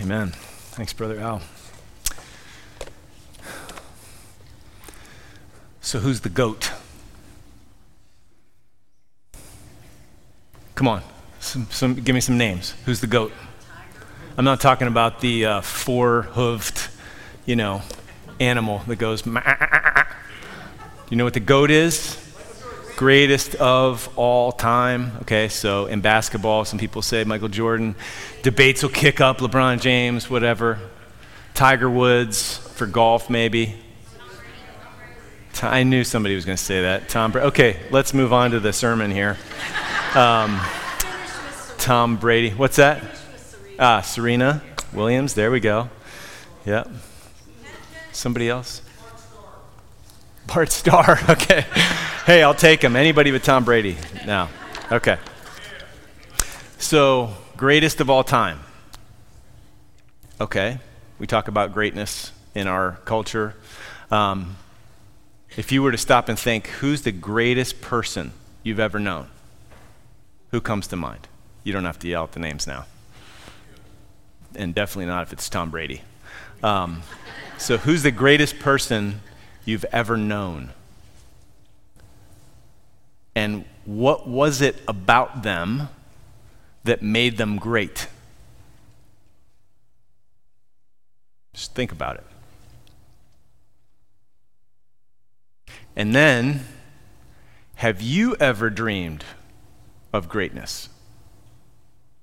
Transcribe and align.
Amen. 0.00 0.30
Thanks, 0.30 0.94
Brother 0.94 1.20
Al. 1.20 1.42
So, 5.82 5.98
who's 5.98 6.22
the 6.22 6.30
goat? 6.30 6.70
Come 10.74 10.88
on, 10.88 11.02
some, 11.40 11.66
some, 11.70 11.94
give 11.96 12.14
me 12.14 12.20
some 12.22 12.38
names. 12.38 12.74
Who's 12.86 13.02
the 13.02 13.06
goat? 13.06 13.30
I'm 14.38 14.44
not 14.46 14.60
talking 14.60 14.88
about 14.88 15.20
the 15.20 15.44
uh, 15.44 15.60
four 15.60 16.28
hooved, 16.32 16.88
you 17.44 17.56
know, 17.56 17.82
animal 18.38 18.78
that 18.86 18.96
goes. 18.96 19.26
You 19.26 21.16
know 21.16 21.24
what 21.24 21.34
the 21.34 21.40
goat 21.40 21.70
is? 21.70 22.29
Greatest 23.00 23.54
of 23.54 24.10
all 24.14 24.52
time. 24.52 25.12
Okay, 25.22 25.48
so 25.48 25.86
in 25.86 26.02
basketball, 26.02 26.66
some 26.66 26.78
people 26.78 27.00
say 27.00 27.24
Michael 27.24 27.48
Jordan. 27.48 27.94
Debates 28.42 28.82
will 28.82 28.90
kick 28.90 29.22
up 29.22 29.38
LeBron 29.38 29.80
James, 29.80 30.28
whatever. 30.28 30.78
Tiger 31.54 31.88
Woods 31.88 32.58
for 32.58 32.84
golf, 32.84 33.30
maybe. 33.30 33.74
I 35.62 35.82
knew 35.82 36.04
somebody 36.04 36.34
was 36.34 36.44
going 36.44 36.58
to 36.58 36.62
say 36.62 36.82
that. 36.82 37.08
Tom. 37.08 37.32
Bra- 37.32 37.44
okay, 37.44 37.80
let's 37.90 38.12
move 38.12 38.34
on 38.34 38.50
to 38.50 38.60
the 38.60 38.70
sermon 38.70 39.10
here. 39.10 39.38
Um, 40.14 40.60
Tom 41.78 42.18
Brady. 42.18 42.50
What's 42.50 42.76
that? 42.76 43.02
Ah, 43.78 44.02
Serena 44.02 44.62
Williams. 44.92 45.32
There 45.32 45.50
we 45.50 45.60
go. 45.60 45.88
Yep. 46.66 46.86
Somebody 48.12 48.50
else? 48.50 48.82
Bart 50.46 50.70
Starr. 50.70 51.18
Okay. 51.30 51.64
Hey, 52.26 52.42
I'll 52.42 52.54
take 52.54 52.84
him. 52.84 52.96
Anybody 52.96 53.30
but 53.30 53.42
Tom 53.42 53.64
Brady 53.64 53.96
now. 54.26 54.50
Okay. 54.92 55.16
So, 56.76 57.30
greatest 57.56 57.98
of 58.02 58.10
all 58.10 58.22
time. 58.22 58.60
Okay. 60.38 60.78
We 61.18 61.26
talk 61.26 61.48
about 61.48 61.72
greatness 61.72 62.30
in 62.54 62.66
our 62.66 62.98
culture. 63.06 63.54
Um, 64.10 64.56
if 65.56 65.72
you 65.72 65.82
were 65.82 65.92
to 65.92 65.98
stop 65.98 66.28
and 66.28 66.38
think, 66.38 66.66
who's 66.66 67.02
the 67.02 67.10
greatest 67.10 67.80
person 67.80 68.32
you've 68.62 68.80
ever 68.80 69.00
known? 69.00 69.28
Who 70.50 70.60
comes 70.60 70.88
to 70.88 70.96
mind? 70.96 71.26
You 71.64 71.72
don't 71.72 71.86
have 71.86 71.98
to 72.00 72.06
yell 72.08 72.24
out 72.24 72.32
the 72.32 72.40
names 72.40 72.66
now. 72.66 72.84
And 74.54 74.74
definitely 74.74 75.06
not 75.06 75.22
if 75.22 75.32
it's 75.32 75.48
Tom 75.48 75.70
Brady. 75.70 76.02
Um, 76.62 77.00
so, 77.56 77.78
who's 77.78 78.02
the 78.02 78.10
greatest 78.10 78.58
person 78.58 79.22
you've 79.64 79.86
ever 79.86 80.18
known? 80.18 80.74
And 83.40 83.64
what 83.86 84.28
was 84.28 84.60
it 84.60 84.76
about 84.86 85.44
them 85.44 85.88
that 86.84 87.00
made 87.00 87.38
them 87.38 87.56
great? 87.56 88.06
Just 91.54 91.74
think 91.74 91.90
about 91.90 92.16
it. 92.16 92.26
And 95.96 96.14
then, 96.14 96.66
have 97.76 98.02
you 98.02 98.36
ever 98.38 98.68
dreamed 98.68 99.24
of 100.12 100.28
greatness? 100.28 100.90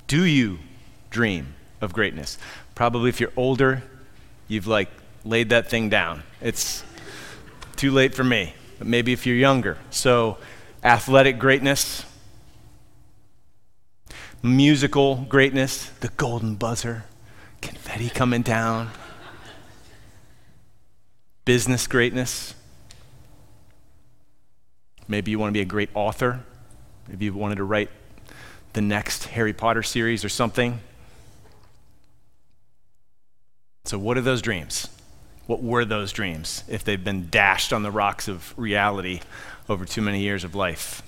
Do 0.05 0.23
you 0.23 0.59
dream 1.09 1.55
of 1.81 1.93
greatness? 1.93 2.37
Probably 2.75 3.09
if 3.09 3.19
you're 3.19 3.33
older, 3.35 3.81
you've 4.47 4.67
like 4.67 4.89
laid 5.25 5.49
that 5.49 5.67
thing 5.67 5.89
down. 5.89 6.21
It's 6.41 6.83
too 7.75 7.89
late 7.89 8.13
for 8.13 8.23
me, 8.23 8.53
but 8.77 8.85
maybe 8.85 9.13
if 9.13 9.25
you're 9.25 9.35
younger. 9.35 9.79
So, 9.89 10.37
athletic 10.83 11.39
greatness, 11.39 12.05
musical 14.41 15.15
greatness, 15.29 15.89
the 16.01 16.09
golden 16.09 16.55
buzzer, 16.55 17.05
confetti 17.61 18.09
coming 18.09 18.41
down, 18.41 18.91
business 21.45 21.87
greatness. 21.87 22.53
Maybe 25.07 25.31
you 25.31 25.39
want 25.39 25.49
to 25.49 25.53
be 25.53 25.61
a 25.61 25.65
great 25.65 25.89
author. 25.93 26.43
Maybe 27.07 27.25
you 27.25 27.33
wanted 27.33 27.55
to 27.55 27.63
write 27.63 27.89
the 28.73 28.81
next 28.81 29.25
Harry 29.25 29.53
Potter 29.53 29.81
series 29.81 30.25
or 30.25 30.29
something. 30.29 30.81
So, 33.85 33.97
what 33.97 34.17
are 34.17 34.21
those 34.21 34.41
dreams? 34.41 34.89
What 35.45 35.63
were 35.63 35.85
those 35.85 36.11
dreams 36.11 36.65
if 36.67 36.83
they've 36.83 37.01
been 37.01 37.29
dashed 37.29 37.71
on 37.71 37.81
the 37.81 37.91
rocks 37.91 38.27
of 38.27 38.53
reality 38.57 39.21
over 39.69 39.85
too 39.85 40.01
many 40.01 40.21
years 40.21 40.43
of 40.43 40.55
life? 40.55 41.01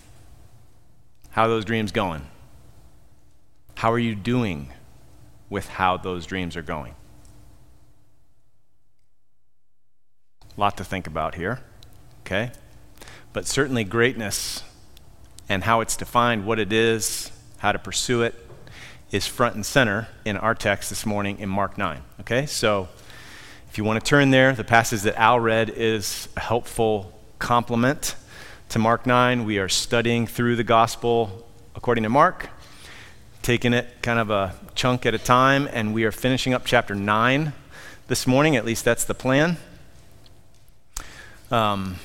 How 1.31 1.43
are 1.43 1.47
those 1.47 1.65
dreams 1.65 1.91
going? 1.91 2.27
How 3.75 3.91
are 3.91 3.99
you 3.99 4.15
doing 4.15 4.73
with 5.49 5.67
how 5.69 5.97
those 5.97 6.25
dreams 6.25 6.57
are 6.57 6.61
going? 6.61 6.95
A 10.57 10.59
lot 10.59 10.77
to 10.77 10.83
think 10.83 11.07
about 11.07 11.35
here, 11.35 11.61
okay? 12.21 12.51
But 13.31 13.47
certainly 13.47 13.83
greatness 13.83 14.63
and 15.47 15.63
how 15.63 15.81
it's 15.81 15.95
defined, 15.95 16.45
what 16.45 16.59
it 16.59 16.73
is, 16.73 17.31
how 17.59 17.71
to 17.71 17.79
pursue 17.79 18.21
it, 18.23 18.35
is 19.11 19.25
front 19.25 19.55
and 19.55 19.65
center 19.65 20.07
in 20.25 20.37
our 20.37 20.53
text 20.53 20.89
this 20.89 21.05
morning 21.05 21.39
in 21.39 21.49
Mark 21.49 21.77
9. 21.77 22.01
Okay? 22.19 22.45
So 22.45 22.87
if 23.69 23.77
you 23.77 23.83
want 23.83 24.03
to 24.03 24.07
turn 24.07 24.29
there, 24.29 24.53
the 24.53 24.63
passage 24.63 25.01
that 25.01 25.15
Al 25.19 25.39
read 25.39 25.69
is 25.69 26.29
a 26.37 26.39
helpful 26.39 27.19
complement 27.39 28.15
to 28.69 28.77
Mark 28.77 29.07
9. 29.07 29.45
We 29.45 29.57
are 29.57 29.67
studying 29.67 30.27
through 30.27 30.55
the 30.55 30.63
gospel 30.63 31.47
according 31.73 32.03
to 32.03 32.09
Mark, 32.09 32.49
taking 33.41 33.73
it 33.73 33.87
kind 34.03 34.19
of 34.19 34.29
a 34.29 34.53
chunk 34.75 35.07
at 35.07 35.15
a 35.15 35.17
time, 35.17 35.67
and 35.73 35.91
we 35.91 36.03
are 36.03 36.11
finishing 36.11 36.53
up 36.53 36.65
chapter 36.65 36.93
9 36.93 37.53
this 38.07 38.27
morning. 38.27 38.55
At 38.55 38.65
least 38.65 38.85
that's 38.85 39.05
the 39.05 39.15
plan. 39.15 39.57
Um, 41.49 41.95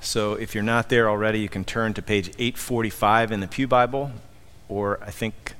so 0.00 0.32
if 0.32 0.54
you're 0.54 0.64
not 0.64 0.88
there 0.88 1.10
already, 1.10 1.40
you 1.40 1.50
can 1.50 1.64
turn 1.64 1.92
to 1.94 2.02
page 2.02 2.28
845 2.38 3.30
in 3.30 3.40
the 3.40 3.46
Pew 3.46 3.68
Bible, 3.68 4.10
or 4.70 4.98
I 5.02 5.10
think, 5.10 5.52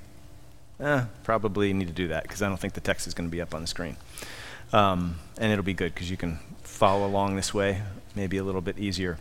eh, 0.81 1.05
probably 1.23 1.75
need 1.75 1.89
to 1.89 1.93
do 1.93 2.09
that 2.09 2.23
because 2.23 2.41
I 2.41 2.49
don't 2.49 2.59
think 2.59 2.73
the 2.73 2.81
text 2.81 3.07
is 3.07 3.13
going 3.13 3.29
to 3.29 3.33
be 3.33 3.43
up 3.43 3.55
on 3.55 3.61
the 3.61 3.67
screen. 3.67 3.99
Um, 4.73 5.17
and 5.37 5.53
it'll 5.53 5.65
be 5.65 5.75
good 5.75 5.93
because 5.93 6.11
you 6.11 6.17
can 6.17 6.39
follow 6.63 7.07
along 7.07 7.37
this 7.37 7.53
way, 7.53 7.83
maybe 8.17 8.39
a 8.39 8.43
little 8.43 8.63
bit 8.63 8.79
easier. 8.79 9.19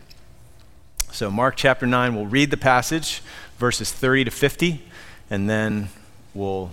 So, 1.14 1.30
Mark 1.30 1.54
chapter 1.54 1.86
9, 1.86 2.16
we'll 2.16 2.26
read 2.26 2.50
the 2.50 2.56
passage, 2.56 3.22
verses 3.56 3.92
30 3.92 4.24
to 4.24 4.30
50, 4.32 4.82
and 5.30 5.48
then 5.48 5.90
we'll 6.34 6.72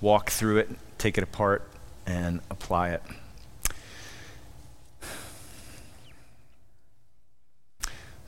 walk 0.00 0.30
through 0.30 0.58
it, 0.58 0.70
take 0.96 1.18
it 1.18 1.24
apart, 1.24 1.68
and 2.06 2.38
apply 2.52 2.90
it. 2.90 3.02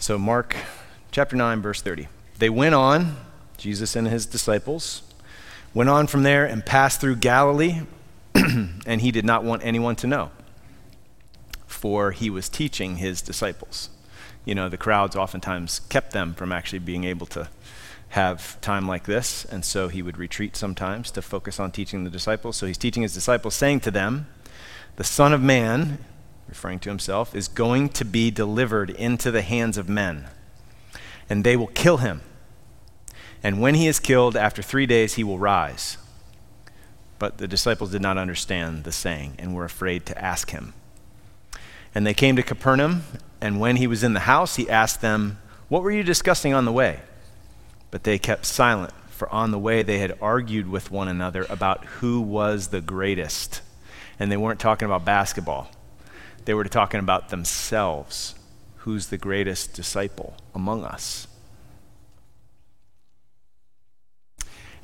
So, 0.00 0.18
Mark 0.18 0.56
chapter 1.12 1.36
9, 1.36 1.62
verse 1.62 1.80
30. 1.80 2.08
They 2.40 2.50
went 2.50 2.74
on, 2.74 3.16
Jesus 3.56 3.94
and 3.94 4.08
his 4.08 4.26
disciples, 4.26 5.02
went 5.72 5.90
on 5.90 6.08
from 6.08 6.24
there 6.24 6.44
and 6.44 6.66
passed 6.66 7.00
through 7.00 7.14
Galilee, 7.14 7.82
and 8.34 9.00
he 9.00 9.12
did 9.12 9.24
not 9.24 9.44
want 9.44 9.64
anyone 9.64 9.94
to 9.94 10.08
know, 10.08 10.32
for 11.68 12.10
he 12.10 12.30
was 12.30 12.48
teaching 12.48 12.96
his 12.96 13.22
disciples. 13.22 13.90
You 14.44 14.54
know, 14.54 14.68
the 14.68 14.76
crowds 14.76 15.16
oftentimes 15.16 15.80
kept 15.88 16.12
them 16.12 16.34
from 16.34 16.52
actually 16.52 16.78
being 16.80 17.04
able 17.04 17.26
to 17.26 17.48
have 18.10 18.60
time 18.60 18.88
like 18.88 19.04
this, 19.04 19.44
and 19.44 19.64
so 19.64 19.88
he 19.88 20.02
would 20.02 20.18
retreat 20.18 20.56
sometimes 20.56 21.10
to 21.12 21.22
focus 21.22 21.60
on 21.60 21.70
teaching 21.70 22.04
the 22.04 22.10
disciples. 22.10 22.56
So 22.56 22.66
he's 22.66 22.78
teaching 22.78 23.02
his 23.02 23.14
disciples, 23.14 23.54
saying 23.54 23.80
to 23.80 23.90
them, 23.90 24.26
The 24.96 25.04
Son 25.04 25.32
of 25.32 25.40
Man 25.40 25.98
referring 26.50 26.80
to 26.80 26.90
himself, 26.90 27.34
is 27.34 27.48
going 27.48 27.88
to 27.88 28.04
be 28.04 28.30
delivered 28.30 28.90
into 28.90 29.30
the 29.30 29.40
hands 29.40 29.78
of 29.78 29.88
men, 29.88 30.26
and 31.30 31.44
they 31.44 31.56
will 31.56 31.68
kill 31.68 31.98
him. 31.98 32.20
And 33.42 33.60
when 33.60 33.76
he 33.76 33.86
is 33.86 33.98
killed, 33.98 34.36
after 34.36 34.60
three 34.60 34.84
days, 34.84 35.14
he 35.14 35.24
will 35.24 35.38
rise. 35.38 35.96
But 37.18 37.38
the 37.38 37.48
disciples 37.48 37.92
did 37.92 38.02
not 38.02 38.18
understand 38.18 38.84
the 38.84 38.92
saying 38.92 39.36
and 39.38 39.54
were 39.54 39.64
afraid 39.64 40.04
to 40.06 40.22
ask 40.22 40.50
him. 40.50 40.74
And 41.94 42.06
they 42.06 42.14
came 42.14 42.36
to 42.36 42.42
Capernaum, 42.42 43.02
and 43.40 43.58
when 43.58 43.76
he 43.76 43.86
was 43.86 44.04
in 44.04 44.14
the 44.14 44.20
house, 44.20 44.56
he 44.56 44.70
asked 44.70 45.00
them, 45.00 45.38
What 45.68 45.82
were 45.82 45.90
you 45.90 46.02
discussing 46.02 46.54
on 46.54 46.64
the 46.64 46.72
way? 46.72 47.00
But 47.90 48.04
they 48.04 48.18
kept 48.18 48.46
silent, 48.46 48.92
for 49.08 49.28
on 49.30 49.50
the 49.50 49.58
way 49.58 49.82
they 49.82 49.98
had 49.98 50.16
argued 50.20 50.68
with 50.68 50.90
one 50.90 51.08
another 51.08 51.46
about 51.48 51.84
who 51.84 52.20
was 52.20 52.68
the 52.68 52.80
greatest. 52.80 53.60
And 54.18 54.30
they 54.30 54.36
weren't 54.36 54.60
talking 54.60 54.86
about 54.86 55.04
basketball. 55.04 55.70
They 56.44 56.54
were 56.54 56.64
talking 56.64 57.00
about 57.00 57.30
themselves. 57.30 58.34
Who's 58.78 59.08
the 59.08 59.18
greatest 59.18 59.74
disciple 59.74 60.36
among 60.54 60.84
us? 60.84 61.26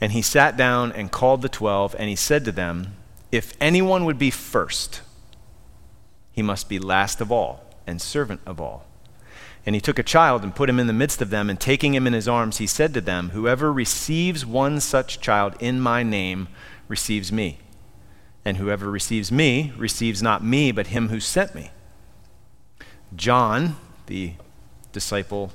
And 0.00 0.12
he 0.12 0.22
sat 0.22 0.56
down 0.56 0.92
and 0.92 1.10
called 1.10 1.42
the 1.42 1.48
twelve, 1.48 1.94
and 1.98 2.08
he 2.08 2.16
said 2.16 2.44
to 2.44 2.52
them, 2.52 2.94
If 3.32 3.54
anyone 3.60 4.04
would 4.04 4.18
be 4.18 4.30
first, 4.30 5.00
he 6.36 6.42
must 6.42 6.68
be 6.68 6.78
last 6.78 7.22
of 7.22 7.32
all 7.32 7.64
and 7.86 8.00
servant 8.00 8.42
of 8.44 8.60
all. 8.60 8.84
And 9.64 9.74
he 9.74 9.80
took 9.80 9.98
a 9.98 10.04
child 10.04 10.44
and 10.44 10.54
put 10.54 10.68
him 10.68 10.78
in 10.78 10.86
the 10.86 10.92
midst 10.92 11.22
of 11.22 11.30
them, 11.30 11.48
and 11.50 11.58
taking 11.58 11.94
him 11.94 12.06
in 12.06 12.12
his 12.12 12.28
arms, 12.28 12.58
he 12.58 12.66
said 12.68 12.94
to 12.94 13.00
them, 13.00 13.30
Whoever 13.30 13.72
receives 13.72 14.46
one 14.46 14.78
such 14.78 15.20
child 15.20 15.56
in 15.58 15.80
my 15.80 16.02
name 16.04 16.46
receives 16.86 17.32
me. 17.32 17.58
And 18.44 18.58
whoever 18.58 18.88
receives 18.88 19.32
me 19.32 19.72
receives 19.76 20.22
not 20.22 20.44
me, 20.44 20.70
but 20.70 20.88
him 20.88 21.08
who 21.08 21.18
sent 21.18 21.54
me. 21.54 21.70
John, 23.16 23.76
the 24.06 24.34
disciple, 24.92 25.52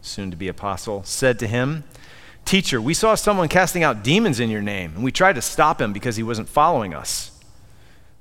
soon 0.00 0.30
to 0.30 0.36
be 0.36 0.48
apostle, 0.48 1.04
said 1.04 1.38
to 1.38 1.46
him, 1.46 1.84
Teacher, 2.44 2.80
we 2.80 2.94
saw 2.94 3.14
someone 3.14 3.48
casting 3.48 3.84
out 3.84 4.02
demons 4.02 4.40
in 4.40 4.50
your 4.50 4.62
name, 4.62 4.92
and 4.96 5.04
we 5.04 5.12
tried 5.12 5.34
to 5.34 5.42
stop 5.42 5.80
him 5.80 5.92
because 5.92 6.16
he 6.16 6.22
wasn't 6.22 6.48
following 6.48 6.92
us. 6.92 7.31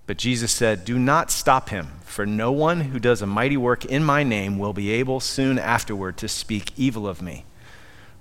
But 0.07 0.17
Jesus 0.17 0.51
said, 0.51 0.83
Do 0.83 0.99
not 0.99 1.31
stop 1.31 1.69
him, 1.69 1.87
for 2.03 2.25
no 2.25 2.51
one 2.51 2.81
who 2.81 2.99
does 2.99 3.21
a 3.21 3.27
mighty 3.27 3.57
work 3.57 3.85
in 3.85 4.03
my 4.03 4.23
name 4.23 4.57
will 4.57 4.73
be 4.73 4.91
able 4.91 5.19
soon 5.19 5.57
afterward 5.57 6.17
to 6.17 6.27
speak 6.27 6.71
evil 6.77 7.07
of 7.07 7.21
me. 7.21 7.45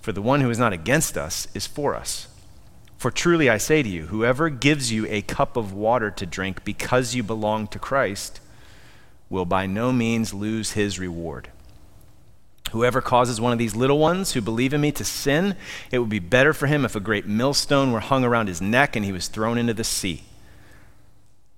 For 0.00 0.12
the 0.12 0.22
one 0.22 0.40
who 0.40 0.50
is 0.50 0.58
not 0.58 0.72
against 0.72 1.18
us 1.18 1.48
is 1.54 1.66
for 1.66 1.94
us. 1.94 2.28
For 2.96 3.10
truly 3.10 3.48
I 3.48 3.56
say 3.56 3.82
to 3.82 3.88
you, 3.88 4.06
whoever 4.06 4.50
gives 4.50 4.92
you 4.92 5.06
a 5.08 5.22
cup 5.22 5.56
of 5.56 5.72
water 5.72 6.10
to 6.10 6.26
drink 6.26 6.64
because 6.64 7.14
you 7.14 7.22
belong 7.22 7.66
to 7.68 7.78
Christ 7.78 8.40
will 9.30 9.46
by 9.46 9.66
no 9.66 9.92
means 9.92 10.34
lose 10.34 10.72
his 10.72 10.98
reward. 10.98 11.48
Whoever 12.72 13.00
causes 13.00 13.40
one 13.40 13.52
of 13.52 13.58
these 13.58 13.74
little 13.74 13.98
ones 13.98 14.32
who 14.32 14.40
believe 14.40 14.74
in 14.74 14.80
me 14.80 14.92
to 14.92 15.04
sin, 15.04 15.56
it 15.90 15.98
would 15.98 16.08
be 16.08 16.18
better 16.18 16.52
for 16.52 16.66
him 16.66 16.84
if 16.84 16.94
a 16.94 17.00
great 17.00 17.26
millstone 17.26 17.90
were 17.90 18.00
hung 18.00 18.22
around 18.22 18.48
his 18.48 18.60
neck 18.60 18.94
and 18.94 19.04
he 19.04 19.12
was 19.12 19.28
thrown 19.28 19.58
into 19.58 19.74
the 19.74 19.82
sea. 19.82 20.24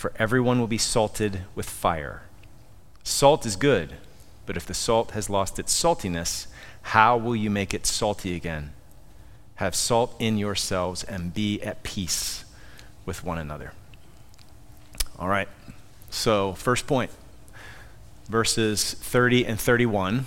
For 0.00 0.14
everyone 0.16 0.58
will 0.58 0.66
be 0.66 0.78
salted 0.78 1.42
with 1.54 1.68
fire. 1.68 2.22
Salt 3.04 3.44
is 3.44 3.54
good, 3.54 3.96
but 4.46 4.56
if 4.56 4.64
the 4.64 4.72
salt 4.72 5.10
has 5.10 5.28
lost 5.28 5.58
its 5.58 5.78
saltiness, 5.78 6.46
how 6.80 7.18
will 7.18 7.36
you 7.36 7.50
make 7.50 7.74
it 7.74 7.84
salty 7.84 8.34
again? 8.34 8.72
Have 9.56 9.74
salt 9.74 10.16
in 10.18 10.38
yourselves 10.38 11.04
and 11.04 11.34
be 11.34 11.60
at 11.60 11.82
peace 11.82 12.46
with 13.04 13.22
one 13.22 13.36
another. 13.36 13.74
All 15.18 15.28
right. 15.28 15.48
So, 16.08 16.54
first 16.54 16.86
point 16.86 17.10
verses 18.26 18.94
30 18.94 19.44
and 19.44 19.60
31 19.60 20.24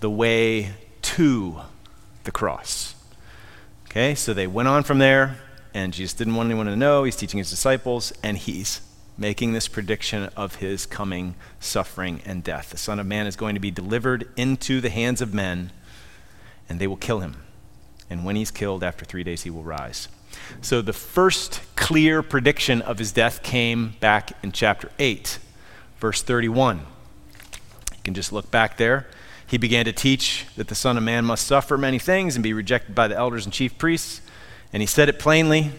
the 0.00 0.08
way 0.08 0.70
to 1.02 1.60
the 2.24 2.32
cross. 2.32 2.94
Okay, 3.90 4.14
so 4.14 4.32
they 4.32 4.46
went 4.46 4.68
on 4.68 4.84
from 4.84 5.00
there, 5.00 5.36
and 5.76 5.92
Jesus 5.92 6.14
didn't 6.14 6.34
want 6.34 6.48
anyone 6.48 6.66
to 6.66 6.76
know. 6.76 7.04
He's 7.04 7.16
teaching 7.16 7.38
his 7.38 7.50
disciples, 7.50 8.12
and 8.22 8.36
he's 8.38 8.80
making 9.18 9.52
this 9.52 9.68
prediction 9.68 10.30
of 10.36 10.56
his 10.56 10.86
coming 10.86 11.34
suffering 11.60 12.20
and 12.24 12.42
death. 12.42 12.70
The 12.70 12.76
Son 12.76 12.98
of 12.98 13.06
Man 13.06 13.26
is 13.26 13.36
going 13.36 13.54
to 13.54 13.60
be 13.60 13.70
delivered 13.70 14.28
into 14.36 14.80
the 14.80 14.90
hands 14.90 15.20
of 15.20 15.32
men, 15.32 15.72
and 16.68 16.78
they 16.78 16.86
will 16.86 16.96
kill 16.96 17.20
him 17.20 17.42
and 18.08 18.24
when 18.24 18.36
he's 18.36 18.50
killed, 18.50 18.84
after 18.84 19.04
three 19.04 19.24
days, 19.24 19.42
he 19.42 19.50
will 19.50 19.62
rise. 19.62 20.08
So 20.60 20.82
the 20.82 20.92
first 20.92 21.60
clear 21.74 22.22
prediction 22.22 22.82
of 22.82 22.98
his 22.98 23.12
death 23.12 23.42
came 23.42 23.94
back 24.00 24.32
in 24.42 24.52
chapter 24.52 24.90
8, 24.98 25.38
verse 25.98 26.22
31. 26.22 26.78
You 26.78 28.02
can 28.04 28.14
just 28.14 28.32
look 28.32 28.50
back 28.50 28.76
there. 28.76 29.06
He 29.46 29.58
began 29.58 29.84
to 29.84 29.92
teach 29.92 30.46
that 30.56 30.68
the 30.68 30.74
Son 30.74 30.96
of 30.96 31.02
Man 31.02 31.24
must 31.24 31.46
suffer 31.46 31.76
many 31.76 31.98
things 31.98 32.36
and 32.36 32.42
be 32.42 32.52
rejected 32.52 32.94
by 32.94 33.08
the 33.08 33.16
elders 33.16 33.44
and 33.44 33.52
chief 33.52 33.76
priests. 33.78 34.20
And 34.72 34.82
he 34.82 34.86
said 34.86 35.08
it 35.08 35.18
plainly. 35.18 35.70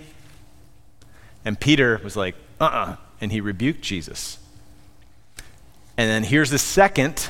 And 1.46 1.60
Peter 1.60 2.00
was 2.04 2.16
like, 2.16 2.36
uh 2.60 2.66
uh-uh, 2.66 2.92
uh 2.92 2.96
and 3.22 3.32
he 3.32 3.42
rebuked 3.42 3.82
Jesus. 3.82 4.38
And 5.98 6.10
then 6.10 6.24
here's 6.24 6.52
the 6.52 6.60
second, 6.60 7.30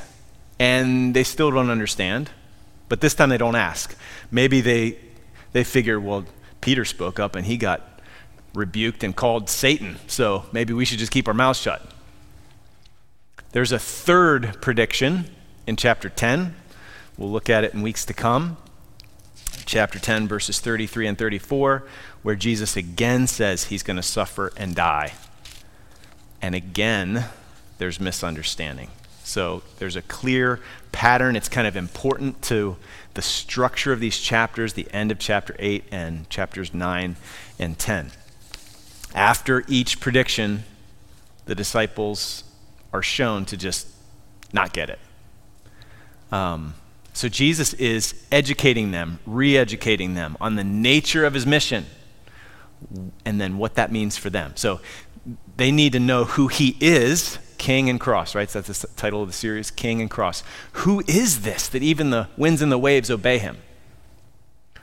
and 0.60 1.14
they 1.14 1.24
still 1.24 1.52
don't 1.52 1.70
understand. 1.70 2.30
But 2.90 3.02
this 3.02 3.14
time 3.14 3.30
they 3.30 3.38
don't 3.38 3.56
ask. 3.56 3.96
Maybe 4.32 4.62
they, 4.62 4.98
they 5.54 5.64
figure, 5.64 6.00
well, 6.00 6.26
Peter 6.62 6.86
spoke 6.86 7.20
up 7.20 7.36
and 7.36 7.46
he 7.46 7.58
got 7.58 8.02
rebuked 8.54 9.04
and 9.04 9.16
called 9.16 9.50
Satan, 9.50 9.98
so 10.08 10.46
maybe 10.52 10.74
we 10.74 10.84
should 10.84 11.00
just 11.00 11.12
keep 11.12 11.28
our 11.28 11.34
mouths 11.34 11.62
shut. 11.62 11.82
There's 13.52 13.72
a 13.72 13.80
third 13.80 14.62
prediction 14.62 15.26
in 15.66 15.76
chapter 15.78 16.10
10. 16.10 16.56
We'll 17.18 17.32
look 17.32 17.50
at 17.50 17.64
it 17.64 17.74
in 17.74 17.82
weeks 17.82 18.06
to 18.06 18.14
come. 18.14 18.58
Chapter 19.68 20.00
10, 20.00 20.30
verses 20.30 20.62
33 20.62 21.08
and 21.08 21.18
34, 21.18 21.84
where 22.24 22.36
Jesus 22.36 22.78
again 22.78 23.28
says 23.28 23.66
he's 23.66 23.84
going 23.84 23.98
to 23.98 24.02
suffer 24.02 24.54
and 24.56 24.74
die. 24.74 25.14
And 26.42 26.56
again, 26.56 27.26
there's 27.78 28.00
misunderstanding. 28.00 28.90
So 29.26 29.64
there's 29.78 29.98
a 29.98 30.02
clear 30.02 30.62
pattern. 30.94 31.36
It's 31.36 31.50
kind 31.50 31.68
of 31.68 31.76
important 31.76 32.42
to 32.44 32.78
the 33.14 33.22
structure 33.22 33.92
of 33.92 34.00
these 34.00 34.18
chapters, 34.18 34.72
the 34.72 34.88
end 34.94 35.12
of 35.12 35.20
chapter 35.20 35.54
8 35.60 35.84
and 35.92 36.30
chapters 36.30 36.74
9 36.74 37.18
and 37.60 37.78
10. 37.78 38.12
After 39.14 39.66
each 39.68 40.00
prediction, 40.00 40.64
the 41.46 41.56
disciples 41.56 42.46
are 42.94 43.04
shown 43.04 43.44
to 43.48 43.58
just 43.58 43.88
not 44.54 44.72
get 44.72 44.90
it. 44.90 45.00
Um, 46.32 46.74
so 47.18 47.28
Jesus 47.28 47.74
is 47.74 48.14
educating 48.32 48.92
them, 48.92 49.18
re 49.26 49.58
educating 49.58 50.14
them 50.14 50.38
on 50.40 50.56
the 50.56 50.64
nature 50.64 51.26
of 51.26 51.34
his 51.34 51.48
mission 51.48 51.88
and 53.26 53.42
then 53.42 53.58
what 53.58 53.74
that 53.74 53.92
means 53.92 54.18
for 54.18 54.30
them. 54.30 54.52
So 54.54 54.82
they 55.56 55.72
need 55.72 55.94
to 55.94 56.00
know 56.00 56.26
who 56.26 56.48
he 56.48 56.78
is 56.80 57.40
King 57.58 57.90
and 57.90 58.00
Cross, 58.00 58.36
right? 58.36 58.48
So 58.48 58.62
that's 58.62 58.84
the 58.84 58.88
title 58.90 59.24
of 59.24 59.30
the 59.30 59.34
series, 59.34 59.72
King 59.72 60.00
and 60.00 60.12
Cross. 60.12 60.44
Who 60.74 61.02
is 61.08 61.42
this 61.42 61.68
that 61.70 61.82
even 61.82 62.12
the 62.12 62.28
winds 62.38 62.62
and 62.62 62.72
the 62.72 62.78
waves 62.78 63.10
obey 63.10 63.40
him? 63.40 63.58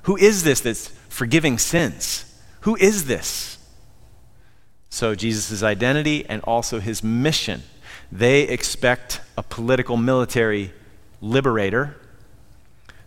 Who 0.03 0.17
is 0.17 0.43
this 0.43 0.61
that's 0.61 0.89
forgiving 1.09 1.57
sins? 1.57 2.25
Who 2.63 2.75
is 2.75 3.05
this? 3.05 3.59
So, 4.91 5.15
Jesus' 5.15 5.63
identity 5.63 6.25
and 6.29 6.43
also 6.43 6.81
his 6.81 7.05
mission. 7.05 7.63
They 8.11 8.43
expect 8.43 9.21
a 9.39 9.45
political 9.45 9.97
military 9.97 10.73
liberator, 11.21 11.97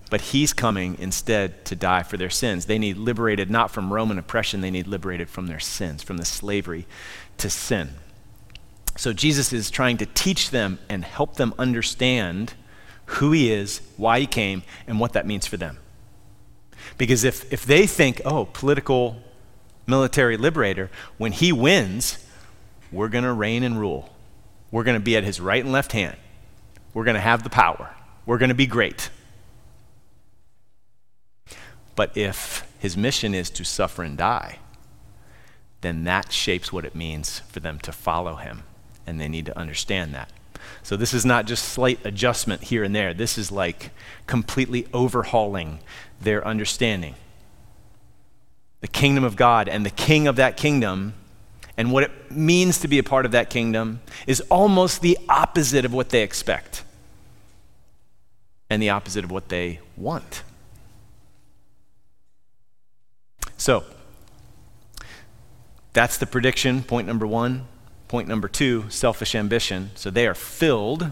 but 0.09 0.21
he's 0.21 0.53
coming 0.53 0.97
instead 0.99 1.65
to 1.65 1.75
die 1.75 2.03
for 2.03 2.17
their 2.17 2.29
sins. 2.29 2.65
They 2.65 2.79
need 2.79 2.97
liberated 2.97 3.49
not 3.49 3.71
from 3.71 3.91
Roman 3.91 4.17
oppression, 4.17 4.61
they 4.61 4.71
need 4.71 4.87
liberated 4.87 5.29
from 5.29 5.47
their 5.47 5.59
sins, 5.59 6.03
from 6.03 6.17
the 6.17 6.25
slavery 6.25 6.85
to 7.37 7.49
sin. 7.49 7.89
So 8.95 9.13
Jesus 9.13 9.53
is 9.53 9.69
trying 9.69 9.97
to 9.97 10.05
teach 10.05 10.49
them 10.49 10.79
and 10.89 11.03
help 11.05 11.35
them 11.35 11.53
understand 11.59 12.53
who 13.05 13.31
he 13.31 13.51
is, 13.51 13.81
why 13.95 14.19
he 14.19 14.27
came, 14.27 14.63
and 14.87 14.99
what 14.99 15.13
that 15.13 15.27
means 15.27 15.45
for 15.45 15.57
them. 15.57 15.77
Because 16.97 17.23
if, 17.23 17.51
if 17.51 17.65
they 17.65 17.85
think, 17.85 18.21
oh, 18.25 18.45
political 18.45 19.21
military 19.85 20.35
liberator, 20.35 20.89
when 21.17 21.31
he 21.31 21.51
wins, 21.51 22.25
we're 22.91 23.07
going 23.07 23.23
to 23.23 23.33
reign 23.33 23.63
and 23.63 23.79
rule. 23.79 24.09
We're 24.71 24.83
going 24.83 24.99
to 24.99 25.03
be 25.03 25.15
at 25.15 25.23
his 25.23 25.39
right 25.39 25.63
and 25.63 25.71
left 25.71 25.91
hand. 25.91 26.17
We're 26.93 27.03
going 27.03 27.15
to 27.15 27.21
have 27.21 27.43
the 27.43 27.49
power. 27.49 27.93
We're 28.25 28.37
going 28.37 28.49
to 28.49 28.55
be 28.55 28.67
great. 28.67 29.09
But 31.97 32.15
if 32.15 32.65
his 32.77 32.95
mission 32.95 33.33
is 33.33 33.49
to 33.49 33.65
suffer 33.65 34.03
and 34.03 34.15
die, 34.15 34.59
then 35.81 36.03
that 36.03 36.31
shapes 36.31 36.71
what 36.71 36.85
it 36.85 36.95
means 36.95 37.39
for 37.49 37.59
them 37.59 37.79
to 37.79 37.91
follow 37.91 38.35
him 38.35 38.63
and 39.07 39.19
they 39.19 39.27
need 39.27 39.47
to 39.47 39.57
understand 39.57 40.13
that. 40.13 40.31
So 40.83 40.95
this 40.95 41.13
is 41.13 41.25
not 41.25 41.47
just 41.47 41.65
slight 41.65 41.99
adjustment 42.05 42.65
here 42.65 42.83
and 42.83 42.95
there. 42.95 43.15
This 43.15 43.37
is 43.37 43.51
like 43.51 43.89
completely 44.27 44.85
overhauling 44.93 45.79
their 46.21 46.45
understanding. 46.45 47.15
The 48.81 48.87
kingdom 48.87 49.23
of 49.23 49.35
God 49.35 49.67
and 49.67 49.83
the 49.83 49.89
king 49.89 50.27
of 50.27 50.35
that 50.35 50.55
kingdom 50.55 51.15
and 51.77 51.91
what 51.91 52.03
it 52.03 52.31
means 52.31 52.79
to 52.81 52.87
be 52.87 52.99
a 52.99 53.03
part 53.03 53.25
of 53.25 53.31
that 53.31 53.49
kingdom 53.49 54.01
is 54.27 54.41
almost 54.51 55.01
the 55.01 55.17
opposite 55.27 55.83
of 55.83 55.93
what 55.93 56.09
they 56.09 56.21
expect 56.21 56.83
and 58.69 58.83
the 58.83 58.91
opposite 58.91 59.23
of 59.23 59.31
what 59.31 59.49
they 59.49 59.79
want. 59.95 60.43
So, 63.57 63.83
that's 65.93 66.17
the 66.17 66.27
prediction, 66.27 66.83
point 66.83 67.07
number 67.07 67.25
one. 67.25 67.67
Point 68.07 68.27
number 68.27 68.47
two 68.47 68.89
selfish 68.89 69.35
ambition. 69.35 69.91
So 69.95 70.09
they 70.09 70.27
are 70.27 70.35
filled 70.35 71.11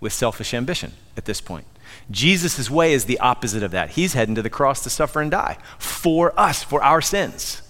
with 0.00 0.12
selfish 0.12 0.54
ambition 0.54 0.94
at 1.16 1.26
this 1.26 1.40
point. 1.40 1.66
Jesus' 2.10 2.70
way 2.70 2.92
is 2.92 3.04
the 3.04 3.18
opposite 3.20 3.62
of 3.62 3.70
that. 3.72 3.90
He's 3.90 4.14
heading 4.14 4.34
to 4.34 4.42
the 4.42 4.50
cross 4.50 4.82
to 4.84 4.90
suffer 4.90 5.20
and 5.20 5.30
die 5.30 5.58
for 5.78 6.38
us, 6.40 6.62
for 6.62 6.82
our 6.82 7.00
sins. 7.00 7.62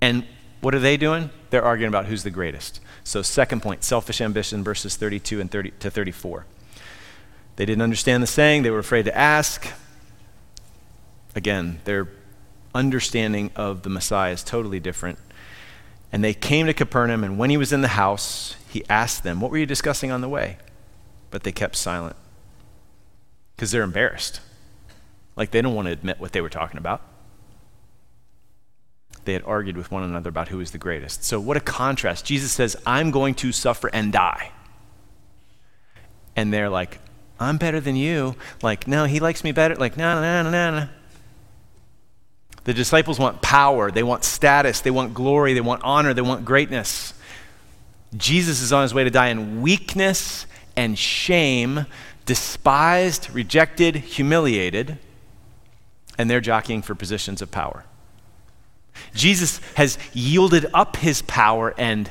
And 0.00 0.24
what 0.60 0.74
are 0.74 0.78
they 0.78 0.96
doing? 0.96 1.30
They're 1.50 1.64
arguing 1.64 1.88
about 1.88 2.06
who's 2.06 2.22
the 2.22 2.30
greatest. 2.30 2.80
So, 3.02 3.22
second 3.22 3.62
point 3.62 3.84
selfish 3.84 4.20
ambition, 4.20 4.62
verses 4.62 4.96
32 4.96 5.40
and 5.40 5.50
30 5.50 5.70
to 5.80 5.90
34. 5.90 6.44
They 7.56 7.64
didn't 7.64 7.82
understand 7.82 8.22
the 8.22 8.26
saying, 8.26 8.62
they 8.62 8.70
were 8.70 8.78
afraid 8.78 9.06
to 9.06 9.16
ask. 9.16 9.72
Again, 11.34 11.80
their 11.84 12.06
understanding 12.74 13.50
of 13.56 13.82
the 13.82 13.90
Messiah 13.90 14.32
is 14.32 14.42
totally 14.42 14.80
different. 14.80 15.18
And 16.10 16.24
they 16.24 16.34
came 16.34 16.66
to 16.66 16.74
Capernaum, 16.74 17.22
and 17.22 17.38
when 17.38 17.50
he 17.50 17.56
was 17.56 17.72
in 17.72 17.82
the 17.82 17.88
house, 17.88 18.56
he 18.70 18.82
asked 18.88 19.22
them, 19.22 19.40
What 19.40 19.50
were 19.50 19.58
you 19.58 19.66
discussing 19.66 20.10
on 20.10 20.20
the 20.20 20.28
way? 20.28 20.58
But 21.30 21.42
they 21.42 21.52
kept 21.52 21.76
silent 21.76 22.16
because 23.54 23.70
they're 23.70 23.82
embarrassed. 23.82 24.40
Like 25.36 25.50
they 25.50 25.60
don't 25.60 25.74
want 25.74 25.86
to 25.86 25.92
admit 25.92 26.18
what 26.18 26.32
they 26.32 26.40
were 26.40 26.48
talking 26.48 26.78
about. 26.78 27.02
They 29.24 29.34
had 29.34 29.42
argued 29.44 29.76
with 29.76 29.90
one 29.90 30.02
another 30.02 30.30
about 30.30 30.48
who 30.48 30.58
was 30.58 30.70
the 30.70 30.78
greatest. 30.78 31.22
So, 31.22 31.38
what 31.38 31.56
a 31.56 31.60
contrast. 31.60 32.24
Jesus 32.24 32.50
says, 32.50 32.76
I'm 32.86 33.10
going 33.10 33.34
to 33.36 33.52
suffer 33.52 33.90
and 33.92 34.10
die. 34.10 34.52
And 36.34 36.52
they're 36.52 36.70
like, 36.70 36.98
I'm 37.38 37.58
better 37.58 37.80
than 37.80 37.94
you. 37.94 38.36
Like, 38.62 38.88
no, 38.88 39.04
he 39.04 39.20
likes 39.20 39.44
me 39.44 39.52
better. 39.52 39.74
Like, 39.74 39.96
no, 39.96 40.20
no, 40.20 40.42
no, 40.44 40.50
no, 40.50 40.80
no. 40.80 40.88
The 42.68 42.74
disciples 42.74 43.18
want 43.18 43.40
power, 43.40 43.90
they 43.90 44.02
want 44.02 44.24
status, 44.24 44.82
they 44.82 44.90
want 44.90 45.14
glory, 45.14 45.54
they 45.54 45.62
want 45.62 45.82
honor, 45.84 46.12
they 46.12 46.20
want 46.20 46.44
greatness. 46.44 47.14
Jesus 48.14 48.60
is 48.60 48.74
on 48.74 48.82
his 48.82 48.92
way 48.92 49.04
to 49.04 49.10
die 49.10 49.28
in 49.28 49.62
weakness 49.62 50.44
and 50.76 50.98
shame, 50.98 51.86
despised, 52.26 53.30
rejected, 53.30 53.96
humiliated, 53.96 54.98
and 56.18 56.28
they're 56.28 56.42
jockeying 56.42 56.82
for 56.82 56.94
positions 56.94 57.40
of 57.40 57.50
power. 57.50 57.86
Jesus 59.14 59.62
has 59.76 59.96
yielded 60.12 60.66
up 60.74 60.96
his 60.96 61.22
power 61.22 61.74
and 61.78 62.10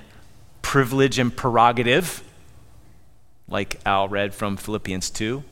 privilege 0.63 1.19
and 1.19 1.37
prerogative, 1.37 2.23
like 3.47 3.79
Al 3.85 4.07
read 4.07 4.33
from 4.33 4.57
Philippians 4.57 5.11
2 5.11 5.43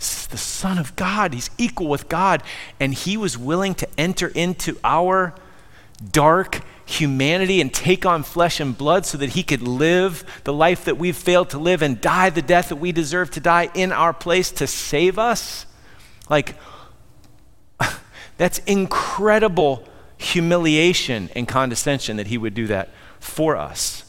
the 0.00 0.38
Son 0.38 0.78
of 0.78 0.96
God. 0.96 1.34
He's 1.34 1.50
equal 1.58 1.88
with 1.88 2.08
God. 2.08 2.42
And 2.78 2.94
he 2.94 3.16
was 3.16 3.36
willing 3.36 3.74
to 3.76 3.88
enter 3.98 4.28
into 4.28 4.78
our 4.82 5.34
dark 6.12 6.62
humanity 6.86 7.60
and 7.60 7.72
take 7.72 8.04
on 8.04 8.22
flesh 8.22 8.58
and 8.58 8.76
blood 8.76 9.06
so 9.06 9.18
that 9.18 9.30
he 9.30 9.42
could 9.42 9.62
live 9.62 10.24
the 10.44 10.52
life 10.52 10.84
that 10.86 10.98
we've 10.98 11.16
failed 11.16 11.50
to 11.50 11.58
live 11.58 11.82
and 11.82 12.00
die 12.00 12.30
the 12.30 12.42
death 12.42 12.70
that 12.70 12.76
we 12.76 12.90
deserve 12.90 13.30
to 13.30 13.40
die 13.40 13.68
in 13.74 13.92
our 13.92 14.12
place 14.12 14.50
to 14.50 14.66
save 14.66 15.18
us. 15.18 15.66
Like, 16.28 16.56
that's 18.38 18.58
incredible 18.60 19.86
humiliation 20.16 21.30
and 21.34 21.46
condescension 21.46 22.16
that 22.16 22.26
he 22.26 22.38
would 22.38 22.54
do 22.54 22.66
that 22.66 22.90
for 23.20 23.56
us. 23.56 24.04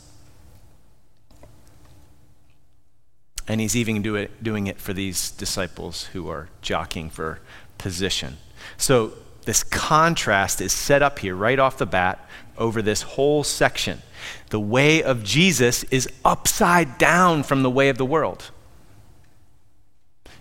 And 3.48 3.60
he's 3.60 3.75
even 3.75 4.01
do 4.01 4.15
it, 4.15 4.43
doing 4.43 4.67
it 4.67 4.79
for 4.79 4.93
these 4.93 5.31
disciples 5.31 6.05
who 6.05 6.29
are 6.29 6.50
jockeying 6.62 7.10
for 7.10 7.39
position. 7.77 8.38
So 8.77 9.13
this 9.45 9.63
contrast 9.63 10.62
is 10.62 10.71
set 10.71 11.01
up 11.01 11.19
here 11.19 11.36
right 11.36 11.60
off 11.60 11.77
the 11.77 11.86
bat 11.86 12.27
over 12.57 12.81
this 12.81 13.01
whole 13.01 13.43
section. 13.43 14.01
The 14.50 14.60
way 14.60 15.01
of 15.01 15.24
Jesus 15.24 15.83
is 15.86 16.07
upside 16.24 16.98
down 16.98 17.43
from 17.43 17.63
the 17.63 17.69
way 17.69 17.89
of 17.89 17.98
the 17.98 18.05
world. 18.05 18.51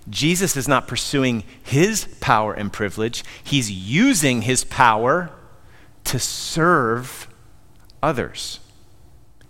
Jesus 0.09 0.57
is 0.57 0.69
not 0.69 0.89
pursuing 0.89 1.45
his 1.63 2.07
power 2.21 2.53
and 2.53 2.73
privilege, 2.73 3.25
he's 3.43 3.71
using 3.71 4.43
his 4.43 4.65
power 4.65 5.31
to 6.05 6.19
serve 6.19 7.29
others. 8.03 8.61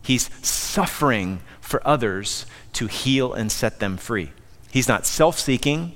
He's 0.02 0.30
suffering 0.47 1.40
for 1.71 1.81
others 1.87 2.47
to 2.73 2.89
heal 2.89 3.33
and 3.33 3.50
set 3.50 3.79
them 3.79 3.97
free. 3.97 4.33
He's 4.73 4.89
not 4.89 5.07
self 5.07 5.39
seeking, 5.39 5.95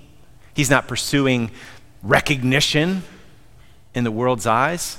he's 0.55 0.71
not 0.71 0.87
pursuing 0.87 1.51
recognition 2.03 3.03
in 3.93 4.05
the 4.05 4.13
world's 4.13 4.47
eyes, 4.47 4.99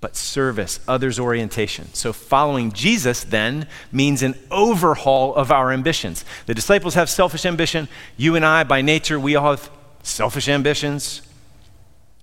but 0.00 0.16
service, 0.16 0.80
others' 0.88 1.18
orientation. 1.18 1.92
So 1.94 2.12
following 2.12 2.72
Jesus 2.72 3.22
then 3.24 3.66
means 3.92 4.22
an 4.22 4.34
overhaul 4.50 5.34
of 5.34 5.52
our 5.52 5.72
ambitions. 5.72 6.24
The 6.46 6.54
disciples 6.54 6.94
have 6.94 7.08
selfish 7.08 7.46
ambition. 7.46 7.88
You 8.16 8.34
and 8.36 8.44
I, 8.44 8.64
by 8.64 8.82
nature, 8.82 9.18
we 9.18 9.36
all 9.36 9.56
have 9.56 9.70
selfish 10.02 10.48
ambitions. 10.48 11.22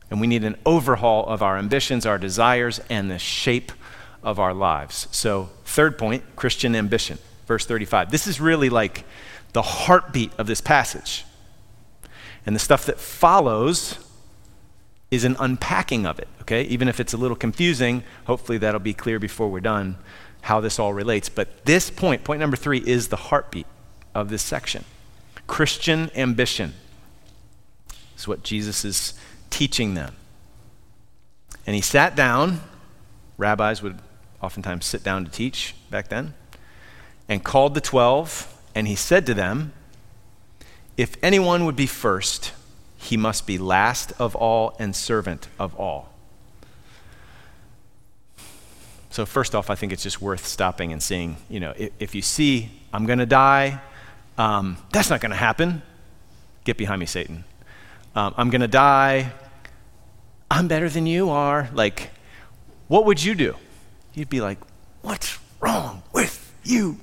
And 0.10 0.22
we 0.22 0.28
need 0.28 0.44
an 0.44 0.56
overhaul 0.66 1.26
of 1.26 1.42
our 1.42 1.58
ambitions, 1.58 2.06
our 2.06 2.18
desires, 2.18 2.80
and 2.90 3.10
the 3.10 3.20
shape 3.20 3.72
of 4.24 4.40
our 4.40 4.54
lives. 4.54 5.08
So, 5.12 5.50
third 5.66 5.98
point 5.98 6.24
Christian 6.36 6.76
ambition 6.76 7.18
verse 7.46 7.66
35. 7.66 8.12
This 8.12 8.28
is 8.28 8.42
really 8.42 8.70
like 8.70 9.06
the 9.54 9.62
heartbeat 9.62 10.32
of 10.38 10.48
this 10.48 10.62
passage. 10.62 11.26
And 12.46 12.56
the 12.56 12.60
stuff 12.60 12.86
that 12.86 13.00
follows 13.00 13.98
is 15.12 15.24
an 15.24 15.36
unpacking 15.40 16.06
of 16.06 16.20
it, 16.20 16.28
okay? 16.42 16.64
Even 16.64 16.88
if 16.88 17.00
it's 17.00 17.14
a 17.14 17.18
little 17.18 17.38
confusing, 17.38 18.04
hopefully 18.26 18.58
that'll 18.58 18.80
be 18.80 18.94
clear 18.94 19.20
before 19.20 19.50
we're 19.50 19.60
done 19.60 19.98
how 20.42 20.60
this 20.60 20.78
all 20.78 20.94
relates. 20.94 21.30
But 21.30 21.66
this 21.66 21.90
point, 21.90 22.24
point 22.24 22.40
number 22.40 22.58
three, 22.58 22.80
is 22.80 23.08
the 23.08 23.16
heartbeat 23.16 23.66
of 24.14 24.30
this 24.30 24.44
section. 24.44 24.84
Christian 25.48 26.12
ambition 26.16 26.74
is 28.18 28.28
what 28.28 28.44
Jesus 28.44 28.86
is 28.86 29.14
teaching 29.50 29.94
them. 29.94 30.16
And 31.66 31.76
he 31.76 31.82
sat 31.82 32.16
down. 32.16 32.62
Rabbis 33.38 33.82
would 33.82 34.00
oftentimes 34.42 34.86
sit 34.86 35.04
down 35.04 35.26
to 35.26 35.32
teach 35.32 35.76
back 35.90 36.10
then 36.10 36.34
and 37.28 37.44
called 37.44 37.74
the 37.74 37.82
twelve, 37.82 38.54
and 38.74 38.88
he 38.88 38.96
said 38.96 39.26
to 39.26 39.34
them, 39.34 39.74
If 40.98 41.18
anyone 41.24 41.66
would 41.66 41.76
be 41.76 41.88
first, 41.88 42.52
he 42.98 43.18
must 43.18 43.46
be 43.46 43.58
last 43.58 44.14
of 44.20 44.36
all 44.36 44.76
and 44.80 44.96
servant 44.96 45.48
of 45.60 45.76
all. 45.76 46.12
So, 49.10 49.26
first 49.26 49.56
off, 49.56 49.70
I 49.70 49.76
think 49.76 49.94
it's 49.94 50.04
just 50.04 50.22
worth 50.22 50.46
stopping 50.46 50.92
and 50.92 51.02
seeing, 51.02 51.38
you 51.50 51.62
know, 51.62 51.74
if, 51.78 51.92
if 52.00 52.16
you 52.16 52.22
see, 52.22 52.70
I'm 52.92 53.06
going 53.06 53.20
to 53.20 53.26
die, 53.26 53.80
um, 54.38 54.78
that's 54.92 55.10
not 55.10 55.22
going 55.22 55.30
to 55.30 55.38
happen. 55.38 55.82
Get 56.66 56.78
behind 56.78 57.00
me, 57.00 57.06
Satan. 57.06 57.46
Um, 58.16 58.34
I'm 58.36 58.50
going 58.50 58.62
to 58.62 58.68
die. 58.68 59.32
I'm 60.52 60.68
better 60.68 60.90
than 60.90 61.06
you 61.08 61.30
are. 61.30 61.70
Like, 61.74 62.10
what 62.88 63.06
would 63.06 63.24
you 63.24 63.36
do? 63.36 63.56
You'd 64.14 64.30
be 64.30 64.42
like, 64.42 64.58
what's 65.02 65.40
wrong 65.62 66.04
with 66.12 66.54
you. 66.64 66.98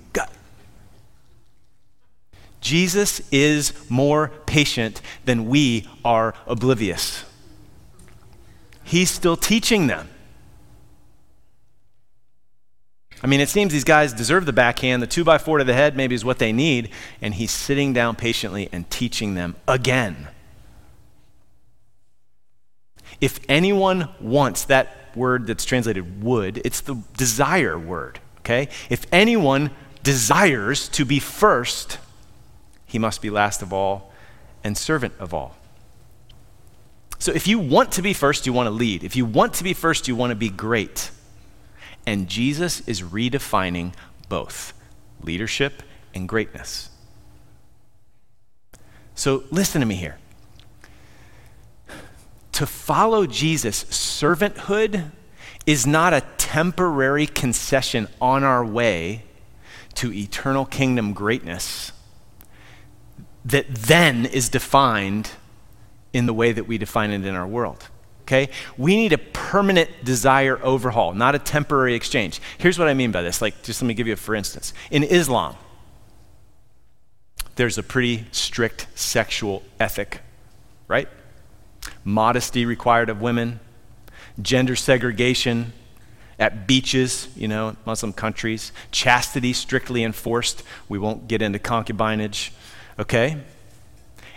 Jesus 2.62 3.20
is 3.30 3.74
more 3.90 4.28
patient 4.46 5.02
than 5.26 5.46
we 5.48 5.86
are 6.02 6.34
oblivious. 6.46 7.24
He's 8.82 9.10
still 9.10 9.36
teaching 9.36 9.88
them. 9.88 10.08
I 13.22 13.26
mean, 13.26 13.40
it 13.40 13.50
seems 13.50 13.72
these 13.72 13.84
guys 13.84 14.14
deserve 14.14 14.46
the 14.46 14.52
backhand. 14.52 15.02
The 15.02 15.06
two 15.06 15.22
by 15.22 15.36
four 15.36 15.58
to 15.58 15.64
the 15.64 15.74
head 15.74 15.94
maybe 15.94 16.14
is 16.14 16.24
what 16.24 16.38
they 16.38 16.52
need. 16.52 16.88
And 17.20 17.34
he's 17.34 17.50
sitting 17.50 17.92
down 17.92 18.16
patiently 18.16 18.70
and 18.72 18.88
teaching 18.88 19.34
them 19.34 19.56
again. 19.68 20.28
If 23.20 23.38
anyone 23.48 24.08
wants 24.20 24.64
that 24.64 25.10
word 25.14 25.46
that's 25.46 25.66
translated 25.66 26.24
would, 26.24 26.62
it's 26.64 26.80
the 26.80 26.96
desire 27.16 27.78
word 27.78 28.18
okay? 28.42 28.68
If 28.90 29.06
anyone 29.12 29.70
desires 30.02 30.88
to 30.90 31.04
be 31.04 31.18
first, 31.18 31.98
he 32.92 32.98
must 32.98 33.22
be 33.22 33.30
last 33.30 33.62
of 33.62 33.72
all 33.72 34.12
and 34.62 34.76
servant 34.76 35.14
of 35.18 35.32
all. 35.32 35.56
So 37.18 37.32
if 37.32 37.46
you 37.46 37.58
want 37.58 37.92
to 37.92 38.02
be 38.02 38.12
first, 38.12 38.44
you 38.46 38.52
want 38.52 38.66
to 38.66 38.70
lead. 38.70 39.02
If 39.02 39.16
you 39.16 39.24
want 39.24 39.54
to 39.54 39.64
be 39.64 39.72
first, 39.72 40.08
you 40.08 40.14
want 40.14 40.30
to 40.30 40.36
be 40.36 40.50
great. 40.50 41.10
And 42.06 42.28
Jesus 42.28 42.86
is 42.86 43.00
redefining 43.00 43.94
both 44.28 44.74
leadership 45.22 45.82
and 46.14 46.28
greatness. 46.28 46.90
So 49.14 49.44
listen 49.50 49.80
to 49.80 49.86
me 49.86 49.94
here. 49.94 50.18
To 52.52 52.66
follow 52.66 53.24
Jesus, 53.24 53.84
servanthood 53.84 55.12
is 55.64 55.86
not 55.86 56.12
a 56.12 56.20
temporary 56.36 57.26
concession 57.26 58.08
on 58.20 58.44
our 58.44 58.62
way 58.62 59.22
to 59.94 60.12
eternal 60.12 60.66
kingdom 60.66 61.14
greatness 61.14 61.92
that 63.44 63.66
then 63.74 64.26
is 64.26 64.48
defined 64.48 65.30
in 66.12 66.26
the 66.26 66.34
way 66.34 66.52
that 66.52 66.64
we 66.64 66.78
define 66.78 67.10
it 67.10 67.24
in 67.24 67.34
our 67.34 67.46
world. 67.46 67.88
Okay? 68.22 68.50
We 68.78 68.96
need 68.96 69.12
a 69.12 69.18
permanent 69.18 69.90
desire 70.04 70.58
overhaul, 70.62 71.12
not 71.12 71.34
a 71.34 71.38
temporary 71.38 71.94
exchange. 71.94 72.40
Here's 72.58 72.78
what 72.78 72.88
I 72.88 72.94
mean 72.94 73.10
by 73.10 73.22
this. 73.22 73.42
Like, 73.42 73.62
just 73.62 73.82
let 73.82 73.88
me 73.88 73.94
give 73.94 74.06
you 74.06 74.12
a 74.12 74.16
for 74.16 74.34
instance. 74.34 74.72
In 74.90 75.02
Islam, 75.02 75.56
there's 77.56 77.78
a 77.78 77.82
pretty 77.82 78.26
strict 78.30 78.86
sexual 78.94 79.62
ethic, 79.78 80.20
right? 80.88 81.08
Modesty 82.04 82.64
required 82.64 83.10
of 83.10 83.20
women, 83.20 83.60
gender 84.40 84.76
segregation, 84.76 85.72
at 86.38 86.66
beaches, 86.66 87.28
you 87.36 87.46
know, 87.46 87.76
Muslim 87.84 88.12
countries. 88.12 88.72
Chastity 88.90 89.52
strictly 89.52 90.02
enforced. 90.02 90.62
We 90.88 90.98
won't 90.98 91.28
get 91.28 91.42
into 91.42 91.58
concubinage, 91.58 92.50
okay? 92.98 93.42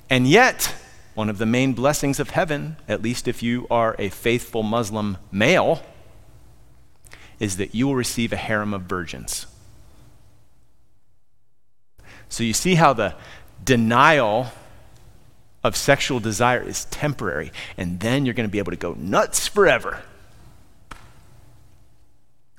And 0.09 0.27
yet, 0.27 0.75
one 1.13 1.29
of 1.29 1.37
the 1.37 1.45
main 1.45 1.73
blessings 1.73 2.19
of 2.19 2.31
heaven, 2.31 2.77
at 2.87 3.01
least 3.01 3.27
if 3.27 3.41
you 3.41 3.67
are 3.71 3.95
a 3.97 4.09
faithful 4.09 4.63
Muslim 4.63 5.17
male, 5.31 5.81
is 7.39 7.57
that 7.57 7.73
you 7.73 7.87
will 7.87 7.95
receive 7.95 8.31
a 8.33 8.37
harem 8.37 8.73
of 8.73 8.83
virgins. 8.83 9.47
So 12.29 12.43
you 12.43 12.53
see 12.53 12.75
how 12.75 12.93
the 12.93 13.15
denial 13.63 14.47
of 15.63 15.75
sexual 15.75 16.19
desire 16.19 16.61
is 16.61 16.85
temporary, 16.85 17.51
and 17.77 17.99
then 17.99 18.25
you're 18.25 18.35
going 18.35 18.47
to 18.47 18.51
be 18.51 18.59
able 18.59 18.71
to 18.71 18.77
go 18.77 18.93
nuts 18.93 19.47
forever. 19.47 20.03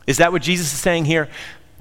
Is 0.06 0.18
that 0.18 0.32
what 0.32 0.42
Jesus 0.42 0.72
is 0.72 0.78
saying 0.78 1.04
here? 1.04 1.28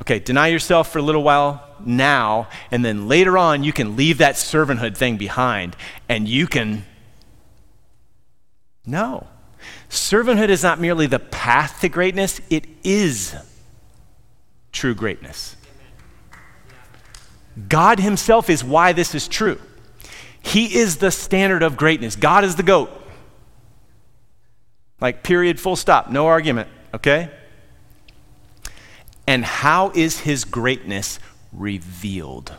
Okay, 0.02 0.20
deny 0.20 0.48
yourself 0.48 0.92
for 0.92 1.00
a 1.00 1.02
little 1.02 1.24
while 1.24 1.64
now, 1.80 2.50
and 2.70 2.84
then 2.84 3.08
later 3.08 3.38
on 3.38 3.64
you 3.64 3.72
can 3.72 3.96
leave 3.96 4.18
that 4.18 4.36
servanthood 4.36 4.98
thing 4.98 5.18
behind 5.18 5.76
and 6.10 6.28
you 6.28 6.48
can. 6.48 6.86
No. 8.86 9.28
Servanthood 9.90 10.50
is 10.50 10.64
not 10.64 10.80
merely 10.80 11.08
the 11.08 11.20
path 11.20 11.82
to 11.82 11.90
greatness, 11.90 12.42
it 12.50 12.66
is 12.84 13.36
true 14.72 14.94
greatness. 14.94 15.56
God 17.70 18.00
Himself 18.00 18.50
is 18.50 18.64
why 18.64 18.92
this 18.92 19.16
is 19.16 19.28
true. 19.28 19.60
He 20.42 20.76
is 20.76 20.98
the 20.98 21.10
standard 21.10 21.64
of 21.64 21.78
greatness. 21.78 22.16
God 22.16 22.44
is 22.44 22.58
the 22.58 22.64
goat. 22.64 22.92
Like, 25.00 25.24
period, 25.24 25.60
full 25.60 25.76
stop, 25.76 26.10
no 26.10 26.28
argument, 26.28 26.70
okay? 26.94 27.32
And 29.28 29.44
how 29.44 29.92
is 29.96 30.20
his 30.20 30.46
greatness 30.46 31.20
revealed? 31.52 32.54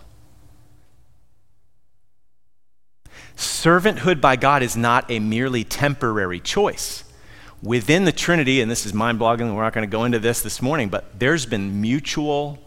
Servanthood 3.37 4.21
by 4.21 4.37
God 4.37 4.63
is 4.63 4.77
not 4.77 5.11
a 5.11 5.21
merely 5.21 5.63
temporary 5.63 6.41
choice. 6.41 7.05
Within 7.63 8.05
the 8.05 8.13
Trinity, 8.13 8.61
and 8.61 8.71
this 8.71 8.87
is 8.87 8.95
mind 8.95 9.19
boggling, 9.19 9.55
we're 9.55 9.63
not 9.63 9.73
going 9.73 9.89
to 9.89 9.91
go 9.91 10.05
into 10.05 10.19
this 10.19 10.43
this 10.43 10.63
morning, 10.63 10.89
but 10.89 11.19
there's 11.19 11.47
been 11.47 11.81
mutual, 11.81 12.59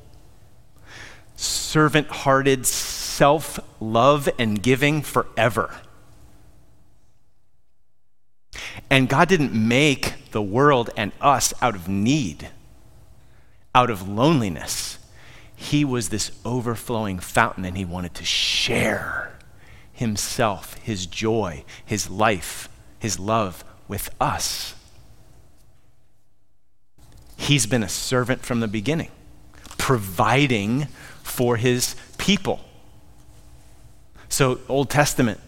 servant 1.35 2.07
hearted 2.07 2.65
self 2.65 3.59
love 3.79 4.29
and 4.37 4.61
giving 4.61 5.01
forever. 5.01 5.75
And 8.89 9.09
God 9.09 9.27
didn't 9.27 9.53
make 9.53 10.31
the 10.31 10.41
world 10.41 10.89
and 10.95 11.11
us 11.21 11.53
out 11.61 11.75
of 11.75 11.87
need 11.87 12.49
out 13.79 13.89
of 13.89 14.09
loneliness. 14.09 14.99
He 15.55 15.85
was 15.85 16.09
this 16.09 16.31
overflowing 16.43 17.19
fountain 17.19 17.63
and 17.63 17.77
he 17.77 17.85
wanted 17.85 18.13
to 18.15 18.25
share 18.25 19.37
himself, 19.93 20.73
his 20.79 21.05
joy, 21.05 21.63
his 21.85 22.09
life, 22.09 22.67
his 22.99 23.17
love 23.17 23.63
with 23.87 24.13
us. 24.19 24.75
He's 27.37 27.65
been 27.65 27.81
a 27.81 27.87
servant 27.89 28.45
from 28.45 28.59
the 28.59 28.67
beginning, 28.67 29.11
providing 29.77 30.87
for 31.23 31.55
his 31.55 31.95
people. 32.17 32.59
So, 34.27 34.59
Old 34.67 34.89
Testament, 34.89 35.39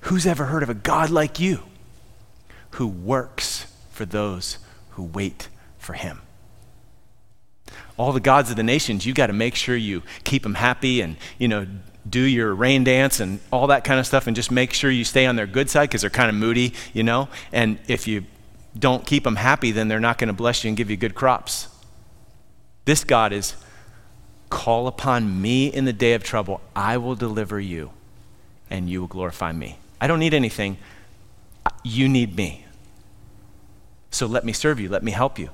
who's 0.00 0.26
ever 0.26 0.44
heard 0.46 0.62
of 0.62 0.68
a 0.68 0.74
God 0.74 1.08
like 1.08 1.40
you 1.40 1.60
who 2.72 2.86
works 2.86 3.72
for 3.90 4.04
those 4.04 4.58
who 4.90 5.04
wait 5.04 5.48
for 5.78 5.94
him? 5.94 6.20
All 8.00 8.12
the 8.12 8.20
gods 8.20 8.50
of 8.50 8.56
the 8.56 8.62
nations, 8.62 9.04
you 9.04 9.12
got 9.12 9.26
to 9.26 9.34
make 9.34 9.54
sure 9.54 9.76
you 9.76 10.02
keep 10.24 10.42
them 10.42 10.54
happy 10.54 11.02
and, 11.02 11.18
you 11.36 11.46
know, 11.46 11.66
do 12.08 12.22
your 12.22 12.54
rain 12.54 12.82
dance 12.82 13.20
and 13.20 13.38
all 13.52 13.66
that 13.66 13.84
kind 13.84 14.00
of 14.00 14.06
stuff 14.06 14.26
and 14.26 14.34
just 14.34 14.50
make 14.50 14.72
sure 14.72 14.90
you 14.90 15.04
stay 15.04 15.26
on 15.26 15.36
their 15.36 15.46
good 15.46 15.68
side 15.68 15.90
because 15.90 16.00
they're 16.00 16.08
kind 16.08 16.30
of 16.30 16.34
moody, 16.34 16.72
you 16.94 17.02
know? 17.02 17.28
And 17.52 17.78
if 17.88 18.08
you 18.08 18.24
don't 18.78 19.04
keep 19.04 19.24
them 19.24 19.36
happy, 19.36 19.70
then 19.70 19.88
they're 19.88 20.00
not 20.00 20.16
going 20.16 20.28
to 20.28 20.32
bless 20.32 20.64
you 20.64 20.68
and 20.68 20.78
give 20.78 20.88
you 20.88 20.96
good 20.96 21.14
crops. 21.14 21.68
This 22.86 23.04
God 23.04 23.34
is 23.34 23.54
call 24.48 24.86
upon 24.86 25.42
me 25.42 25.66
in 25.66 25.84
the 25.84 25.92
day 25.92 26.14
of 26.14 26.24
trouble. 26.24 26.62
I 26.74 26.96
will 26.96 27.16
deliver 27.16 27.60
you 27.60 27.90
and 28.70 28.88
you 28.88 29.02
will 29.02 29.08
glorify 29.08 29.52
me. 29.52 29.78
I 30.00 30.06
don't 30.06 30.20
need 30.20 30.32
anything. 30.32 30.78
You 31.84 32.08
need 32.08 32.34
me. 32.34 32.64
So 34.10 34.24
let 34.24 34.42
me 34.42 34.54
serve 34.54 34.80
you. 34.80 34.88
Let 34.88 35.02
me 35.02 35.12
help 35.12 35.38
you. 35.38 35.50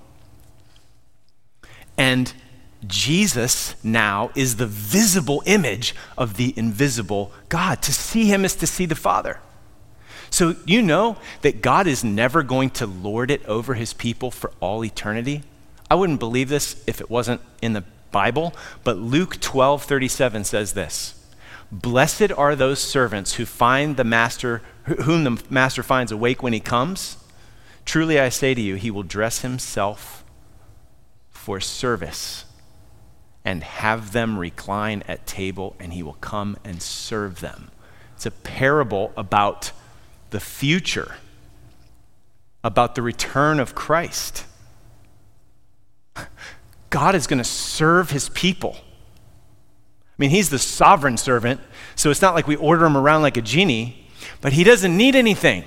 And 1.97 2.33
Jesus 2.87 3.75
now 3.83 4.31
is 4.35 4.57
the 4.57 4.67
visible 4.67 5.43
image 5.47 5.95
of 6.17 6.37
the 6.37 6.53
invisible 6.57 7.33
God. 7.49 7.83
To 7.83 7.93
see 7.93 8.27
him 8.27 8.45
is 8.45 8.55
to 8.57 8.67
see 8.67 8.87
the 8.87 8.95
Father. 8.95 9.41
So 10.31 10.57
you 10.67 10.83
know 10.83 11.17
that 11.43 11.63
God 11.63 11.87
is 11.87 12.05
never 12.05 12.43
going 12.43 12.71
to 12.71 12.87
lord 12.87 13.31
it 13.31 13.45
over 13.47 13.75
his 13.75 13.93
people 13.93 14.31
for 14.31 14.53
all 14.61 14.85
eternity. 14.85 15.43
I 15.91 15.95
wouldn't 15.95 16.21
believe 16.21 16.49
this 16.49 16.83
if 16.87 17.01
it 17.01 17.11
wasn't 17.11 17.41
in 17.63 17.73
the 17.73 17.85
Bible, 18.11 18.55
but 18.83 18.99
Luke 18.99 19.41
12 19.41 19.85
37 19.85 20.45
says 20.45 20.73
this 20.73 21.15
Blessed 21.71 22.33
are 22.37 22.55
those 22.55 22.81
servants 22.81 23.35
who 23.35 23.47
find 23.47 23.97
the 23.97 24.05
master, 24.05 24.63
whom 24.85 25.25
the 25.25 25.43
master 25.49 25.83
finds 25.83 26.13
awake 26.13 26.43
when 26.43 26.53
he 26.53 26.61
comes. 26.61 27.19
Truly 27.85 28.19
I 28.19 28.29
say 28.29 28.53
to 28.55 28.61
you, 28.61 28.75
he 28.75 28.91
will 28.91 29.03
dress 29.05 29.41
himself 29.41 30.25
for 31.47 31.61
service 31.61 32.45
and 33.45 33.63
have 33.63 34.11
them 34.11 34.37
recline 34.37 35.05
at 35.07 35.25
table, 35.29 35.77
and 35.79 35.93
he 35.93 36.03
will 36.03 36.15
come 36.15 36.57
and 36.65 36.83
serve 36.83 37.39
them. 37.39 37.71
It's 38.17 38.27
a 38.27 38.33
parable 38.33 39.13
about 39.17 39.71
the 40.31 40.41
future, 40.41 41.15
about 42.65 42.97
the 42.97 43.03
return 43.03 43.61
of 43.61 43.77
Christ. 43.77 44.45
God 46.91 47.15
is 47.15 47.29
going 47.29 47.39
to 47.39 47.45
serve 47.45 48.11
his 48.11 48.29
people. 48.31 48.75
I 48.81 50.17
mean, 50.19 50.31
he's 50.31 50.51
the 50.51 50.59
sovereign 50.59 51.17
servant, 51.17 51.61
so 51.95 52.11
it's 52.11 52.21
not 52.21 52.35
like 52.35 52.49
we 52.49 52.57
order 52.57 52.85
him 52.85 52.97
around 52.97 53.23
like 53.23 53.37
a 53.37 53.43
genie, 53.43 54.09
but 54.41 54.53
he 54.53 54.65
doesn't 54.65 54.97
need 54.97 55.15
anything. 55.15 55.63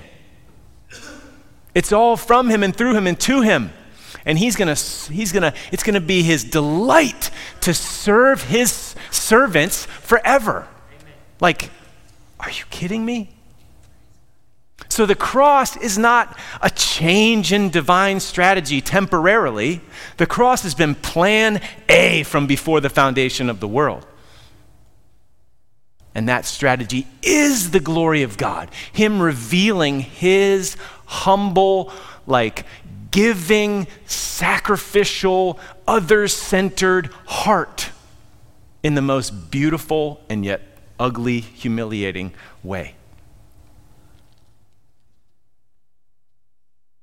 It's 1.74 1.90
all 1.90 2.18
from 2.18 2.50
him 2.50 2.62
and 2.62 2.76
through 2.76 2.96
him 2.96 3.06
and 3.06 3.18
to 3.20 3.40
him. 3.40 3.72
And 4.30 4.38
he's 4.38 4.54
going 4.54 4.72
to, 4.72 5.12
he's 5.12 5.32
going 5.32 5.42
to, 5.42 5.52
it's 5.72 5.82
going 5.82 5.94
to 5.94 6.00
be 6.00 6.22
his 6.22 6.44
delight 6.44 7.32
to 7.62 7.74
serve 7.74 8.44
his 8.44 8.94
servants 9.10 9.86
forever. 9.86 10.68
Amen. 11.00 11.14
Like, 11.40 11.70
are 12.38 12.48
you 12.48 12.62
kidding 12.70 13.04
me? 13.04 13.34
So 14.88 15.04
the 15.04 15.16
cross 15.16 15.76
is 15.76 15.98
not 15.98 16.38
a 16.62 16.70
change 16.70 17.52
in 17.52 17.70
divine 17.70 18.20
strategy 18.20 18.80
temporarily. 18.80 19.80
The 20.16 20.26
cross 20.26 20.62
has 20.62 20.76
been 20.76 20.94
plan 20.94 21.60
A 21.88 22.22
from 22.22 22.46
before 22.46 22.80
the 22.80 22.88
foundation 22.88 23.50
of 23.50 23.58
the 23.58 23.66
world. 23.66 24.06
And 26.14 26.28
that 26.28 26.44
strategy 26.44 27.08
is 27.20 27.72
the 27.72 27.80
glory 27.80 28.22
of 28.22 28.36
God, 28.36 28.70
Him 28.92 29.20
revealing 29.20 29.98
His 29.98 30.76
humble, 31.06 31.92
like 32.28 32.64
giving, 33.10 33.86
sacrificial, 34.06 35.58
other 35.86 36.28
centered 36.28 37.06
heart 37.26 37.90
in 38.82 38.94
the 38.94 39.02
most 39.02 39.50
beautiful 39.50 40.20
and 40.28 40.44
yet 40.44 40.62
ugly, 40.98 41.40
humiliating 41.40 42.32
way. 42.62 42.94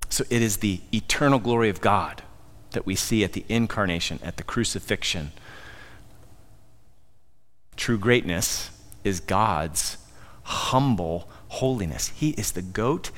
So 0.09 0.23
it 0.29 0.41
is 0.41 0.57
the 0.57 0.81
eternal 0.93 1.39
glory 1.39 1.69
of 1.69 1.81
God 1.81 2.23
that 2.71 2.85
we 2.85 2.95
see 2.95 3.23
at 3.23 3.33
the 3.33 3.45
incarnation, 3.49 4.19
at 4.23 4.37
the 4.37 4.43
crucifixion. 4.43 5.31
True 7.75 7.97
greatness 7.97 8.71
is 9.03 9.19
God's 9.19 9.97
humble 10.43 11.29
holiness. 11.49 12.09
He 12.09 12.31
is 12.31 12.51
the 12.51 12.61
goat 12.61 13.11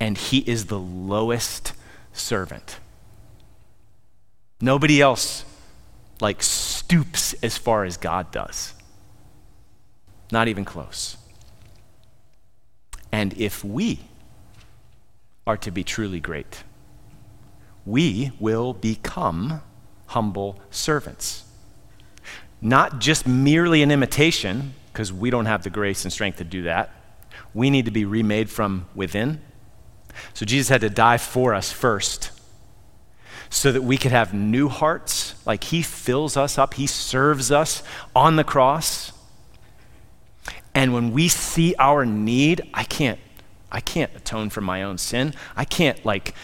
and 0.00 0.16
he 0.16 0.38
is 0.38 0.66
the 0.66 0.78
lowest 0.78 1.72
servant. 2.12 2.78
Nobody 4.60 5.00
else 5.00 5.44
like 6.20 6.42
stoops 6.42 7.34
as 7.42 7.56
far 7.56 7.84
as 7.84 7.96
God 7.96 8.30
does. 8.30 8.74
Not 10.30 10.48
even 10.48 10.64
close. 10.64 11.16
And 13.10 13.32
if 13.38 13.64
we 13.64 14.00
are 15.46 15.56
to 15.56 15.70
be 15.70 15.82
truly 15.82 16.20
great, 16.20 16.62
we 17.86 18.32
will 18.38 18.72
become 18.72 19.62
humble 20.06 20.60
servants. 20.70 21.44
Not 22.60 23.00
just 23.00 23.26
merely 23.26 23.82
an 23.82 23.90
imitation, 23.90 24.74
because 24.92 25.12
we 25.12 25.30
don't 25.30 25.46
have 25.46 25.62
the 25.62 25.70
grace 25.70 26.04
and 26.04 26.12
strength 26.12 26.38
to 26.38 26.44
do 26.44 26.62
that. 26.62 26.90
We 27.54 27.70
need 27.70 27.86
to 27.86 27.90
be 27.90 28.04
remade 28.04 28.50
from 28.50 28.86
within 28.94 29.40
so 30.34 30.44
Jesus 30.46 30.68
had 30.68 30.80
to 30.82 30.90
die 30.90 31.18
for 31.18 31.54
us 31.54 31.72
first 31.72 32.30
so 33.50 33.72
that 33.72 33.82
we 33.82 33.96
could 33.96 34.12
have 34.12 34.32
new 34.32 34.68
hearts. 34.68 35.34
Like 35.44 35.64
he 35.64 35.82
fills 35.82 36.36
us 36.36 36.56
up, 36.56 36.74
he 36.74 36.86
serves 36.86 37.50
us 37.50 37.82
on 38.14 38.36
the 38.36 38.44
cross. 38.44 39.12
And 40.74 40.94
when 40.94 41.12
we 41.12 41.28
see 41.28 41.74
our 41.78 42.06
need, 42.06 42.62
I 42.72 42.84
can't 42.84 43.18
I 43.72 43.80
can't 43.80 44.10
atone 44.16 44.50
for 44.50 44.60
my 44.60 44.82
own 44.82 44.98
sin. 44.98 45.34
I 45.56 45.64
can't 45.64 46.04
like 46.04 46.34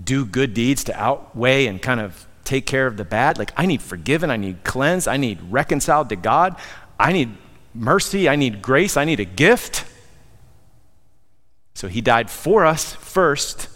do 0.00 0.24
good 0.24 0.54
deeds 0.54 0.84
to 0.84 1.00
outweigh 1.00 1.66
and 1.66 1.82
kind 1.82 2.00
of 2.00 2.26
take 2.44 2.66
care 2.66 2.86
of 2.86 2.96
the 2.96 3.04
bad. 3.04 3.38
Like 3.38 3.52
I 3.56 3.66
need 3.66 3.82
forgiven, 3.82 4.30
I 4.30 4.36
need 4.36 4.62
cleansed, 4.64 5.08
I 5.08 5.16
need 5.16 5.40
reconciled 5.50 6.08
to 6.10 6.16
God. 6.16 6.56
I 6.98 7.12
need 7.12 7.36
mercy, 7.74 8.28
I 8.28 8.36
need 8.36 8.62
grace, 8.62 8.96
I 8.96 9.04
need 9.04 9.20
a 9.20 9.24
gift. 9.24 9.84
So 11.76 11.88
he 11.88 12.00
died 12.00 12.30
for 12.30 12.64
us 12.64 12.94
first, 12.94 13.68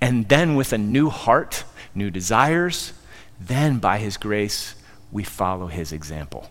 and 0.00 0.28
then 0.28 0.56
with 0.56 0.72
a 0.72 0.78
new 0.78 1.08
heart, 1.08 1.62
new 1.94 2.10
desires, 2.10 2.92
then 3.40 3.78
by 3.78 3.98
his 3.98 4.16
grace, 4.16 4.74
we 5.12 5.22
follow 5.22 5.68
his 5.68 5.92
example 5.92 6.50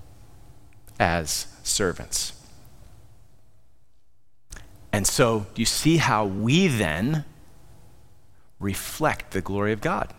as 0.98 1.48
servants. 1.62 2.32
And 4.94 5.06
so 5.06 5.48
you 5.58 5.66
see 5.66 5.98
how 5.98 6.26
we 6.26 6.70
then 6.70 7.26
reflect 8.58 9.32
the 9.32 9.42
glory 9.42 9.74
of 9.74 9.82
God, 9.82 10.14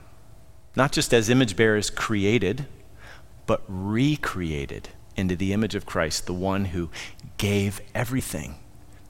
not 0.77 0.93
just 0.93 1.15
as 1.15 1.31
image 1.31 1.57
bearers 1.57 1.89
created, 1.89 2.67
but 3.47 3.63
recreated 3.69 4.91
into 5.17 5.35
the 5.35 5.55
image 5.55 5.75
of 5.75 5.87
Christ, 5.87 6.27
the 6.27 6.35
one 6.35 6.67
who 6.67 6.91
gave 7.39 7.81
everything, 7.95 8.57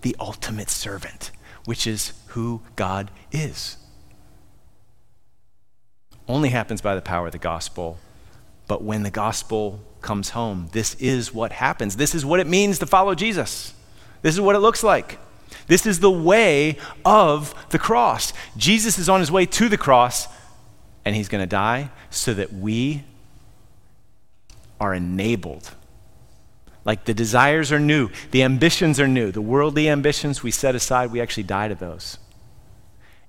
the 0.02 0.14
ultimate 0.20 0.70
servant, 0.70 1.32
which 1.68 1.86
is 1.86 2.14
who 2.28 2.62
God 2.76 3.10
is. 3.30 3.76
Only 6.26 6.48
happens 6.48 6.80
by 6.80 6.94
the 6.94 7.02
power 7.02 7.26
of 7.26 7.32
the 7.32 7.38
gospel. 7.38 7.98
But 8.66 8.82
when 8.82 9.02
the 9.02 9.10
gospel 9.10 9.82
comes 10.00 10.30
home, 10.30 10.70
this 10.72 10.94
is 10.94 11.34
what 11.34 11.52
happens. 11.52 11.96
This 11.96 12.14
is 12.14 12.24
what 12.24 12.40
it 12.40 12.46
means 12.46 12.78
to 12.78 12.86
follow 12.86 13.14
Jesus. 13.14 13.74
This 14.22 14.34
is 14.34 14.40
what 14.40 14.56
it 14.56 14.60
looks 14.60 14.82
like. 14.82 15.18
This 15.66 15.84
is 15.84 16.00
the 16.00 16.10
way 16.10 16.78
of 17.04 17.54
the 17.68 17.78
cross. 17.78 18.32
Jesus 18.56 18.98
is 18.98 19.10
on 19.10 19.20
his 19.20 19.30
way 19.30 19.44
to 19.44 19.68
the 19.68 19.76
cross, 19.76 20.26
and 21.04 21.14
he's 21.14 21.28
going 21.28 21.42
to 21.42 21.46
die 21.46 21.90
so 22.08 22.32
that 22.32 22.50
we 22.50 23.04
are 24.80 24.94
enabled 24.94 25.74
like 26.88 27.04
the 27.04 27.12
desires 27.12 27.70
are 27.70 27.78
new, 27.78 28.08
the 28.30 28.42
ambitions 28.42 28.98
are 28.98 29.06
new. 29.06 29.30
The 29.30 29.42
worldly 29.42 29.90
ambitions 29.90 30.42
we 30.42 30.50
set 30.50 30.74
aside, 30.74 31.12
we 31.12 31.20
actually 31.20 31.42
die 31.42 31.68
to 31.68 31.74
those. 31.74 32.16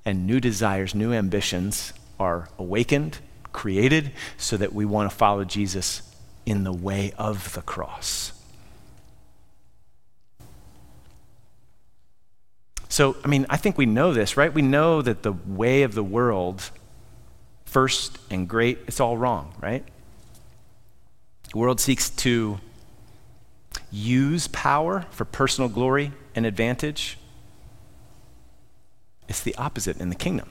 And 0.06 0.26
new 0.26 0.40
desires, 0.40 0.96
new 0.96 1.12
ambitions 1.12 1.92
are 2.22 2.48
awakened, 2.58 3.18
created, 3.52 4.14
so 4.38 4.56
that 4.56 4.72
we 4.72 4.86
want 4.86 5.12
to 5.12 5.16
follow 5.18 5.44
Jesus 5.44 6.04
in 6.46 6.64
the 6.64 6.72
way 6.72 7.12
of 7.18 7.52
the 7.52 7.62
cross. 7.62 8.32
So, 12.88 13.18
I 13.26 13.28
mean, 13.28 13.46
I 13.50 13.58
think 13.58 13.78
we 13.78 13.86
know 13.86 14.14
this, 14.14 14.38
right? 14.38 14.54
We 14.54 14.62
know 14.62 15.02
that 15.02 15.24
the 15.24 15.34
way 15.34 15.84
of 15.84 15.96
the 15.96 16.04
world, 16.04 16.72
first 17.66 18.18
and 18.30 18.48
great, 18.48 18.80
it's 18.88 19.02
all 19.02 19.18
wrong, 19.18 19.54
right? 19.60 19.84
The 21.52 21.58
world 21.58 21.82
seeks 21.82 22.10
to 22.12 22.62
use 23.92 24.48
power 24.48 25.06
for 25.12 25.26
personal 25.26 25.70
glory 25.70 26.12
and 26.36 26.46
advantage, 26.46 27.18
it's 29.28 29.42
the 29.42 29.56
opposite 29.56 29.98
in 29.98 30.10
the 30.10 30.16
kingdom. 30.16 30.50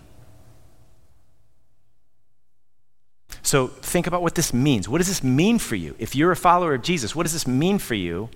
So 3.43 3.69
think 3.69 4.07
about 4.07 4.23
what 4.23 4.35
this 4.35 4.53
means. 4.53 4.89
What 4.89 4.99
does 4.99 5.09
this 5.09 5.23
mean 5.23 5.59
for 5.59 5.75
you? 5.75 5.95
If 5.99 6.15
you're 6.15 6.33
a 6.33 6.37
follower 6.37 6.75
of 6.75 6.83
Jesus, 6.83 7.17
what 7.17 7.23
does 7.23 7.33
this 7.33 7.47
mean 7.47 7.79
for 7.79 7.95
you? 7.95 8.29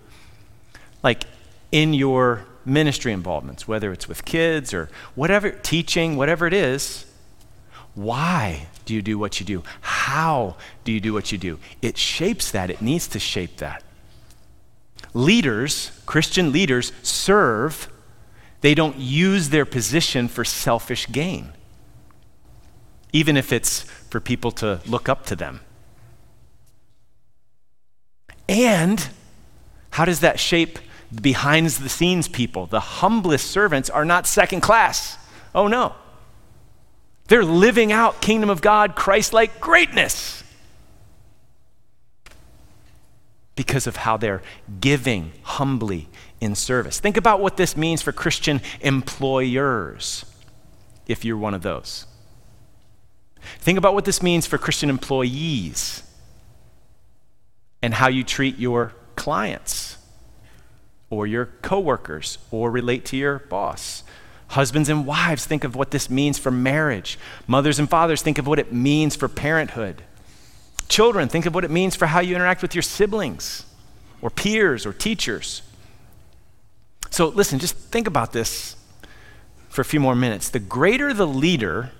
Like 1.03 1.25
in 1.71 1.93
your 1.93 2.47
ministry 2.65 3.13
involvements, 3.13 3.69
whether 3.69 3.93
it's 3.93 4.09
with 4.09 4.25
kids 4.25 4.73
or 4.73 4.89
whatever, 5.15 5.51
teaching, 5.51 6.17
whatever 6.17 6.47
it 6.47 6.55
is. 6.55 7.07
Why 7.95 8.69
do 8.85 8.95
you 8.95 9.03
do 9.03 9.19
what 9.19 9.39
you 9.39 9.45
do? 9.45 9.63
How 9.83 10.57
do 10.85 10.93
you 10.93 11.01
do 11.01 11.13
what 11.13 11.31
you 11.31 11.39
do? 11.39 11.59
It 11.83 11.99
shapes 11.99 12.51
that. 12.53 12.71
It 12.71 12.81
needs 12.81 13.07
to 13.09 13.19
shape 13.19 13.59
that 13.59 13.83
leaders, 15.15 15.91
Christian 16.07 16.53
leaders, 16.53 16.93
serve, 17.03 17.89
they 18.61 18.75
don't 18.75 18.97
use 18.97 19.49
their 19.49 19.67
position 19.67 20.29
for 20.29 20.45
selfish 20.45 21.11
gain, 21.11 21.53
even 23.13 23.37
if 23.37 23.53
it's 23.53 23.83
for 23.83 24.21
people 24.21 24.51
to 24.53 24.81
look 24.87 25.09
up 25.09 25.27
to 25.27 25.37
them. 25.37 25.61
And 28.49 29.09
how 29.91 30.05
does 30.05 30.21
that 30.21 30.39
shape 30.39 30.79
behind 31.21 31.69
the 31.69 31.89
scenes 31.89 32.29
people? 32.29 32.67
The 32.67 32.81
humblest 32.81 33.51
servants 33.51 33.91
are 33.91 34.05
not 34.05 34.27
second 34.27 34.61
class. 34.61 35.19
Oh 35.55 35.67
no. 35.67 35.95
They're 37.29 37.45
living 37.45 37.93
out 37.93 38.21
kingdom 38.21 38.51
of 38.51 38.61
God, 38.61 38.95
Christ 38.95 39.33
like 39.33 39.61
greatness. 39.61 40.42
Because 43.55 43.87
of 43.87 43.97
how 43.97 44.17
they're 44.17 44.43
giving 44.81 45.33
humbly 45.43 46.09
in 46.41 46.55
service. 46.55 47.01
Think 47.01 47.17
about 47.17 47.41
what 47.41 47.57
this 47.57 47.77
means 47.77 48.03
for 48.03 48.13
Christian 48.13 48.61
employers, 48.81 50.25
if 51.07 51.25
you're 51.25 51.37
one 51.37 51.55
of 51.55 51.63
those. 51.63 52.07
Think 53.59 53.79
about 53.79 53.95
what 53.95 54.05
this 54.05 54.23
means 54.23 54.47
for 54.47 54.59
Christian 54.59 54.89
employees 54.89 56.03
and 57.83 57.95
how 57.95 58.09
you 58.09 58.23
treat 58.25 58.59
your 58.59 58.93
clients 59.17 59.99
or 61.11 61.27
your 61.27 61.47
coworkers 61.61 62.39
or 62.51 62.71
relate 62.71 63.05
to 63.07 63.17
your 63.17 63.41
boss. 63.41 64.05
Husbands 64.49 64.89
and 64.89 65.07
wives, 65.07 65.45
think 65.45 65.65
of 65.65 65.75
what 65.75 65.91
this 65.91 66.09
means 66.09 66.39
for 66.39 66.51
marriage. 66.51 67.19
Mothers 67.47 67.79
and 67.79 67.89
fathers, 67.89 68.23
think 68.23 68.39
of 68.39 68.47
what 68.47 68.59
it 68.59 68.73
means 68.73 69.17
for 69.17 69.29
parenthood. 69.29 70.03
Children, 70.93 71.31
think 71.31 71.47
of 71.47 71.55
what 71.55 71.65
it 71.65 71.71
means 71.71 71.97
for 71.97 72.05
how 72.05 72.21
you 72.21 72.35
interact 72.35 72.61
with 72.61 72.75
your 72.75 72.83
siblings 72.83 73.65
or 74.21 74.29
peers 74.29 74.85
or 74.85 74.93
teachers. 74.93 75.63
So, 77.09 77.29
listen, 77.29 77.59
just 77.59 77.75
think 77.75 78.07
about 78.07 78.35
this 78.35 78.77
for 79.71 79.81
a 79.81 79.87
few 79.87 80.01
more 80.01 80.15
minutes. 80.15 80.51
The 80.51 80.59
greater 80.59 81.15
the 81.15 81.27
leader, 81.27 81.93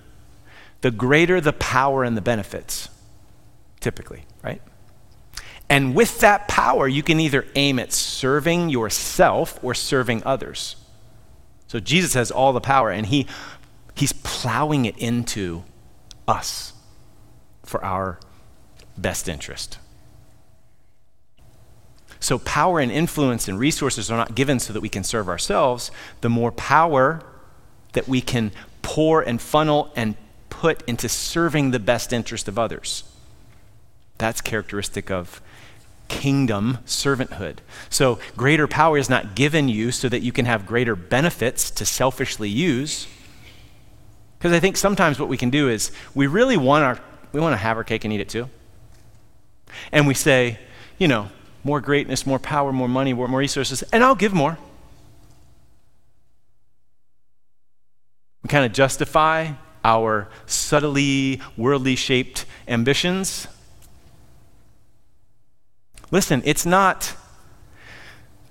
the 0.81 0.91
greater 0.91 1.41
the 1.41 1.53
power 1.53 2.03
and 2.03 2.15
the 2.15 2.21
benefits, 2.21 2.87
typically, 3.79 4.25
right? 4.43 4.61
And 5.67 5.95
with 5.95 6.19
that 6.19 6.47
power, 6.47 6.87
you 6.87 7.01
can 7.01 7.19
either 7.19 7.47
aim 7.55 7.79
at 7.79 7.91
serving 7.91 8.69
yourself 8.69 9.57
or 9.63 9.73
serving 9.73 10.21
others. 10.23 10.75
So 11.65 11.79
Jesus 11.79 12.13
has 12.13 12.29
all 12.29 12.53
the 12.53 12.61
power, 12.61 12.91
and 12.91 13.07
he, 13.07 13.25
he's 13.95 14.13
plowing 14.13 14.85
it 14.85 14.99
into 14.99 15.63
us 16.27 16.73
for 17.63 17.83
our 17.83 18.19
best 18.97 19.27
interest. 19.27 19.77
So, 22.23 22.39
power 22.39 22.79
and 22.79 22.89
influence 22.89 23.49
and 23.49 23.59
resources 23.59 24.09
are 24.09 24.17
not 24.17 24.33
given 24.33 24.57
so 24.57 24.71
that 24.71 24.79
we 24.79 24.87
can 24.87 25.03
serve 25.03 25.27
ourselves. 25.27 25.91
The 26.21 26.29
more 26.29 26.53
power 26.53 27.21
that 27.91 28.07
we 28.07 28.21
can 28.21 28.51
pour 28.81 29.21
and 29.21 29.41
funnel 29.41 29.91
and 29.93 30.15
put 30.49 30.81
into 30.87 31.09
serving 31.09 31.71
the 31.71 31.79
best 31.79 32.13
interest 32.13 32.47
of 32.47 32.57
others. 32.57 33.03
That's 34.19 34.39
characteristic 34.39 35.11
of 35.11 35.41
kingdom 36.07 36.77
servanthood. 36.85 37.57
So, 37.89 38.19
greater 38.37 38.67
power 38.69 38.97
is 38.97 39.09
not 39.09 39.35
given 39.35 39.67
you 39.67 39.91
so 39.91 40.07
that 40.07 40.21
you 40.21 40.31
can 40.31 40.45
have 40.45 40.65
greater 40.65 40.95
benefits 40.95 41.69
to 41.71 41.85
selfishly 41.85 42.47
use. 42.47 43.05
Because 44.37 44.53
I 44.53 44.61
think 44.61 44.77
sometimes 44.77 45.19
what 45.19 45.27
we 45.27 45.35
can 45.35 45.49
do 45.49 45.67
is 45.67 45.91
we 46.15 46.27
really 46.27 46.55
want 46.55 46.85
our 46.85 46.99
we 47.33 47.41
want 47.41 47.51
to 47.51 47.57
have 47.57 47.75
our 47.75 47.83
cake 47.83 48.05
and 48.05 48.13
eat 48.13 48.21
it 48.21 48.29
too 48.29 48.49
and 49.91 50.07
we 50.07 50.13
say, 50.13 50.59
you 50.97 51.07
know, 51.07 51.29
more 51.63 51.81
greatness, 51.81 52.25
more 52.25 52.39
power, 52.39 52.71
more 52.71 52.87
money, 52.87 53.13
more, 53.13 53.27
resources, 53.27 53.83
and 53.93 54.03
I'll 54.03 54.15
give 54.15 54.33
more. 54.33 54.57
We 58.43 58.49
kind 58.49 58.65
of 58.65 58.73
justify 58.73 59.53
our 59.83 60.29
subtly 60.45 61.41
worldly 61.57 61.95
shaped 61.95 62.45
ambitions. 62.67 63.47
Listen, 66.11 66.41
it's 66.45 66.65
not 66.65 67.15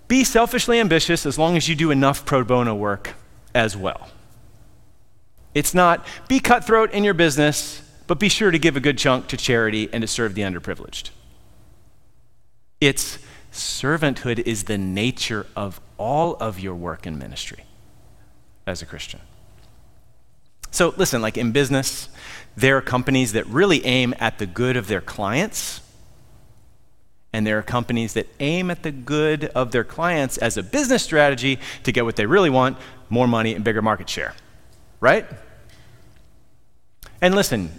be 0.08 0.24
selfishly 0.24 0.78
ambitious 0.78 1.24
as 1.24 1.38
long 1.38 1.56
as 1.56 1.68
you 1.68 1.74
do 1.74 1.90
enough 1.90 2.24
pro 2.24 2.44
bono 2.44 2.74
work 2.74 3.14
as 3.54 3.76
well. 3.76 4.08
It's 5.54 5.74
not 5.74 6.06
be 6.28 6.40
cutthroat 6.40 6.92
in 6.92 7.04
your 7.04 7.14
business, 7.14 7.82
but 8.12 8.18
be 8.18 8.28
sure 8.28 8.50
to 8.50 8.58
give 8.58 8.76
a 8.76 8.80
good 8.80 8.98
chunk 8.98 9.26
to 9.26 9.38
charity 9.38 9.88
and 9.90 10.02
to 10.02 10.06
serve 10.06 10.34
the 10.34 10.42
underprivileged. 10.42 11.08
It's 12.78 13.18
servanthood 13.50 14.40
is 14.40 14.64
the 14.64 14.76
nature 14.76 15.46
of 15.56 15.80
all 15.96 16.34
of 16.34 16.60
your 16.60 16.74
work 16.74 17.06
and 17.06 17.18
ministry 17.18 17.64
as 18.66 18.82
a 18.82 18.84
Christian. 18.84 19.20
So, 20.70 20.92
listen, 20.98 21.22
like 21.22 21.38
in 21.38 21.52
business, 21.52 22.10
there 22.54 22.76
are 22.76 22.82
companies 22.82 23.32
that 23.32 23.46
really 23.46 23.82
aim 23.86 24.14
at 24.20 24.36
the 24.36 24.44
good 24.44 24.76
of 24.76 24.88
their 24.88 25.00
clients, 25.00 25.80
and 27.32 27.46
there 27.46 27.56
are 27.56 27.62
companies 27.62 28.12
that 28.12 28.26
aim 28.40 28.70
at 28.70 28.82
the 28.82 28.92
good 28.92 29.46
of 29.54 29.72
their 29.72 29.84
clients 29.84 30.36
as 30.36 30.58
a 30.58 30.62
business 30.62 31.02
strategy 31.02 31.58
to 31.84 31.92
get 31.92 32.04
what 32.04 32.16
they 32.16 32.26
really 32.26 32.50
want 32.50 32.76
more 33.08 33.26
money 33.26 33.54
and 33.54 33.64
bigger 33.64 33.80
market 33.80 34.10
share. 34.10 34.34
Right? 35.00 35.24
And 37.22 37.34
listen, 37.34 37.78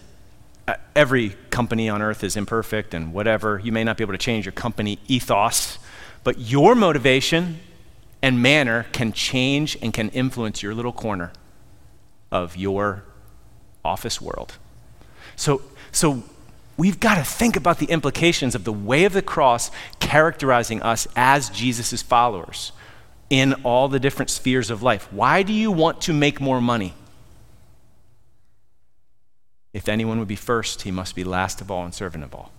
Uh, 0.68 0.76
every 0.96 1.30
company 1.50 1.90
on 1.90 2.02
earth 2.02 2.24
is 2.24 2.38
imperfect 2.38 2.94
and 2.94 3.14
whatever. 3.14 3.60
You 3.64 3.72
may 3.72 3.84
not 3.84 3.98
be 3.98 4.04
able 4.04 4.14
to 4.14 4.18
change 4.18 4.46
your 4.46 4.54
company 4.54 5.00
ethos, 5.08 5.78
but 6.24 6.40
your 6.40 6.74
motivation 6.76 7.60
and 8.22 8.42
manner 8.42 8.86
can 8.94 9.12
change 9.12 9.78
and 9.82 9.94
can 9.94 10.10
influence 10.10 10.64
your 10.64 10.74
little 10.74 10.94
corner 10.94 11.34
of 12.32 12.56
your 12.56 13.04
office 13.84 14.22
world. 14.22 14.58
So, 15.36 15.62
so 15.92 16.24
we've 16.78 17.00
got 17.00 17.16
to 17.16 17.24
think 17.24 17.58
about 17.58 17.80
the 17.80 17.88
implications 17.88 18.56
of 18.56 18.64
the 18.64 18.72
way 18.72 19.04
of 19.04 19.14
the 19.14 19.22
cross 19.22 19.70
characterizing 20.00 20.82
us 20.82 21.08
as 21.16 21.50
Jesus' 21.50 22.02
followers 22.02 22.72
in 23.30 23.54
all 23.64 23.90
the 23.90 24.00
different 24.00 24.30
spheres 24.30 24.70
of 24.70 24.82
life. 24.82 25.12
Why 25.12 25.44
do 25.44 25.52
you 25.52 25.72
want 25.72 26.02
to 26.02 26.14
make 26.14 26.40
more 26.40 26.62
money? 26.62 26.94
If 29.74 29.90
anyone 29.90 30.20
would 30.20 30.28
be 30.28 30.36
first, 30.36 30.84
he 30.84 30.92
must 30.92 31.16
be 31.16 31.24
last 31.24 31.60
of 31.60 31.72
all 31.72 31.84
and 31.84 31.94
servant 31.94 32.24
of 32.24 32.34
all. 32.36 32.52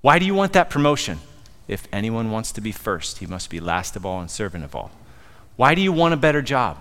Why 0.00 0.18
do 0.18 0.24
you 0.24 0.34
want 0.34 0.52
that 0.52 0.68
promotion? 0.68 1.18
If 1.68 1.86
anyone 1.92 2.30
wants 2.30 2.50
to 2.52 2.60
be 2.60 2.72
first, 2.72 3.18
he 3.18 3.26
must 3.26 3.50
be 3.50 3.60
last 3.60 3.94
of 3.94 4.04
all 4.04 4.20
and 4.20 4.30
servant 4.30 4.64
of 4.64 4.74
all. 4.74 4.90
Why 5.56 5.74
do 5.74 5.80
you 5.80 5.92
want 5.92 6.14
a 6.14 6.16
better 6.16 6.42
job? 6.42 6.78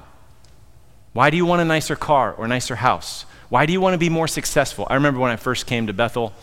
Why 1.14 1.30
do 1.30 1.38
you 1.38 1.46
want 1.46 1.62
a 1.62 1.66
nicer 1.66 1.96
car 1.96 2.34
or 2.34 2.48
nicer 2.48 2.76
house? 2.76 3.26
Why 3.50 3.66
do 3.66 3.74
you 3.74 3.82
want 3.82 3.94
to 3.94 3.98
be 3.98 4.10
more 4.10 4.28
successful? 4.28 4.88
I 4.90 4.96
remember 4.96 5.20
when 5.20 5.32
I 5.32 5.36
first 5.36 5.68
came 5.68 5.88
to 5.88 5.94
Bethel 5.94 6.34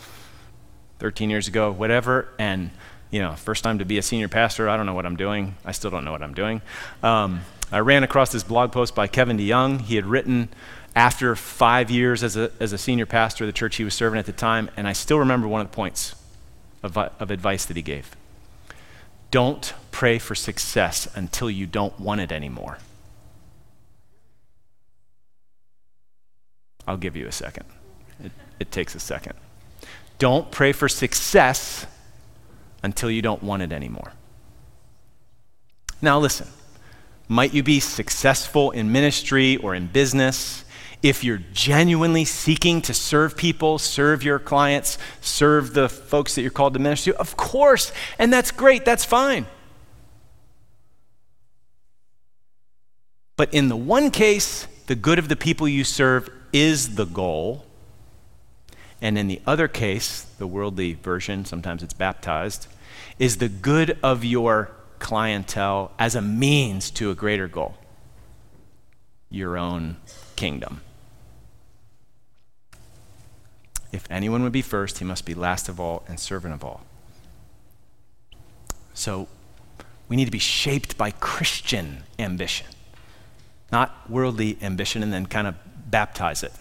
13 0.99 1.29
years 1.29 1.47
ago, 1.47 1.71
whatever, 1.71 2.27
and 2.39 2.71
you 3.11 3.19
know, 3.19 3.33
first 3.35 3.63
time 3.63 3.79
to 3.79 3.85
be 3.85 3.97
a 3.97 4.01
senior 4.01 4.27
pastor, 4.27 4.67
I 4.67 4.75
don't 4.75 4.85
know 4.85 4.93
what 4.93 5.05
I'm 5.05 5.15
doing. 5.15 5.55
I 5.63 5.71
still 5.71 5.91
don't 5.91 6.03
know 6.03 6.11
what 6.11 6.21
I'm 6.21 6.33
doing. 6.33 6.61
Um, 7.01 7.41
I 7.71 7.79
ran 7.79 8.03
across 8.03 8.31
this 8.31 8.43
blog 8.43 8.71
post 8.71 8.95
by 8.95 9.07
Kevin 9.07 9.37
DeYoung. 9.37 9.81
He 9.81 9.95
had 9.95 10.05
written 10.05 10.49
after 10.95 11.35
five 11.35 11.91
years 11.91 12.23
as 12.23 12.37
a, 12.37 12.51
as 12.59 12.71
a 12.71 12.77
senior 12.77 13.05
pastor 13.05 13.43
of 13.43 13.47
the 13.47 13.53
church 13.53 13.75
he 13.75 13.83
was 13.83 13.93
serving 13.93 14.17
at 14.17 14.25
the 14.25 14.31
time, 14.31 14.69
and 14.77 14.87
I 14.87 14.93
still 14.93 15.19
remember 15.19 15.47
one 15.47 15.61
of 15.61 15.69
the 15.69 15.75
points 15.75 16.15
of, 16.81 16.97
of 16.97 17.31
advice 17.31 17.65
that 17.65 17.75
he 17.75 17.83
gave. 17.83 18.15
Don't 19.31 19.73
pray 19.91 20.19
for 20.19 20.35
success 20.35 21.07
until 21.15 21.49
you 21.49 21.65
don't 21.65 21.99
want 21.99 22.21
it 22.21 22.31
anymore. 22.31 22.77
I'll 26.87 26.97
give 26.97 27.15
you 27.15 27.27
a 27.27 27.31
second. 27.31 27.65
It, 28.23 28.31
it 28.59 28.71
takes 28.71 28.95
a 28.95 28.99
second. 28.99 29.33
Don't 30.19 30.51
pray 30.51 30.71
for 30.71 30.87
success 30.87 31.85
until 32.83 33.09
you 33.09 33.21
don't 33.21 33.43
want 33.43 33.63
it 33.63 33.71
anymore. 33.71 34.13
Now, 36.01 36.19
listen, 36.19 36.47
might 37.27 37.53
you 37.53 37.63
be 37.63 37.79
successful 37.79 38.71
in 38.71 38.91
ministry 38.91 39.57
or 39.57 39.73
in 39.73 39.87
business? 39.87 40.64
If 41.05 41.23
you're 41.23 41.43
genuinely 41.53 42.25
seeking 42.25 42.81
to 42.81 42.91
serve 42.91 43.37
people, 43.37 43.77
serve 43.77 44.23
your 44.23 44.39
clients, 44.39 44.97
serve 45.21 45.75
the 45.75 45.87
folks 45.87 46.33
that 46.33 46.41
you're 46.41 46.49
called 46.49 46.73
to 46.73 46.79
minister 46.79 47.11
to, 47.11 47.19
of 47.19 47.37
course, 47.37 47.91
and 48.17 48.33
that's 48.33 48.49
great, 48.49 48.85
that's 48.85 49.05
fine. 49.05 49.45
But 53.37 53.53
in 53.53 53.69
the 53.69 53.75
one 53.75 54.09
case, 54.09 54.65
the 54.87 54.95
good 54.95 55.19
of 55.19 55.29
the 55.29 55.35
people 55.35 55.67
you 55.67 55.83
serve 55.83 56.27
is 56.51 56.95
the 56.95 57.05
goal. 57.05 57.67
And 58.99 59.15
in 59.15 59.27
the 59.27 59.43
other 59.45 59.67
case, 59.67 60.23
the 60.39 60.47
worldly 60.47 60.93
version, 60.93 61.45
sometimes 61.45 61.83
it's 61.83 61.93
baptized, 61.93 62.65
is 63.19 63.37
the 63.37 63.49
good 63.49 63.99
of 64.01 64.25
your 64.25 64.71
clientele 64.97 65.91
as 65.99 66.15
a 66.15 66.21
means 66.23 66.89
to 66.89 67.11
a 67.11 67.13
greater 67.15 67.47
goal 67.47 67.77
your 69.29 69.57
own 69.57 69.97
kingdom. 70.35 70.81
If 73.95 74.05
anyone 74.11 74.43
would 74.43 74.51
be 74.51 74.61
first, 74.61 74.99
he 74.99 75.05
must 75.05 75.25
be 75.25 75.33
last 75.33 75.69
of 75.69 75.79
all 75.79 76.03
and 76.07 76.19
servant 76.19 76.53
of 76.53 76.65
all. 76.65 76.81
So 78.93 79.29
we 80.09 80.17
need 80.17 80.25
to 80.25 80.31
be 80.31 80.39
shaped 80.39 80.97
by 80.97 81.11
Christian 81.11 82.03
ambition, 82.19 82.67
not 83.71 84.09
worldly 84.09 84.57
ambition, 84.61 85.01
and 85.01 85.13
then 85.13 85.25
kind 85.25 85.47
of 85.47 85.55
baptize 85.89 86.43
it. 86.43 86.51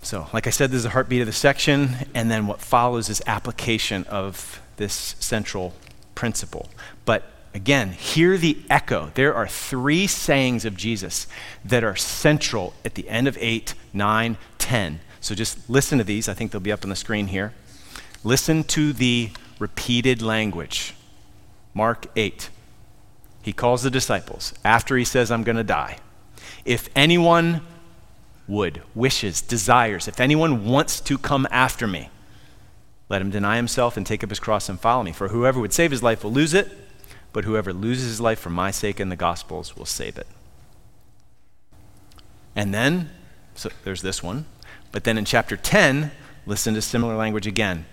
So, 0.00 0.28
like 0.32 0.46
I 0.46 0.50
said, 0.50 0.70
this 0.70 0.78
is 0.78 0.82
the 0.84 0.90
heartbeat 0.90 1.20
of 1.20 1.26
the 1.26 1.32
section, 1.32 1.96
and 2.14 2.30
then 2.30 2.46
what 2.46 2.60
follows 2.60 3.08
is 3.10 3.22
application 3.26 4.04
of 4.04 4.60
this 4.76 5.14
central 5.20 5.74
principle. 6.14 6.70
But 7.04 7.24
again, 7.52 7.92
hear 7.92 8.38
the 8.38 8.58
echo. 8.70 9.10
There 9.14 9.34
are 9.34 9.46
three 9.46 10.06
sayings 10.06 10.64
of 10.64 10.76
Jesus 10.76 11.26
that 11.64 11.84
are 11.84 11.96
central 11.96 12.74
at 12.84 12.94
the 12.94 13.08
end 13.08 13.28
of 13.28 13.36
8, 13.40 13.74
9, 13.92 14.36
10. 14.58 15.00
So 15.24 15.34
just 15.34 15.70
listen 15.70 15.96
to 15.96 16.04
these. 16.04 16.28
I 16.28 16.34
think 16.34 16.50
they'll 16.50 16.60
be 16.60 16.70
up 16.70 16.84
on 16.84 16.90
the 16.90 16.96
screen 16.96 17.28
here. 17.28 17.54
Listen 18.24 18.62
to 18.64 18.92
the 18.92 19.30
repeated 19.58 20.20
language. 20.20 20.94
Mark 21.72 22.08
8. 22.14 22.50
He 23.40 23.54
calls 23.54 23.82
the 23.82 23.90
disciples 23.90 24.52
after 24.66 24.98
he 24.98 25.04
says, 25.06 25.30
I'm 25.30 25.42
going 25.42 25.56
to 25.56 25.64
die. 25.64 25.96
If 26.66 26.90
anyone 26.94 27.62
would, 28.46 28.82
wishes, 28.94 29.40
desires, 29.40 30.08
if 30.08 30.20
anyone 30.20 30.66
wants 30.66 31.00
to 31.00 31.16
come 31.16 31.48
after 31.50 31.86
me, 31.86 32.10
let 33.08 33.22
him 33.22 33.30
deny 33.30 33.56
himself 33.56 33.96
and 33.96 34.06
take 34.06 34.22
up 34.22 34.28
his 34.28 34.38
cross 34.38 34.68
and 34.68 34.78
follow 34.78 35.04
me. 35.04 35.12
For 35.12 35.28
whoever 35.28 35.58
would 35.58 35.72
save 35.72 35.90
his 35.90 36.02
life 36.02 36.22
will 36.22 36.32
lose 36.32 36.52
it, 36.52 36.70
but 37.32 37.44
whoever 37.44 37.72
loses 37.72 38.08
his 38.08 38.20
life 38.20 38.40
for 38.40 38.50
my 38.50 38.70
sake 38.70 39.00
and 39.00 39.10
the 39.10 39.16
gospel's 39.16 39.74
will 39.74 39.86
save 39.86 40.18
it. 40.18 40.26
And 42.54 42.74
then, 42.74 43.08
so 43.54 43.70
there's 43.84 44.02
this 44.02 44.22
one. 44.22 44.44
But 44.94 45.02
then 45.02 45.18
in 45.18 45.26
chapter 45.26 45.56
10, 45.56 46.12
listen 46.46 46.74
to 46.74 46.80
similar 46.80 47.16
language 47.16 47.46
again, 47.46 47.84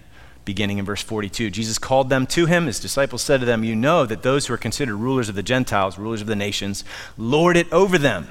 beginning 0.46 0.78
in 0.78 0.86
verse 0.86 1.02
42. 1.02 1.50
Jesus 1.50 1.78
called 1.80 2.10
them 2.10 2.28
to 2.28 2.46
him. 2.46 2.68
His 2.68 2.80
disciples 2.80 3.24
said 3.24 3.40
to 3.40 3.46
them, 3.46 3.64
You 3.64 3.76
know 3.76 4.06
that 4.06 4.22
those 4.22 4.46
who 4.46 4.54
are 4.54 4.58
considered 4.58 4.96
rulers 4.96 5.28
of 5.28 5.36
the 5.36 5.44
Gentiles, 5.44 5.98
rulers 5.98 6.22
of 6.22 6.28
the 6.28 6.36
nations, 6.36 6.84
lord 7.18 7.58
it 7.58 7.72
over 7.74 7.98
them 7.98 8.28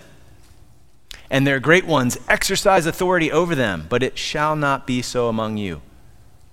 and 1.31 1.47
their 1.47 1.61
great 1.61 1.87
ones 1.87 2.19
exercise 2.29 2.87
authority 2.87 3.31
over 3.31 3.55
them, 3.55 3.87
but 3.89 4.03
it 4.03 4.19
shall 4.19 4.57
not 4.57 4.87
be 4.87 5.01
so 5.01 5.29
among 5.29 5.57
you. 5.57 5.81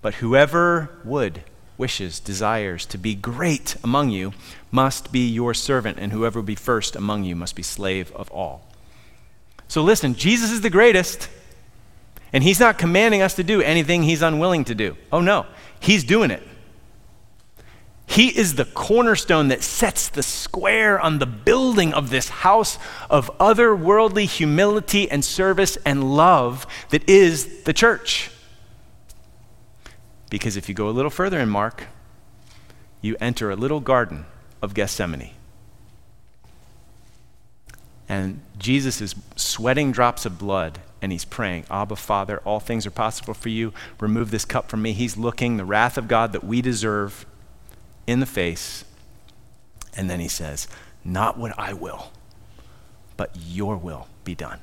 But 0.02 0.16
whoever 0.16 1.02
would, 1.04 1.44
wishes, 1.78 2.20
desires 2.20 2.86
to 2.88 2.98
be 2.98 3.16
great 3.16 3.76
among 3.84 4.12
you 4.12 4.34
must 4.72 5.12
be 5.12 5.28
your 5.28 5.56
servant, 5.56 5.98
and 6.00 6.12
whoever 6.12 6.40
will 6.40 6.46
be 6.46 6.56
first 6.56 6.96
among 6.96 7.24
you 7.24 7.36
must 7.36 7.56
be 7.56 7.64
slave 7.64 8.12
of 8.12 8.30
all. 8.32 8.68
So 9.68 9.84
listen, 9.84 10.14
Jesus 10.14 10.52
is 10.52 10.62
the 10.62 10.70
greatest, 10.70 11.28
and 12.38 12.44
he's 12.44 12.60
not 12.60 12.78
commanding 12.78 13.24
us 13.24 13.34
to 13.34 13.44
do 13.44 13.64
anything 13.64 14.04
he's 14.04 14.22
unwilling 14.22 14.64
to 14.66 14.76
do. 14.76 14.96
Oh 15.12 15.22
no, 15.22 15.48
he's 15.80 16.04
doing 16.04 16.30
it. 16.30 16.44
He 18.06 18.28
is 18.28 18.54
the 18.54 18.66
cornerstone 18.66 19.48
that 19.48 19.64
sets 19.64 20.08
the 20.08 20.22
square 20.22 21.00
on 21.00 21.18
the 21.18 21.26
building 21.26 21.96
of 21.96 22.12
this 22.12 22.30
house 22.30 22.78
of 23.10 23.36
otherworldly 23.40 24.26
humility 24.26 25.10
and 25.10 25.26
service 25.26 25.80
and 25.84 26.16
love 26.16 26.68
that 26.92 27.10
is 27.10 27.64
the 27.64 27.74
church. 27.74 28.30
Because 30.30 30.58
if 30.58 30.70
you 30.70 30.76
go 30.76 30.90
a 30.90 30.92
little 30.92 31.10
further 31.10 31.40
in 31.40 31.50
Mark, 31.50 31.88
you 33.02 33.18
enter 33.20 33.50
a 33.50 33.56
little 33.56 33.80
garden 33.80 34.28
of 34.62 34.76
Gethsemane. 34.76 35.32
And 38.08 38.42
Jesus 38.60 39.02
is 39.02 39.16
sweating 39.36 39.92
drops 39.92 40.24
of 40.28 40.38
blood 40.38 40.82
and 41.02 41.12
he's 41.12 41.26
praying, 41.26 41.66
Abba, 41.70 41.96
Father, 41.96 42.40
all 42.44 42.60
things 42.60 42.86
are 42.86 42.92
possible 42.92 43.34
for 43.34 43.50
you. 43.50 43.74
Remove 44.00 44.32
this 44.32 44.46
cup 44.46 44.70
from 44.70 44.82
me. 44.82 44.94
He's 44.94 45.18
looking 45.18 45.58
the 45.58 45.66
wrath 45.66 45.98
of 45.98 46.08
God 46.08 46.34
that 46.34 46.44
we 46.44 46.62
deserve 46.62 47.26
in 48.08 48.20
the 48.20 48.26
face. 48.26 48.84
And 49.96 50.10
then 50.10 50.20
he 50.20 50.28
says, 50.28 50.68
Not 51.04 51.38
what 51.38 51.58
I 51.58 51.74
will, 51.74 52.12
but 53.16 53.32
your 53.36 53.78
will 53.78 54.08
be 54.24 54.36
done. 54.36 54.60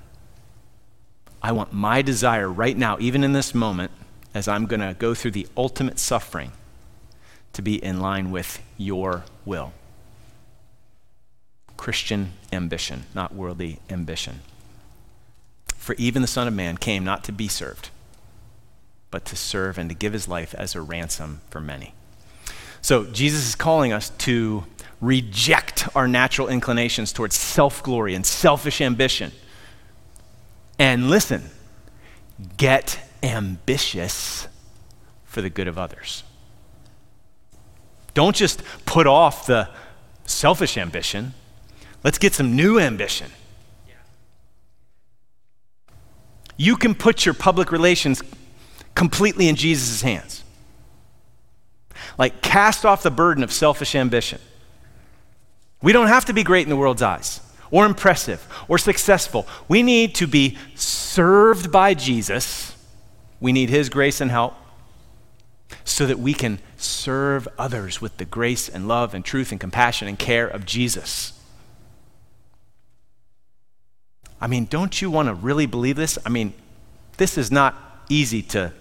I 1.42 1.52
want 1.52 1.72
my 1.72 2.02
desire 2.02 2.48
right 2.48 2.76
now, 2.76 2.96
even 2.98 3.22
in 3.22 3.32
this 3.32 3.54
moment, 3.54 3.92
as 4.32 4.48
I'm 4.48 4.66
going 4.66 4.80
to 4.80 4.96
go 4.98 5.14
through 5.14 5.32
the 5.32 5.46
ultimate 5.56 5.98
suffering, 5.98 6.52
to 7.52 7.62
be 7.62 7.82
in 7.82 8.00
line 8.00 8.30
with 8.32 8.60
your 8.76 9.24
will. 9.44 9.72
Christian 11.76 12.32
ambition, 12.52 13.04
not 13.14 13.34
worldly 13.34 13.78
ambition. 13.90 14.40
For 15.84 15.94
even 15.96 16.22
the 16.22 16.28
Son 16.28 16.48
of 16.48 16.54
Man 16.54 16.78
came 16.78 17.04
not 17.04 17.24
to 17.24 17.32
be 17.32 17.46
served, 17.46 17.90
but 19.10 19.26
to 19.26 19.36
serve 19.36 19.76
and 19.76 19.90
to 19.90 19.94
give 19.94 20.14
his 20.14 20.26
life 20.26 20.54
as 20.54 20.74
a 20.74 20.80
ransom 20.80 21.42
for 21.50 21.60
many. 21.60 21.92
So 22.80 23.04
Jesus 23.04 23.46
is 23.46 23.54
calling 23.54 23.92
us 23.92 24.08
to 24.20 24.64
reject 25.02 25.86
our 25.94 26.08
natural 26.08 26.48
inclinations 26.48 27.12
towards 27.12 27.36
self 27.36 27.82
glory 27.82 28.14
and 28.14 28.24
selfish 28.24 28.80
ambition. 28.80 29.32
And 30.78 31.10
listen, 31.10 31.50
get 32.56 32.98
ambitious 33.22 34.48
for 35.24 35.42
the 35.42 35.50
good 35.50 35.68
of 35.68 35.76
others. 35.76 36.22
Don't 38.14 38.34
just 38.34 38.62
put 38.86 39.06
off 39.06 39.44
the 39.44 39.68
selfish 40.24 40.78
ambition. 40.78 41.34
Let's 42.02 42.16
get 42.16 42.32
some 42.32 42.56
new 42.56 42.80
ambition. 42.80 43.30
You 46.56 46.76
can 46.76 46.94
put 46.94 47.24
your 47.24 47.34
public 47.34 47.72
relations 47.72 48.22
completely 48.94 49.48
in 49.48 49.56
Jesus' 49.56 50.02
hands. 50.02 50.44
Like, 52.18 52.42
cast 52.42 52.84
off 52.84 53.02
the 53.02 53.10
burden 53.10 53.42
of 53.42 53.52
selfish 53.52 53.94
ambition. 53.94 54.40
We 55.82 55.92
don't 55.92 56.08
have 56.08 56.26
to 56.26 56.32
be 56.32 56.42
great 56.42 56.62
in 56.62 56.70
the 56.70 56.76
world's 56.76 57.02
eyes, 57.02 57.40
or 57.70 57.86
impressive, 57.86 58.46
or 58.68 58.78
successful. 58.78 59.46
We 59.68 59.82
need 59.82 60.14
to 60.16 60.26
be 60.26 60.56
served 60.74 61.72
by 61.72 61.94
Jesus. 61.94 62.76
We 63.40 63.52
need 63.52 63.68
His 63.68 63.88
grace 63.88 64.20
and 64.20 64.30
help 64.30 64.54
so 65.84 66.06
that 66.06 66.18
we 66.18 66.34
can 66.34 66.60
serve 66.76 67.48
others 67.58 68.00
with 68.00 68.16
the 68.18 68.24
grace 68.24 68.68
and 68.68 68.86
love 68.86 69.12
and 69.12 69.24
truth 69.24 69.50
and 69.50 69.60
compassion 69.60 70.08
and 70.08 70.18
care 70.18 70.46
of 70.46 70.64
Jesus. 70.64 71.32
I 74.44 74.46
mean, 74.46 74.66
don't 74.66 75.00
you 75.00 75.10
want 75.10 75.28
to 75.28 75.34
really 75.34 75.64
believe 75.64 75.96
this? 75.96 76.18
I 76.26 76.28
mean, 76.28 76.52
this 77.16 77.38
is 77.38 77.50
not 77.50 78.04
easy 78.10 78.42
to 78.42 78.74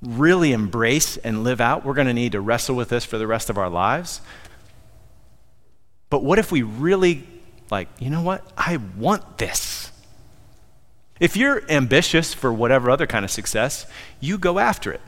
really 0.00 0.52
embrace 0.52 1.18
and 1.18 1.44
live 1.44 1.60
out. 1.60 1.84
We're 1.84 1.92
going 1.92 2.06
to 2.06 2.14
need 2.14 2.32
to 2.32 2.40
wrestle 2.40 2.74
with 2.74 2.88
this 2.88 3.04
for 3.04 3.18
the 3.18 3.26
rest 3.26 3.50
of 3.50 3.58
our 3.58 3.68
lives. 3.68 4.22
But 6.08 6.24
what 6.24 6.38
if 6.38 6.50
we 6.50 6.62
really, 6.62 7.26
like, 7.70 7.88
you 7.98 8.08
know 8.08 8.22
what? 8.22 8.50
I 8.56 8.78
want 8.96 9.36
this. 9.36 9.92
If 11.20 11.36
you're 11.36 11.70
ambitious 11.70 12.32
for 12.32 12.50
whatever 12.50 12.90
other 12.90 13.06
kind 13.06 13.26
of 13.26 13.30
success, 13.30 13.84
you 14.20 14.38
go 14.38 14.58
after 14.58 14.90
it. 14.90 15.02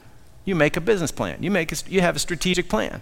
You 0.45 0.57
make 0.57 0.77
a 0.77 0.81
business 0.83 1.11
plan. 1.11 1.43
You, 1.43 1.51
make 1.51 1.73
a, 1.73 1.77
you 1.89 2.03
have 2.03 2.17
a 2.17 2.19
strategic 2.19 2.69
plan. 2.69 3.01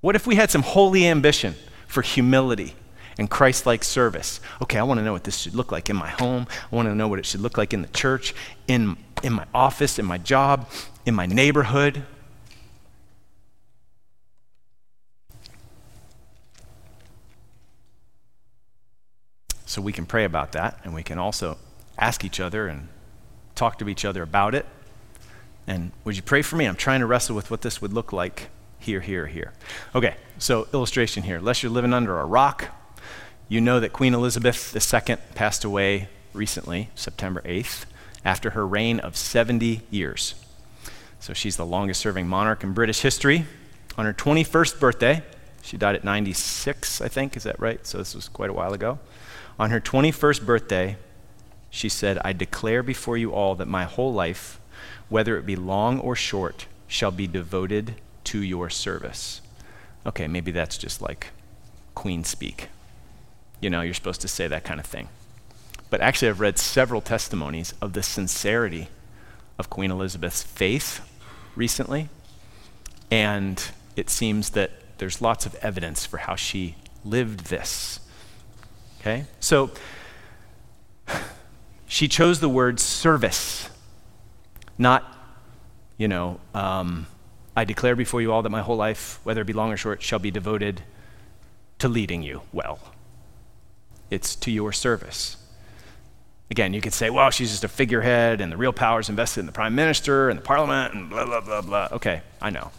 What 0.00 0.16
if 0.16 0.26
we 0.26 0.34
had 0.34 0.50
some 0.50 0.62
holy 0.62 1.06
ambition 1.06 1.54
for 1.86 2.02
humility 2.02 2.74
and 3.18 3.30
Christ 3.30 3.66
like 3.66 3.84
service? 3.84 4.40
Okay, 4.62 4.78
I 4.78 4.82
want 4.82 4.98
to 4.98 5.04
know 5.04 5.12
what 5.12 5.24
this 5.24 5.38
should 5.38 5.54
look 5.54 5.72
like 5.72 5.90
in 5.90 5.96
my 5.96 6.10
home. 6.10 6.46
I 6.70 6.76
want 6.76 6.88
to 6.88 6.94
know 6.94 7.08
what 7.08 7.18
it 7.18 7.26
should 7.26 7.40
look 7.40 7.56
like 7.56 7.72
in 7.72 7.82
the 7.82 7.88
church, 7.88 8.34
in, 8.68 8.96
in 9.22 9.32
my 9.32 9.46
office, 9.54 9.98
in 9.98 10.06
my 10.06 10.18
job, 10.18 10.68
in 11.06 11.14
my 11.14 11.26
neighborhood. 11.26 12.04
So 19.66 19.82
we 19.82 19.92
can 19.92 20.06
pray 20.06 20.24
about 20.24 20.52
that, 20.52 20.78
and 20.84 20.94
we 20.94 21.02
can 21.02 21.18
also 21.18 21.58
ask 21.98 22.24
each 22.24 22.38
other 22.38 22.68
and 22.68 22.88
talk 23.56 23.78
to 23.78 23.88
each 23.88 24.04
other 24.04 24.22
about 24.22 24.54
it. 24.54 24.66
And 25.66 25.90
would 26.04 26.14
you 26.14 26.22
pray 26.22 26.42
for 26.42 26.54
me? 26.56 26.66
I'm 26.66 26.76
trying 26.76 27.00
to 27.00 27.06
wrestle 27.06 27.34
with 27.34 27.50
what 27.50 27.62
this 27.62 27.80
would 27.82 27.92
look 27.92 28.12
like 28.12 28.50
here, 28.78 29.00
here, 29.00 29.26
here. 29.26 29.52
Okay, 29.94 30.14
so 30.38 30.68
illustration 30.72 31.22
here. 31.22 31.38
Unless 31.38 31.62
you're 31.62 31.72
living 31.72 31.92
under 31.92 32.20
a 32.20 32.24
rock, 32.24 32.68
you 33.48 33.60
know 33.60 33.80
that 33.80 33.92
Queen 33.92 34.14
Elizabeth 34.14 34.74
II 34.74 35.16
passed 35.34 35.64
away 35.64 36.08
recently, 36.32 36.90
September 36.94 37.42
8th, 37.42 37.84
after 38.24 38.50
her 38.50 38.66
reign 38.66 39.00
of 39.00 39.16
70 39.16 39.82
years. 39.90 40.34
So 41.20 41.32
she's 41.32 41.56
the 41.56 41.66
longest 41.66 42.00
serving 42.00 42.26
monarch 42.26 42.64
in 42.64 42.72
British 42.72 43.00
history. 43.00 43.44
On 43.96 44.04
her 44.04 44.12
21st 44.12 44.80
birthday, 44.80 45.22
she 45.62 45.76
died 45.76 45.94
at 45.94 46.04
96, 46.04 47.00
I 47.00 47.08
think, 47.08 47.36
is 47.36 47.44
that 47.44 47.58
right? 47.60 47.86
So 47.86 47.98
this 47.98 48.14
was 48.14 48.28
quite 48.28 48.50
a 48.50 48.54
while 48.54 48.72
ago. 48.72 48.98
On 49.58 49.70
her 49.70 49.80
21st 49.80 50.44
birthday, 50.44 50.96
she 51.70 51.88
said, 51.88 52.18
I 52.24 52.32
declare 52.32 52.82
before 52.82 53.16
you 53.16 53.32
all 53.32 53.54
that 53.56 53.68
my 53.68 53.84
whole 53.84 54.12
life 54.12 54.60
whether 55.08 55.36
it 55.36 55.46
be 55.46 55.56
long 55.56 56.00
or 56.00 56.16
short, 56.16 56.66
shall 56.86 57.10
be 57.10 57.26
devoted 57.26 57.94
to 58.24 58.40
your 58.40 58.70
service. 58.70 59.40
Okay, 60.06 60.26
maybe 60.28 60.50
that's 60.50 60.78
just 60.78 61.00
like 61.02 61.28
queen 61.94 62.24
speak. 62.24 62.68
You 63.60 63.70
know, 63.70 63.80
you're 63.80 63.94
supposed 63.94 64.20
to 64.22 64.28
say 64.28 64.46
that 64.48 64.64
kind 64.64 64.80
of 64.80 64.86
thing. 64.86 65.08
But 65.90 66.00
actually, 66.00 66.28
I've 66.28 66.40
read 66.40 66.58
several 66.58 67.00
testimonies 67.00 67.74
of 67.80 67.92
the 67.92 68.02
sincerity 68.02 68.88
of 69.58 69.70
Queen 69.70 69.90
Elizabeth's 69.90 70.42
faith 70.42 71.00
recently, 71.54 72.08
and 73.10 73.62
it 73.96 74.10
seems 74.10 74.50
that 74.50 74.72
there's 74.98 75.20
lots 75.22 75.46
of 75.46 75.54
evidence 75.56 76.04
for 76.04 76.18
how 76.18 76.34
she 76.34 76.76
lived 77.04 77.46
this. 77.46 78.00
Okay? 79.00 79.26
So, 79.40 79.70
she 81.86 82.08
chose 82.08 82.40
the 82.40 82.48
word 82.48 82.80
service 82.80 83.68
not, 84.78 85.04
you 85.96 86.08
know, 86.08 86.40
um, 86.54 87.06
I 87.56 87.64
declare 87.64 87.94
before 87.94 88.20
you 88.20 88.32
all 88.32 88.42
that 88.42 88.50
my 88.50 88.62
whole 88.62 88.76
life, 88.76 89.20
whether 89.22 89.40
it 89.40 89.44
be 89.44 89.52
long 89.52 89.72
or 89.72 89.76
short, 89.76 90.02
shall 90.02 90.18
be 90.18 90.30
devoted 90.30 90.82
to 91.78 91.88
leading 91.88 92.22
you 92.22 92.42
well. 92.52 92.80
It's 94.10 94.34
to 94.36 94.50
your 94.50 94.72
service. 94.72 95.36
Again, 96.50 96.74
you 96.74 96.80
could 96.80 96.92
say, 96.92 97.10
well, 97.10 97.30
she's 97.30 97.50
just 97.50 97.64
a 97.64 97.68
figurehead 97.68 98.40
and 98.40 98.52
the 98.52 98.56
real 98.56 98.72
power 98.72 99.00
is 99.00 99.08
invested 99.08 99.40
in 99.40 99.46
the 99.46 99.52
prime 99.52 99.74
minister 99.74 100.28
and 100.28 100.38
the 100.38 100.42
parliament 100.42 100.94
and 100.94 101.10
blah, 101.10 101.24
blah, 101.24 101.40
blah, 101.40 101.62
blah. 101.62 101.88
Okay, 101.92 102.22
I 102.40 102.50
know. 102.50 102.70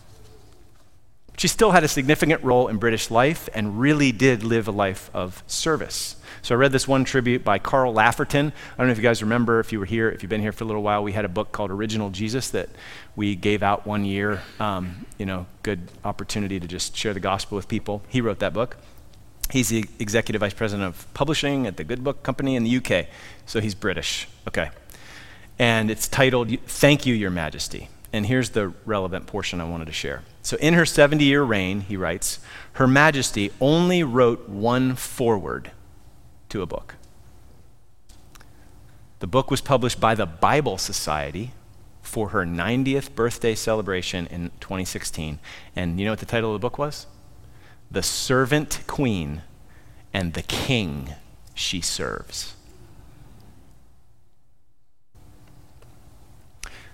She 1.37 1.49
still 1.49 1.71
had 1.71 1.83
a 1.83 1.87
significant 1.89 2.43
role 2.43 2.69
in 2.69 2.77
British 2.77 3.11
life 3.11 3.49
and 3.53 3.79
really 3.79 4.13
did 4.13 4.43
live 4.43 4.69
a 4.69 4.71
life 4.71 5.09
of 5.13 5.43
service. 5.47 6.15
So 6.41 6.55
I 6.55 6.57
read 6.57 6.71
this 6.71 6.87
one 6.87 7.03
tribute 7.03 7.43
by 7.43 7.59
Carl 7.59 7.93
Laferton. 7.93 8.47
I 8.47 8.77
don't 8.77 8.87
know 8.87 8.91
if 8.91 8.97
you 8.97 9.03
guys 9.03 9.21
remember, 9.21 9.59
if 9.59 9.73
you 9.73 9.79
were 9.79 9.85
here, 9.85 10.09
if 10.09 10.23
you've 10.23 10.29
been 10.29 10.41
here 10.41 10.53
for 10.53 10.63
a 10.63 10.67
little 10.67 10.83
while, 10.83 11.03
we 11.03 11.11
had 11.11 11.25
a 11.25 11.29
book 11.29 11.51
called 11.51 11.71
Original 11.71 12.09
Jesus 12.09 12.51
that 12.51 12.69
we 13.15 13.35
gave 13.35 13.63
out 13.63 13.85
one 13.85 14.05
year. 14.05 14.43
Um, 14.59 15.05
you 15.17 15.25
know, 15.25 15.47
good 15.63 15.81
opportunity 16.05 16.59
to 16.59 16.67
just 16.67 16.95
share 16.95 17.13
the 17.13 17.19
gospel 17.19 17.57
with 17.57 17.67
people. 17.67 18.03
He 18.07 18.21
wrote 18.21 18.39
that 18.39 18.53
book. 18.53 18.77
He's 19.51 19.69
the 19.69 19.85
executive 19.99 20.39
vice 20.39 20.53
president 20.53 20.87
of 20.87 21.13
publishing 21.13 21.67
at 21.67 21.77
the 21.77 21.83
Good 21.83 22.03
Book 22.03 22.23
Company 22.23 22.55
in 22.55 22.63
the 22.63 22.77
UK. 22.77 23.07
So 23.45 23.61
he's 23.61 23.75
British. 23.75 24.27
Okay. 24.47 24.69
And 25.59 25.89
it's 25.89 26.07
titled 26.07 26.57
Thank 26.65 27.05
You, 27.05 27.13
Your 27.13 27.31
Majesty. 27.31 27.89
And 28.11 28.25
here's 28.25 28.51
the 28.51 28.73
relevant 28.85 29.27
portion 29.27 29.59
I 29.61 29.65
wanted 29.65 29.85
to 29.85 29.91
share. 29.91 30.23
So, 30.41 30.57
in 30.57 30.73
her 30.73 30.85
70 30.85 31.23
year 31.23 31.43
reign, 31.43 31.81
he 31.81 31.97
writes, 31.97 32.39
Her 32.73 32.87
Majesty 32.87 33.51
only 33.59 34.03
wrote 34.03 34.47
one 34.47 34.95
foreword 34.95 35.71
to 36.49 36.61
a 36.61 36.65
book. 36.65 36.95
The 39.19 39.27
book 39.27 39.49
was 39.49 39.59
published 39.59 39.99
by 39.99 40.15
the 40.15 40.25
Bible 40.25 40.77
Society 40.77 41.51
for 42.01 42.29
her 42.29 42.45
90th 42.45 43.15
birthday 43.15 43.55
celebration 43.55 44.27
in 44.27 44.51
2016. 44.59 45.39
And 45.75 45.99
you 45.99 46.05
know 46.05 46.11
what 46.11 46.19
the 46.19 46.25
title 46.25 46.51
of 46.51 46.61
the 46.61 46.65
book 46.65 46.77
was? 46.77 47.07
The 47.89 48.03
Servant 48.03 48.81
Queen 48.87 49.41
and 50.13 50.33
the 50.33 50.41
King 50.41 51.15
She 51.53 51.81
Serves. 51.81 52.55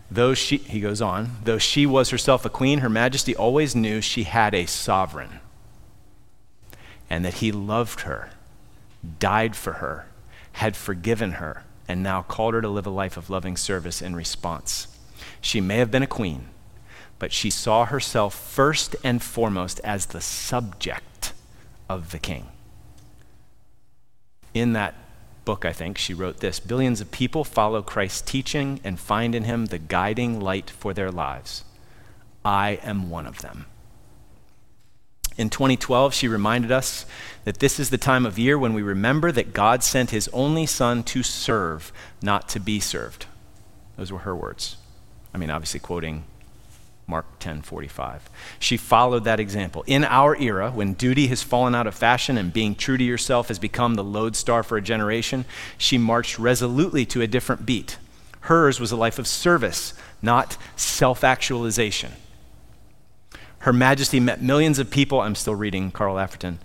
Though 0.10 0.34
she, 0.34 0.58
he 0.58 0.82
goes 0.82 1.02
on, 1.02 1.38
though 1.46 1.58
she 1.58 1.86
was 1.86 2.10
herself 2.10 2.46
a 2.46 2.50
queen, 2.50 2.80
her 2.80 2.90
majesty 2.90 3.36
always 3.36 3.76
knew 3.76 4.02
she 4.02 4.24
had 4.24 4.54
a 4.54 4.66
sovereign 4.66 5.40
and 7.10 7.26
that 7.26 7.36
he 7.36 7.52
loved 7.52 8.02
her 8.02 8.30
died 9.20 9.56
for 9.56 9.74
her, 9.74 10.08
had 10.54 10.76
forgiven 10.76 11.34
her, 11.34 11.64
and 11.88 12.04
now 12.04 12.22
called 12.22 12.54
her 12.54 12.62
to 12.62 12.70
live 12.70 12.86
a 12.86 12.92
life 12.92 13.18
of 13.18 13.30
loving 13.30 13.58
service 13.58 14.02
in 14.02 14.16
response. 14.16 14.88
She 15.40 15.60
may 15.60 15.78
have 15.78 15.92
been 15.92 16.04
a 16.04 16.08
queen, 16.08 16.50
but 17.22 17.32
she 17.32 17.52
saw 17.52 17.86
herself 17.86 18.34
first 18.34 18.96
and 19.04 19.22
foremost 19.22 19.80
as 19.84 20.08
the 20.08 20.20
subject 20.20 21.34
of 21.88 22.10
the 22.10 22.18
king. 22.18 22.48
In 24.56 24.74
that 24.74 24.96
book, 25.46 25.64
I 25.64 25.72
think, 25.72 26.00
she 26.00 26.16
wrote 26.16 26.40
this 26.40 26.60
Billions 26.60 27.00
of 27.00 27.12
people 27.12 27.44
follow 27.44 27.84
Christ's 27.84 28.22
teaching 28.22 28.80
and 28.84 29.00
find 29.00 29.36
in 29.36 29.44
him 29.44 29.68
the 29.68 29.78
guiding 29.78 30.42
light 30.42 30.72
for 30.72 30.96
their 30.96 31.12
lives. 31.12 31.64
I 32.44 32.80
am 32.82 33.12
one 33.12 33.28
of 33.28 33.44
them. 33.44 33.68
In 35.38 35.52
2012, 35.52 36.16
she 36.16 36.28
reminded 36.28 36.72
us 36.72 37.06
that 37.44 37.60
this 37.60 37.80
is 37.80 37.92
the 37.92 38.00
time 38.00 38.26
of 38.26 38.40
year 38.40 38.58
when 38.58 38.74
we 38.74 38.82
remember 38.82 39.32
that 39.32 39.54
God 39.54 39.84
sent 39.84 40.10
his 40.10 40.28
only 40.34 40.66
Son 40.66 41.04
to 41.04 41.22
serve, 41.22 41.94
not 42.20 42.50
to 42.50 42.60
be 42.60 42.80
served. 42.80 43.28
Those 43.96 44.12
were 44.12 44.20
her 44.20 44.36
words. 44.36 44.78
I 45.36 45.38
mean, 45.38 45.52
obviously, 45.52 45.80
quoting 45.80 46.24
Mark 47.08 47.26
10:45. 47.40 48.30
She 48.60 48.78
followed 48.78 49.24
that 49.26 49.40
example. 49.40 49.84
In 49.88 50.04
our 50.06 50.36
era, 50.38 50.72
when 50.72 50.94
duty 50.94 51.28
has 51.28 51.44
fallen 51.44 51.76
out 51.76 51.88
of 51.88 51.96
fashion 51.96 52.38
and 52.38 52.54
being 52.54 52.76
true 52.76 52.98
to 52.98 53.04
yourself 53.04 53.50
has 53.50 53.60
become 53.60 53.96
the 53.96 54.04
lodestar 54.04 54.64
for 54.64 54.78
a 54.78 54.82
generation, 54.82 55.46
she 55.78 55.98
marched 55.98 56.40
resolutely 56.40 57.06
to 57.08 57.22
a 57.22 57.28
different 57.28 57.66
beat. 57.66 57.98
Hers 58.42 58.80
was 58.80 58.92
a 58.92 58.96
life 58.96 59.20
of 59.20 59.28
service, 59.28 59.94
not 60.22 60.58
self-actualization. 60.76 62.14
Her 63.60 63.74
Majesty 63.74 64.20
met 64.20 64.42
millions 64.42 64.80
of 64.80 64.90
people. 64.90 65.22
I'm 65.22 65.36
still 65.36 65.54
reading 65.54 65.92
Carl 65.92 66.16
Laferton. 66.16 66.58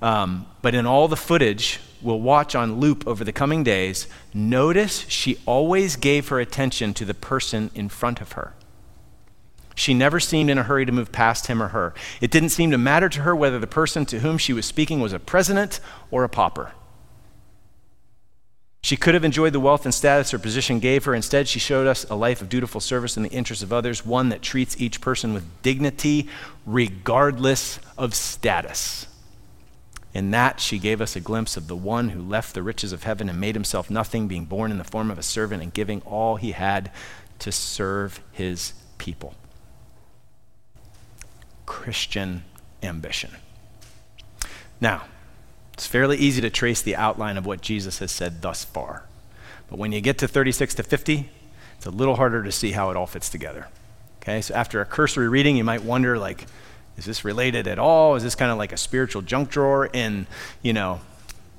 Um, 0.00 0.46
but 0.62 0.74
in 0.74 0.86
all 0.86 1.08
the 1.08 1.16
footage 1.16 1.80
we'll 2.02 2.20
watch 2.20 2.54
on 2.54 2.78
loop 2.78 3.06
over 3.06 3.24
the 3.24 3.32
coming 3.32 3.64
days, 3.64 4.06
notice 4.32 5.06
she 5.08 5.38
always 5.46 5.96
gave 5.96 6.28
her 6.28 6.38
attention 6.38 6.92
to 6.94 7.04
the 7.04 7.14
person 7.14 7.70
in 7.74 7.88
front 7.88 8.20
of 8.20 8.32
her. 8.32 8.52
She 9.74 9.94
never 9.94 10.20
seemed 10.20 10.50
in 10.50 10.58
a 10.58 10.62
hurry 10.62 10.86
to 10.86 10.92
move 10.92 11.10
past 11.10 11.48
him 11.48 11.62
or 11.62 11.68
her. 11.68 11.94
It 12.20 12.30
didn't 12.30 12.50
seem 12.50 12.70
to 12.70 12.78
matter 12.78 13.08
to 13.08 13.22
her 13.22 13.34
whether 13.34 13.58
the 13.58 13.66
person 13.66 14.06
to 14.06 14.20
whom 14.20 14.38
she 14.38 14.52
was 14.52 14.66
speaking 14.66 15.00
was 15.00 15.12
a 15.12 15.18
president 15.18 15.80
or 16.10 16.24
a 16.24 16.28
pauper. 16.28 16.72
She 18.84 18.98
could 18.98 19.14
have 19.14 19.24
enjoyed 19.24 19.54
the 19.54 19.60
wealth 19.60 19.86
and 19.86 19.94
status 19.94 20.30
her 20.30 20.38
position 20.38 20.78
gave 20.78 21.06
her. 21.06 21.14
Instead, 21.14 21.48
she 21.48 21.58
showed 21.58 21.86
us 21.86 22.04
a 22.10 22.14
life 22.14 22.42
of 22.42 22.50
dutiful 22.50 22.82
service 22.82 23.16
in 23.16 23.22
the 23.22 23.30
interests 23.30 23.64
of 23.64 23.72
others, 23.72 24.04
one 24.04 24.28
that 24.28 24.42
treats 24.42 24.78
each 24.78 25.00
person 25.00 25.32
with 25.32 25.62
dignity 25.62 26.28
regardless 26.66 27.80
of 27.96 28.14
status. 28.14 29.06
In 30.12 30.32
that, 30.32 30.60
she 30.60 30.78
gave 30.78 31.00
us 31.00 31.16
a 31.16 31.20
glimpse 31.20 31.56
of 31.56 31.66
the 31.66 31.74
one 31.74 32.10
who 32.10 32.20
left 32.20 32.54
the 32.54 32.62
riches 32.62 32.92
of 32.92 33.04
heaven 33.04 33.30
and 33.30 33.40
made 33.40 33.54
himself 33.54 33.90
nothing, 33.90 34.28
being 34.28 34.44
born 34.44 34.70
in 34.70 34.76
the 34.76 34.84
form 34.84 35.10
of 35.10 35.18
a 35.18 35.22
servant 35.22 35.62
and 35.62 35.72
giving 35.72 36.02
all 36.02 36.36
he 36.36 36.52
had 36.52 36.92
to 37.38 37.50
serve 37.50 38.20
his 38.32 38.74
people. 38.98 39.34
Christian 41.66 42.44
ambition. 42.82 43.30
Now, 44.80 45.04
it's 45.72 45.86
fairly 45.86 46.16
easy 46.16 46.40
to 46.40 46.50
trace 46.50 46.82
the 46.82 46.96
outline 46.96 47.36
of 47.36 47.46
what 47.46 47.60
Jesus 47.60 47.98
has 47.98 48.12
said 48.12 48.42
thus 48.42 48.64
far. 48.64 49.04
But 49.68 49.78
when 49.78 49.92
you 49.92 50.00
get 50.00 50.18
to 50.18 50.28
36 50.28 50.74
to 50.76 50.82
50, 50.82 51.30
it's 51.76 51.86
a 51.86 51.90
little 51.90 52.16
harder 52.16 52.42
to 52.42 52.52
see 52.52 52.72
how 52.72 52.90
it 52.90 52.96
all 52.96 53.06
fits 53.06 53.28
together. 53.28 53.66
Okay, 54.22 54.40
so 54.40 54.54
after 54.54 54.80
a 54.80 54.84
cursory 54.84 55.28
reading, 55.28 55.56
you 55.56 55.64
might 55.64 55.82
wonder, 55.82 56.18
like, 56.18 56.46
is 56.96 57.04
this 57.04 57.24
related 57.24 57.66
at 57.66 57.78
all? 57.78 58.14
Is 58.14 58.22
this 58.22 58.34
kind 58.34 58.52
of 58.52 58.58
like 58.58 58.72
a 58.72 58.76
spiritual 58.76 59.22
junk 59.22 59.50
drawer 59.50 59.86
in, 59.86 60.26
you 60.62 60.72
know, 60.72 61.00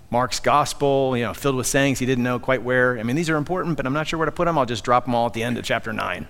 Mark's 0.10 0.40
gospel, 0.40 1.18
you 1.18 1.24
know, 1.24 1.34
filled 1.34 1.56
with 1.56 1.68
sayings 1.68 2.00
he 2.00 2.06
didn't 2.06 2.24
know 2.24 2.40
quite 2.40 2.64
where? 2.64 2.98
I 2.98 3.04
mean, 3.04 3.16
these 3.16 3.30
are 3.30 3.36
important, 3.36 3.76
but 3.76 3.86
I'm 3.86 3.94
not 3.94 4.08
sure 4.08 4.18
where 4.18 4.26
to 4.26 4.32
put 4.32 4.46
them. 4.46 4.58
I'll 4.58 4.66
just 4.66 4.84
drop 4.86 5.06
them 5.06 5.14
all 5.14 5.26
at 5.28 5.34
the 5.34 5.44
end 5.44 5.58
of 5.58 5.66
chapter 5.66 5.92
9. 5.92 6.28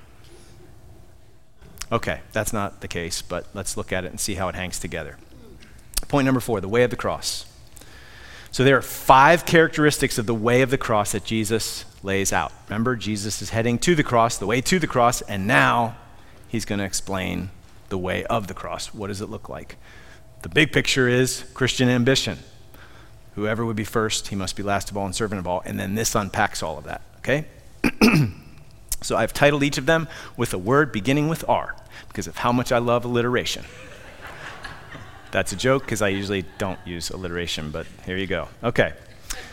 Okay, 1.92 2.22
that's 2.32 2.52
not 2.52 2.82
the 2.82 2.88
case, 2.88 3.22
but 3.22 3.48
let's 3.54 3.78
look 3.78 3.94
at 3.94 4.06
it 4.06 4.12
and 4.12 4.20
see 4.20 4.36
how 4.36 4.50
it 4.50 4.56
hangs 4.56 4.80
together. 4.80 5.18
Point 6.08 6.26
number 6.26 6.40
four 6.40 6.62
the 6.62 6.68
way 6.68 6.84
of 6.84 6.90
the 6.90 6.96
cross. 6.96 7.46
So 8.52 8.64
there 8.64 8.78
are 8.78 8.82
five 8.82 9.46
characteristics 9.46 10.18
of 10.18 10.26
the 10.26 10.34
way 10.34 10.62
of 10.62 10.70
the 10.70 10.78
cross 10.78 11.12
that 11.12 11.26
Jesus 11.26 11.84
lays 12.04 12.32
out. 12.32 12.54
Remember, 12.70 12.96
Jesus 12.96 13.42
is 13.42 13.50
heading 13.50 13.78
to 13.80 13.96
the 13.96 14.04
cross, 14.04 14.38
the 14.38 14.46
way 14.46 14.62
to 14.62 14.80
the 14.80 14.88
cross, 14.88 15.22
and 15.22 15.46
now 15.46 15.98
he's 16.48 16.64
going 16.64 16.80
to 16.80 16.86
explain 16.86 17.50
the 17.90 17.98
way 17.98 18.24
of 18.26 18.48
the 18.48 18.54
cross. 18.54 18.94
What 18.94 19.08
does 19.08 19.20
it 19.20 19.30
look 19.30 19.50
like? 19.50 19.76
The 20.44 20.50
big 20.50 20.72
picture 20.72 21.10
is 21.10 21.44
Christian 21.54 21.90
ambition. 21.90 22.40
Whoever 23.34 23.66
would 23.66 23.76
be 23.76 23.84
first, 23.84 24.30
he 24.30 24.36
must 24.36 24.56
be 24.56 24.64
last 24.64 24.90
of 24.90 24.96
all 24.96 25.06
and 25.06 25.14
servant 25.14 25.40
of 25.40 25.48
all. 25.48 25.62
And 25.66 25.78
then 25.78 25.96
this 25.96 26.16
unpacks 26.16 26.64
all 26.64 26.78
of 26.78 26.86
that, 26.86 27.02
okay? 27.18 27.46
so 29.02 29.18
I've 29.18 29.34
titled 29.34 29.64
each 29.64 29.78
of 29.78 29.86
them 29.86 30.08
with 30.38 30.54
a 30.54 30.58
word 30.58 30.92
beginning 30.92 31.28
with 31.30 31.48
R 31.48 31.76
because 32.08 32.28
of 32.28 32.38
how 32.38 32.52
much 32.52 32.72
I 32.72 32.78
love 32.78 33.06
alliteration. 33.06 33.66
That's 35.32 35.52
a 35.52 35.56
joke 35.56 35.84
because 35.84 36.02
I 36.02 36.10
usually 36.10 36.46
don't 36.58 36.80
use 36.86 37.10
alliteration, 37.10 37.72
but 37.72 37.86
here 38.06 38.18
you 38.18 38.28
go. 38.28 38.48
Okay. 38.64 38.94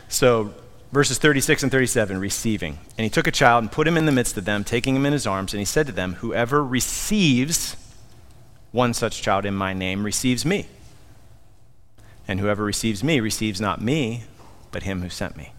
So, 0.09 0.55
verses 0.93 1.19
36 1.19 1.65
and 1.65 1.73
37, 1.73 2.21
receiving. 2.21 2.79
And 2.97 3.05
he 3.05 3.11
took 3.11 3.27
a 3.27 3.33
child 3.33 3.65
and 3.65 3.73
put 3.73 3.89
him 3.89 3.97
in 3.97 4.07
the 4.07 4.13
midst 4.13 4.37
of 4.37 4.45
them, 4.45 4.63
taking 4.63 4.95
him 4.95 5.07
in 5.07 5.13
his 5.13 5.27
arms, 5.27 5.53
and 5.53 5.59
he 5.59 5.65
said 5.65 5.87
to 5.87 5.93
them, 5.93 6.15
Whoever 6.15 6.65
receives 6.65 7.77
one 8.71 8.95
such 8.95 9.23
child 9.23 9.45
in 9.45 9.55
my 9.55 9.73
name 9.73 10.05
receives 10.05 10.45
me. 10.45 10.67
And 12.29 12.39
whoever 12.39 12.63
receives 12.63 13.03
me 13.03 13.21
receives 13.21 13.61
not 13.61 13.81
me, 13.81 14.25
but 14.71 14.85
him 14.85 15.03
who 15.03 15.09
sent 15.09 15.37
me. 15.37 15.53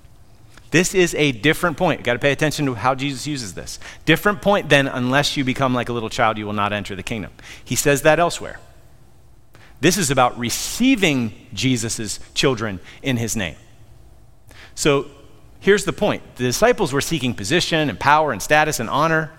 This 0.74 0.96
is 0.96 1.14
a 1.14 1.32
different 1.32 1.78
point. 1.78 2.00
You've 2.00 2.06
got 2.06 2.14
to 2.14 2.20
pay 2.20 2.32
attention 2.32 2.66
to 2.66 2.74
how 2.74 2.96
Jesus 2.96 3.28
uses 3.28 3.54
this. 3.54 3.78
Different 4.06 4.42
point 4.42 4.70
than 4.70 4.88
unless 4.88 5.38
you 5.38 5.44
become 5.44 5.72
like 5.72 5.88
a 5.88 5.94
little 5.94 6.10
child, 6.10 6.40
you 6.40 6.48
will 6.48 6.54
not 6.54 6.74
enter 6.74 6.96
the 6.96 7.04
kingdom. 7.04 7.32
He 7.64 7.76
says 7.76 8.02
that 8.02 8.18
elsewhere. 8.18 8.60
This 9.82 10.00
is 10.00 10.10
about 10.10 10.36
receiving 10.36 11.32
Jesus' 11.54 12.20
children 12.34 12.80
in 13.04 13.18
his 13.18 13.36
name. 13.36 13.56
So 14.74 15.06
here's 15.60 15.86
the 15.86 15.94
point 15.94 16.24
the 16.38 16.44
disciples 16.46 16.92
were 16.92 17.02
seeking 17.02 17.36
position 17.36 17.88
and 17.88 18.00
power 18.00 18.32
and 18.32 18.42
status 18.42 18.80
and 18.80 18.90
honor, 18.90 19.32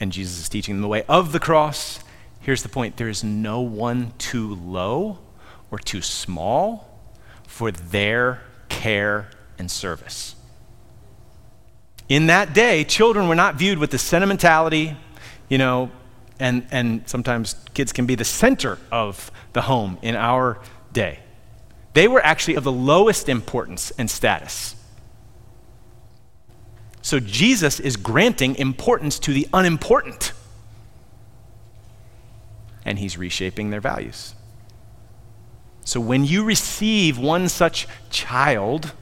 and 0.00 0.10
Jesus 0.10 0.40
is 0.40 0.48
teaching 0.48 0.74
them 0.74 0.82
the 0.82 0.88
way 0.88 1.04
of 1.08 1.30
the 1.30 1.38
cross. 1.38 2.00
Here's 2.40 2.64
the 2.64 2.68
point 2.68 2.96
there 2.96 3.08
is 3.08 3.22
no 3.22 3.60
one 3.60 4.14
too 4.18 4.56
low 4.56 5.18
or 5.70 5.78
too 5.78 6.02
small 6.02 6.98
for 7.46 7.70
their 7.70 8.42
care 8.68 9.28
and 9.62 9.70
service. 9.70 10.34
In 12.08 12.26
that 12.26 12.52
day, 12.52 12.82
children 12.82 13.28
were 13.28 13.36
not 13.36 13.54
viewed 13.54 13.78
with 13.78 13.92
the 13.92 13.96
sentimentality, 13.96 14.96
you 15.48 15.56
know, 15.56 15.88
and, 16.40 16.66
and 16.72 17.08
sometimes 17.08 17.54
kids 17.72 17.92
can 17.92 18.04
be 18.04 18.16
the 18.16 18.24
center 18.24 18.80
of 18.90 19.30
the 19.52 19.62
home 19.62 19.98
in 20.02 20.16
our 20.16 20.58
day. 20.92 21.20
They 21.94 22.08
were 22.08 22.20
actually 22.24 22.56
of 22.56 22.64
the 22.64 22.72
lowest 22.72 23.28
importance 23.28 23.92
and 23.92 24.10
status. 24.10 24.74
So 27.02 27.20
Jesus 27.20 27.78
is 27.78 27.96
granting 27.96 28.56
importance 28.56 29.20
to 29.20 29.32
the 29.32 29.46
unimportant. 29.52 30.32
And 32.84 32.98
he's 32.98 33.16
reshaping 33.16 33.70
their 33.70 33.80
values. 33.80 34.34
So 35.84 36.00
when 36.00 36.24
you 36.24 36.42
receive 36.42 37.16
one 37.16 37.48
such 37.48 37.86
child 38.10 38.92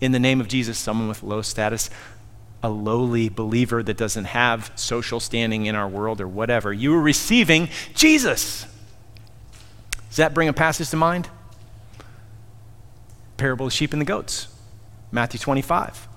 in 0.00 0.12
the 0.12 0.18
name 0.18 0.40
of 0.40 0.48
Jesus, 0.48 0.78
someone 0.78 1.08
with 1.08 1.22
low 1.22 1.42
status, 1.42 1.90
a 2.62 2.68
lowly 2.68 3.28
believer 3.28 3.82
that 3.82 3.96
doesn't 3.96 4.26
have 4.26 4.72
social 4.74 5.20
standing 5.20 5.66
in 5.66 5.74
our 5.74 5.88
world 5.88 6.20
or 6.20 6.28
whatever. 6.28 6.72
You 6.72 6.94
are 6.94 7.00
receiving 7.00 7.68
Jesus. 7.94 8.66
Does 10.08 10.16
that 10.16 10.34
bring 10.34 10.48
a 10.48 10.52
passage 10.52 10.90
to 10.90 10.96
mind? 10.96 11.28
Parable 13.36 13.66
of 13.66 13.72
sheep 13.72 13.92
and 13.92 14.00
the 14.00 14.06
goats, 14.06 14.48
Matthew 15.12 15.38
25. 15.38 16.08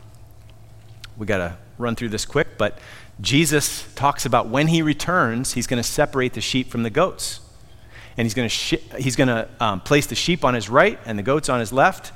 We 1.18 1.26
got 1.28 1.38
to 1.38 1.58
run 1.78 1.96
through 1.96 2.10
this 2.10 2.26
quick, 2.26 2.58
but 2.58 2.80
Jesus 3.20 3.86
talks 3.94 4.26
about 4.26 4.48
when 4.48 4.68
he 4.68 4.82
returns, 4.82 5.54
he's 5.54 5.68
going 5.68 5.82
to 5.82 5.88
separate 5.88 6.34
the 6.34 6.42
sheep 6.42 6.70
from 6.70 6.84
the 6.84 6.90
goats. 6.90 7.40
And 8.18 8.26
he's 8.26 8.34
going 8.34 8.48
to, 8.48 8.54
sh- 8.54 8.76
he's 8.98 9.16
going 9.16 9.28
to 9.28 9.48
um, 9.60 9.80
place 9.82 10.08
the 10.08 10.16
sheep 10.16 10.44
on 10.44 10.54
his 10.54 10.70
right 10.70 11.00
and 11.06 11.18
the 11.18 11.24
goats 11.24 11.48
on 11.48 11.60
his 11.60 11.72
left. 11.72 12.12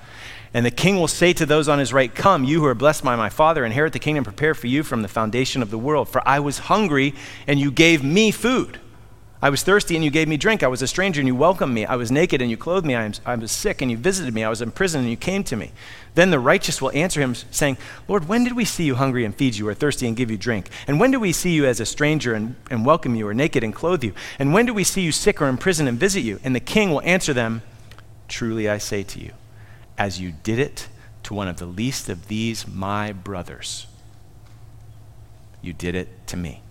And 0.55 0.65
the 0.65 0.71
king 0.71 0.95
will 0.95 1.09
say 1.09 1.33
to 1.33 1.45
those 1.45 1.67
on 1.67 1.79
his 1.79 1.91
right, 1.91 2.15
Come, 2.15 2.45
you 2.45 2.61
who 2.61 2.65
are 2.65 2.73
blessed 2.73 3.03
by 3.03 3.17
my 3.17 3.27
Father, 3.27 3.65
inherit 3.65 3.91
the 3.91 3.99
kingdom 3.99 4.23
prepared 4.23 4.55
for 4.55 4.67
you 4.67 4.83
from 4.83 5.01
the 5.01 5.09
foundation 5.09 5.61
of 5.61 5.69
the 5.69 5.77
world. 5.77 6.07
For 6.07 6.25
I 6.25 6.39
was 6.39 6.59
hungry, 6.59 7.13
and 7.45 7.59
you 7.59 7.71
gave 7.71 8.05
me 8.05 8.31
food. 8.31 8.79
I 9.41 9.49
was 9.49 9.63
thirsty, 9.63 9.95
and 9.95 10.03
you 10.03 10.09
gave 10.09 10.29
me 10.29 10.37
drink. 10.37 10.63
I 10.63 10.69
was 10.69 10.81
a 10.81 10.87
stranger, 10.87 11.19
and 11.19 11.27
you 11.27 11.35
welcomed 11.35 11.73
me. 11.73 11.85
I 11.85 11.97
was 11.97 12.09
naked, 12.09 12.41
and 12.41 12.49
you 12.49 12.55
clothed 12.55 12.85
me. 12.85 12.95
I, 12.95 13.11
I 13.25 13.35
was 13.35 13.51
sick, 13.51 13.81
and 13.81 13.91
you 13.91 13.97
visited 13.97 14.33
me. 14.33 14.45
I 14.45 14.49
was 14.49 14.61
in 14.61 14.71
prison, 14.71 15.01
and 15.01 15.09
you 15.09 15.17
came 15.17 15.43
to 15.43 15.57
me. 15.57 15.73
Then 16.13 16.31
the 16.31 16.39
righteous 16.39 16.81
will 16.81 16.91
answer 16.91 17.19
him, 17.19 17.35
saying, 17.35 17.75
Lord, 18.07 18.29
when 18.29 18.45
did 18.45 18.53
we 18.53 18.63
see 18.63 18.85
you 18.85 18.95
hungry 18.95 19.25
and 19.25 19.35
feed 19.35 19.57
you, 19.57 19.67
or 19.67 19.73
thirsty 19.73 20.07
and 20.07 20.15
give 20.15 20.31
you 20.31 20.37
drink? 20.37 20.69
And 20.87 21.01
when 21.01 21.11
did 21.11 21.17
we 21.17 21.33
see 21.33 21.51
you 21.51 21.65
as 21.65 21.81
a 21.81 21.85
stranger 21.85 22.33
and, 22.33 22.55
and 22.71 22.85
welcome 22.85 23.13
you, 23.15 23.27
or 23.27 23.33
naked 23.33 23.61
and 23.61 23.75
clothe 23.75 24.05
you? 24.05 24.13
And 24.39 24.53
when 24.53 24.67
did 24.67 24.71
we 24.71 24.85
see 24.85 25.01
you 25.01 25.11
sick 25.11 25.41
or 25.41 25.49
in 25.49 25.57
prison 25.57 25.85
and 25.85 25.99
visit 25.99 26.21
you? 26.21 26.39
And 26.45 26.55
the 26.55 26.61
king 26.61 26.91
will 26.91 27.01
answer 27.01 27.33
them, 27.33 27.61
Truly 28.29 28.69
I 28.69 28.77
say 28.77 29.03
to 29.03 29.19
you, 29.19 29.33
as 29.97 30.19
you 30.19 30.33
did 30.43 30.59
it 30.59 30.87
to 31.23 31.33
one 31.33 31.47
of 31.47 31.57
the 31.57 31.65
least 31.65 32.09
of 32.09 32.27
these 32.27 32.67
my 32.67 33.11
brothers. 33.11 33.87
You 35.61 35.73
did 35.73 35.95
it 35.95 36.27
to 36.27 36.37
me. 36.37 36.61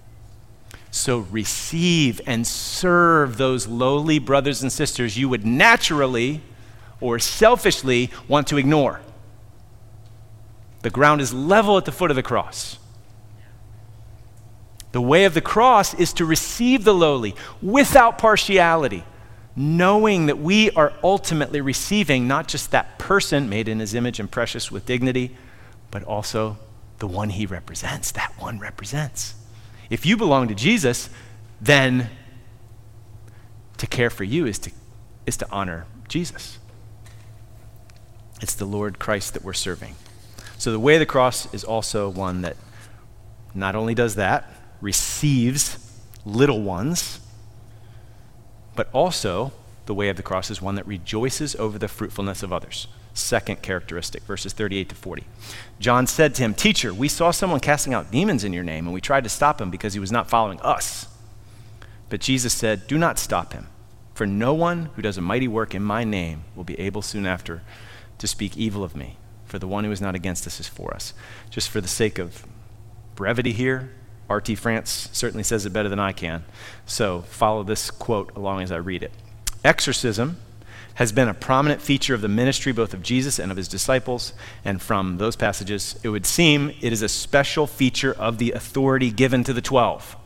So 0.90 1.18
receive 1.18 2.20
and 2.26 2.46
serve 2.46 3.36
those 3.36 3.66
lowly 3.66 4.20
brothers 4.20 4.62
and 4.62 4.70
sisters 4.70 5.18
you 5.18 5.28
would 5.28 5.44
naturally 5.44 6.40
or 7.00 7.18
selfishly 7.18 8.10
want 8.28 8.46
to 8.48 8.58
ignore. 8.58 9.00
The 10.82 10.90
ground 10.90 11.20
is 11.20 11.34
level 11.34 11.76
at 11.76 11.84
the 11.84 11.92
foot 11.92 12.10
of 12.10 12.14
the 12.14 12.22
cross. 12.22 12.78
The 14.92 15.00
way 15.00 15.24
of 15.24 15.34
the 15.34 15.40
cross 15.40 15.94
is 15.94 16.12
to 16.12 16.24
receive 16.24 16.84
the 16.84 16.94
lowly 16.94 17.34
without 17.60 18.16
partiality 18.18 19.02
knowing 19.56 20.26
that 20.26 20.38
we 20.38 20.70
are 20.72 20.92
ultimately 21.02 21.60
receiving 21.60 22.26
not 22.26 22.48
just 22.48 22.70
that 22.72 22.98
person 22.98 23.48
made 23.48 23.68
in 23.68 23.78
his 23.78 23.94
image 23.94 24.18
and 24.18 24.30
precious 24.30 24.70
with 24.70 24.84
dignity, 24.86 25.36
but 25.90 26.02
also 26.04 26.58
the 26.98 27.06
one 27.06 27.30
he 27.30 27.46
represents. 27.46 28.10
That 28.12 28.32
one 28.38 28.58
represents. 28.58 29.34
If 29.90 30.04
you 30.04 30.16
belong 30.16 30.48
to 30.48 30.54
Jesus, 30.54 31.08
then 31.60 32.10
to 33.78 33.86
care 33.86 34.10
for 34.10 34.24
you 34.24 34.46
is 34.46 34.58
to, 34.60 34.72
is 35.26 35.36
to 35.36 35.46
honor 35.50 35.86
Jesus. 36.08 36.58
It's 38.40 38.54
the 38.54 38.64
Lord 38.64 38.98
Christ 38.98 39.34
that 39.34 39.44
we're 39.44 39.52
serving. 39.52 39.94
So 40.58 40.72
the 40.72 40.80
way 40.80 40.94
of 40.94 41.00
the 41.00 41.06
cross 41.06 41.52
is 41.54 41.64
also 41.64 42.08
one 42.08 42.42
that 42.42 42.56
not 43.54 43.76
only 43.76 43.94
does 43.94 44.16
that, 44.16 44.50
receives 44.80 45.78
little 46.24 46.60
ones 46.62 47.20
but 48.74 48.88
also 48.92 49.52
the 49.86 49.94
way 49.94 50.08
of 50.08 50.16
the 50.16 50.22
cross 50.22 50.50
is 50.50 50.62
one 50.62 50.74
that 50.76 50.86
rejoices 50.86 51.54
over 51.56 51.78
the 51.78 51.88
fruitfulness 51.88 52.42
of 52.42 52.52
others. 52.52 52.86
Second 53.12 53.62
characteristic, 53.62 54.22
verses 54.24 54.52
38 54.52 54.88
to 54.88 54.94
40. 54.94 55.24
John 55.78 56.06
said 56.06 56.34
to 56.34 56.42
him, 56.42 56.54
Teacher, 56.54 56.92
we 56.92 57.08
saw 57.08 57.30
someone 57.30 57.60
casting 57.60 57.94
out 57.94 58.10
demons 58.10 58.42
in 58.42 58.52
your 58.52 58.64
name, 58.64 58.86
and 58.86 58.94
we 58.94 59.00
tried 59.00 59.24
to 59.24 59.30
stop 59.30 59.60
him 59.60 59.70
because 59.70 59.94
he 59.94 60.00
was 60.00 60.10
not 60.10 60.28
following 60.28 60.60
us. 60.62 61.06
But 62.08 62.20
Jesus 62.20 62.52
said, 62.52 62.86
Do 62.86 62.98
not 62.98 63.18
stop 63.18 63.52
him, 63.52 63.68
for 64.14 64.26
no 64.26 64.52
one 64.52 64.86
who 64.96 65.02
does 65.02 65.18
a 65.18 65.22
mighty 65.22 65.46
work 65.46 65.74
in 65.74 65.82
my 65.82 66.02
name 66.02 66.44
will 66.56 66.64
be 66.64 66.78
able 66.80 67.02
soon 67.02 67.26
after 67.26 67.62
to 68.18 68.26
speak 68.26 68.56
evil 68.56 68.82
of 68.82 68.96
me. 68.96 69.16
For 69.44 69.58
the 69.58 69.68
one 69.68 69.84
who 69.84 69.92
is 69.92 70.00
not 70.00 70.16
against 70.16 70.46
us 70.46 70.58
is 70.58 70.66
for 70.66 70.92
us. 70.94 71.14
Just 71.50 71.70
for 71.70 71.80
the 71.80 71.88
sake 71.88 72.18
of 72.18 72.44
brevity 73.14 73.52
here, 73.52 73.92
R.T. 74.34 74.56
France 74.56 75.08
certainly 75.12 75.44
says 75.44 75.64
it 75.64 75.72
better 75.72 75.88
than 75.88 76.00
I 76.00 76.10
can. 76.10 76.44
So 76.86 77.20
follow 77.22 77.62
this 77.62 77.92
quote 77.92 78.34
along 78.34 78.62
as 78.62 78.72
I 78.72 78.78
read 78.78 79.04
it. 79.04 79.12
Exorcism 79.62 80.38
has 80.94 81.12
been 81.12 81.28
a 81.28 81.34
prominent 81.34 81.80
feature 81.80 82.14
of 82.14 82.20
the 82.20 82.26
ministry 82.26 82.72
both 82.72 82.92
of 82.92 83.00
Jesus 83.00 83.38
and 83.38 83.52
of 83.52 83.56
his 83.56 83.68
disciples. 83.68 84.32
And 84.64 84.82
from 84.82 85.18
those 85.18 85.36
passages, 85.36 86.00
it 86.02 86.08
would 86.08 86.26
seem 86.26 86.70
it 86.80 86.92
is 86.92 87.00
a 87.00 87.08
special 87.08 87.68
feature 87.68 88.12
of 88.12 88.38
the 88.38 88.50
authority 88.50 89.12
given 89.12 89.44
to 89.44 89.52
the 89.52 89.62
twelve. 89.62 90.16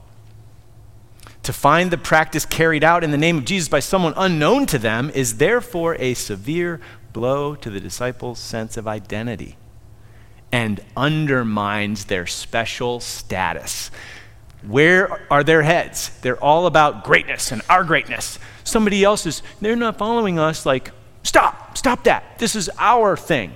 To 1.42 1.52
find 1.52 1.90
the 1.90 1.98
practice 1.98 2.46
carried 2.46 2.82
out 2.82 3.04
in 3.04 3.10
the 3.10 3.18
name 3.18 3.36
of 3.36 3.44
Jesus 3.44 3.68
by 3.68 3.80
someone 3.80 4.14
unknown 4.16 4.64
to 4.66 4.78
them 4.78 5.10
is 5.10 5.36
therefore 5.36 5.96
a 5.96 6.14
severe 6.14 6.80
blow 7.12 7.54
to 7.56 7.68
the 7.68 7.80
disciples' 7.80 8.38
sense 8.38 8.78
of 8.78 8.88
identity 8.88 9.57
and 10.50 10.80
undermines 10.96 12.06
their 12.06 12.26
special 12.26 13.00
status. 13.00 13.90
Where 14.66 15.26
are 15.30 15.44
their 15.44 15.62
heads? 15.62 16.10
They're 16.22 16.42
all 16.42 16.66
about 16.66 17.04
greatness 17.04 17.52
and 17.52 17.62
our 17.68 17.84
greatness. 17.84 18.38
Somebody 18.64 19.04
else's, 19.04 19.42
they're 19.60 19.76
not 19.76 19.98
following 19.98 20.38
us, 20.38 20.66
like, 20.66 20.90
stop, 21.22 21.78
stop 21.78 22.04
that. 22.04 22.38
This 22.38 22.56
is 22.56 22.70
our 22.78 23.16
thing. 23.16 23.52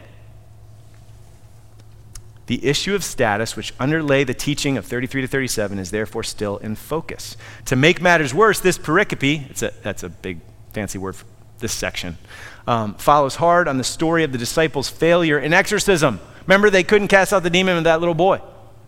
The 2.46 2.64
issue 2.66 2.94
of 2.94 3.04
status, 3.04 3.56
which 3.56 3.72
underlay 3.78 4.24
the 4.24 4.34
teaching 4.34 4.76
of 4.76 4.84
33 4.84 5.22
to 5.22 5.28
37, 5.28 5.78
is 5.78 5.90
therefore 5.90 6.22
still 6.22 6.58
in 6.58 6.76
focus. 6.76 7.36
To 7.66 7.76
make 7.76 8.00
matters 8.00 8.34
worse, 8.34 8.60
this 8.60 8.78
pericope, 8.78 9.50
it's 9.50 9.62
a, 9.62 9.72
that's 9.82 10.02
a 10.02 10.08
big 10.08 10.40
fancy 10.72 10.98
word 10.98 11.16
for 11.16 11.26
this 11.58 11.72
section, 11.72 12.18
um, 12.66 12.94
follows 12.94 13.36
hard 13.36 13.68
on 13.68 13.78
the 13.78 13.84
story 13.84 14.24
of 14.24 14.32
the 14.32 14.38
disciples' 14.38 14.88
failure 14.88 15.38
in 15.38 15.52
exorcism. 15.52 16.20
Remember, 16.46 16.70
they 16.70 16.84
couldn't 16.84 17.08
cast 17.08 17.32
out 17.32 17.42
the 17.42 17.50
demon 17.50 17.78
of 17.78 17.84
that 17.84 18.00
little 18.00 18.14
boy 18.14 18.40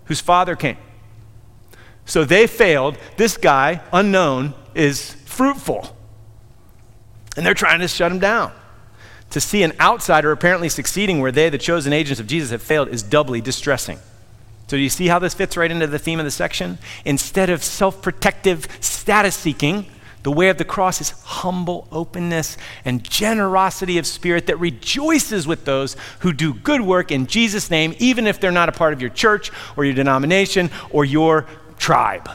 whose 0.07 0.21
father 0.21 0.57
came. 0.57 0.77
So 2.07 2.25
they 2.25 2.47
failed. 2.47 2.99
This 3.17 3.37
guy, 3.37 3.81
unknown, 3.93 4.55
is 4.75 5.15
fruitful. 5.25 5.97
And 7.37 7.45
they're 7.45 7.55
trying 7.55 7.81
to 7.81 7.89
shut 7.89 8.13
him 8.13 8.19
down. 8.19 8.53
To 9.31 9.41
see 9.41 9.63
an 9.63 9.73
outsider 9.81 10.31
apparently 10.31 10.69
succeeding 10.69 11.21
where 11.21 11.33
they, 11.33 11.49
the 11.49 11.59
chosen 11.59 11.93
agents 11.93 12.21
of 12.21 12.27
Jesus, 12.27 12.51
have 12.51 12.63
failed 12.63 12.89
is 12.89 13.03
doubly 13.03 13.41
distressing. 13.41 13.99
So, 14.69 14.77
do 14.77 14.83
you 14.83 14.89
see 14.89 15.09
how 15.09 15.19
this 15.19 15.35
fits 15.35 15.57
right 15.57 15.71
into 15.71 15.87
the 15.87 15.99
theme 15.99 16.21
of 16.21 16.25
the 16.25 16.31
section? 16.31 16.79
Instead 17.05 17.51
of 17.51 17.63
self 17.63 18.01
protective 18.01 18.67
status 18.81 19.35
seeking, 19.35 19.87
the 20.25 20.33
way 20.33 20.49
of 20.49 20.57
the 20.57 20.65
cross 20.65 21.03
is 21.03 21.11
humble 21.11 21.87
openness 21.93 22.57
and 22.87 23.05
generosity 23.05 23.99
of 23.99 24.07
spirit 24.07 24.47
that 24.47 24.59
rejoices 24.59 25.47
with 25.47 25.67
those 25.67 25.97
who 26.21 26.33
do 26.33 26.55
good 26.55 26.81
work 26.81 27.13
in 27.13 27.27
Jesus' 27.27 27.71
name, 27.71 27.95
even 27.99 28.27
if 28.27 28.41
they're 28.41 28.51
not 28.51 28.71
a 28.71 28.73
part 28.73 28.95
of 28.95 29.03
your 29.03 29.11
church 29.11 29.53
or 29.77 29.85
your 29.85 29.93
denomination 29.93 30.71
or 30.91 31.05
your 31.05 31.47
tribe. 31.79 32.31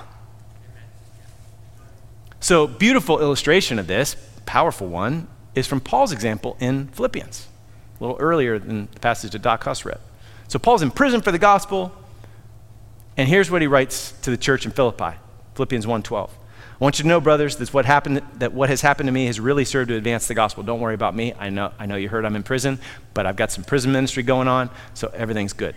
So, 2.39 2.67
beautiful 2.67 3.19
illustration 3.19 3.79
of 3.79 3.87
this, 3.87 4.15
powerful 4.45 4.87
one, 4.87 5.27
is 5.55 5.65
from 5.65 5.81
Paul's 5.81 6.11
example 6.11 6.57
in 6.59 6.89
Philippians, 6.89 7.47
a 7.99 8.03
little 8.03 8.17
earlier 8.19 8.59
than 8.59 8.87
the 8.93 8.99
passage 8.99 9.31
that 9.31 9.41
Doc 9.41 9.63
Huss 9.63 9.83
read. 9.83 9.99
So, 10.47 10.59
Paul's 10.59 10.83
in 10.83 10.91
prison 10.91 11.21
for 11.21 11.31
the 11.31 11.39
gospel, 11.39 11.91
and 13.17 13.27
here's 13.27 13.49
what 13.49 13.63
he 13.63 13.67
writes 13.67 14.11
to 14.21 14.29
the 14.29 14.37
church 14.37 14.67
in 14.67 14.71
Philippi, 14.71 15.17
Philippians 15.55 15.87
1:12. 15.87 16.29
I 16.79 16.83
want 16.83 16.97
you 16.97 17.03
to 17.03 17.09
know, 17.09 17.19
brothers, 17.19 17.57
that 17.57 17.73
what, 17.73 17.83
happened, 17.83 18.21
that 18.37 18.53
what 18.53 18.69
has 18.69 18.79
happened 18.79 19.07
to 19.07 19.11
me 19.11 19.25
has 19.25 19.37
really 19.37 19.65
served 19.65 19.89
to 19.89 19.95
advance 19.95 20.29
the 20.29 20.33
gospel. 20.33 20.63
Don't 20.63 20.79
worry 20.79 20.93
about 20.93 21.13
me. 21.13 21.33
I 21.37 21.49
know, 21.49 21.73
I 21.77 21.85
know 21.85 21.97
you 21.97 22.07
heard 22.07 22.23
I'm 22.23 22.37
in 22.37 22.43
prison, 22.43 22.79
but 23.13 23.25
I've 23.25 23.35
got 23.35 23.51
some 23.51 23.65
prison 23.65 23.91
ministry 23.91 24.23
going 24.23 24.47
on, 24.47 24.69
so 24.93 25.11
everything's 25.13 25.51
good. 25.51 25.75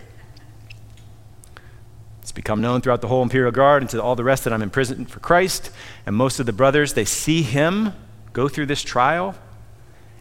It's 2.21 2.31
become 2.31 2.61
known 2.61 2.79
throughout 2.79 3.01
the 3.01 3.09
whole 3.09 3.21
imperial 3.21 3.51
guard 3.51 3.83
and 3.83 3.89
to 3.89 4.01
all 4.01 4.15
the 4.15 4.23
rest 4.23 4.45
that 4.45 4.53
I'm 4.53 4.61
in 4.61 4.69
prison 4.69 5.05
for 5.05 5.19
Christ. 5.19 5.71
And 6.05 6.15
most 6.15 6.39
of 6.39 6.45
the 6.45 6.53
brothers, 6.53 6.93
they 6.93 7.03
see 7.03 7.41
him 7.41 7.91
go 8.31 8.47
through 8.47 8.67
this 8.67 8.81
trial, 8.81 9.35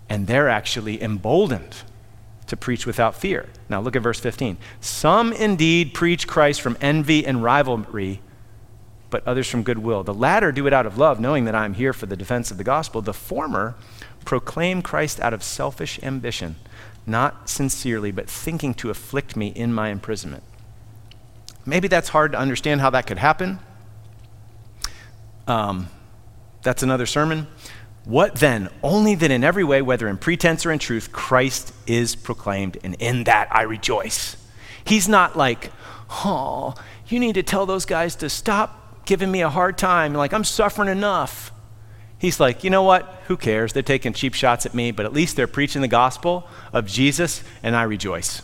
and 0.08 0.26
they're 0.26 0.48
actually 0.48 1.00
emboldened 1.00 1.76
to 2.48 2.56
preach 2.56 2.86
without 2.86 3.14
fear. 3.14 3.48
Now 3.68 3.80
look 3.80 3.94
at 3.94 4.02
verse 4.02 4.18
15. 4.18 4.56
Some 4.80 5.32
indeed 5.32 5.94
preach 5.94 6.26
Christ 6.26 6.60
from 6.60 6.76
envy 6.80 7.24
and 7.24 7.40
rivalry 7.40 8.20
but 9.12 9.24
others 9.28 9.48
from 9.48 9.62
goodwill. 9.62 10.02
The 10.02 10.12
latter 10.12 10.50
do 10.50 10.66
it 10.66 10.72
out 10.72 10.86
of 10.86 10.98
love, 10.98 11.20
knowing 11.20 11.44
that 11.44 11.54
I 11.54 11.64
am 11.64 11.74
here 11.74 11.92
for 11.92 12.06
the 12.06 12.16
defense 12.16 12.50
of 12.50 12.58
the 12.58 12.64
gospel. 12.64 13.00
The 13.00 13.14
former 13.14 13.76
proclaim 14.24 14.82
Christ 14.82 15.20
out 15.20 15.32
of 15.32 15.44
selfish 15.44 16.00
ambition, 16.02 16.56
not 17.06 17.48
sincerely, 17.48 18.10
but 18.10 18.28
thinking 18.28 18.74
to 18.74 18.90
afflict 18.90 19.36
me 19.36 19.48
in 19.48 19.72
my 19.72 19.90
imprisonment. 19.90 20.42
Maybe 21.64 21.86
that's 21.86 22.08
hard 22.08 22.32
to 22.32 22.38
understand 22.38 22.80
how 22.80 22.90
that 22.90 23.06
could 23.06 23.18
happen. 23.18 23.60
Um, 25.46 25.88
that's 26.62 26.82
another 26.82 27.06
sermon. 27.06 27.46
What 28.04 28.36
then? 28.36 28.68
Only 28.82 29.14
that 29.14 29.30
in 29.30 29.44
every 29.44 29.62
way, 29.62 29.80
whether 29.80 30.08
in 30.08 30.16
pretense 30.16 30.66
or 30.66 30.72
in 30.72 30.80
truth, 30.80 31.12
Christ 31.12 31.72
is 31.86 32.16
proclaimed, 32.16 32.78
and 32.82 32.96
in 32.98 33.24
that 33.24 33.48
I 33.52 33.62
rejoice. 33.62 34.36
He's 34.84 35.08
not 35.08 35.36
like, 35.36 35.70
oh, 36.24 36.74
you 37.06 37.20
need 37.20 37.34
to 37.34 37.42
tell 37.42 37.66
those 37.66 37.84
guys 37.84 38.16
to 38.16 38.28
stop 38.28 38.81
giving 39.05 39.30
me 39.30 39.42
a 39.42 39.48
hard 39.48 39.78
time, 39.78 40.14
like 40.14 40.32
I'm 40.32 40.44
suffering 40.44 40.88
enough. 40.88 41.53
He's 42.18 42.38
like, 42.38 42.62
you 42.62 42.70
know 42.70 42.84
what? 42.84 43.22
Who 43.26 43.36
cares? 43.36 43.72
They're 43.72 43.82
taking 43.82 44.12
cheap 44.12 44.34
shots 44.34 44.64
at 44.64 44.74
me, 44.74 44.92
but 44.92 45.05
at 45.05 45.12
least 45.12 45.34
they're 45.34 45.48
preaching 45.48 45.82
the 45.82 45.88
gospel 45.88 46.46
of 46.72 46.86
Jesus, 46.86 47.42
and 47.62 47.74
I 47.74 47.82
rejoice. 47.82 48.42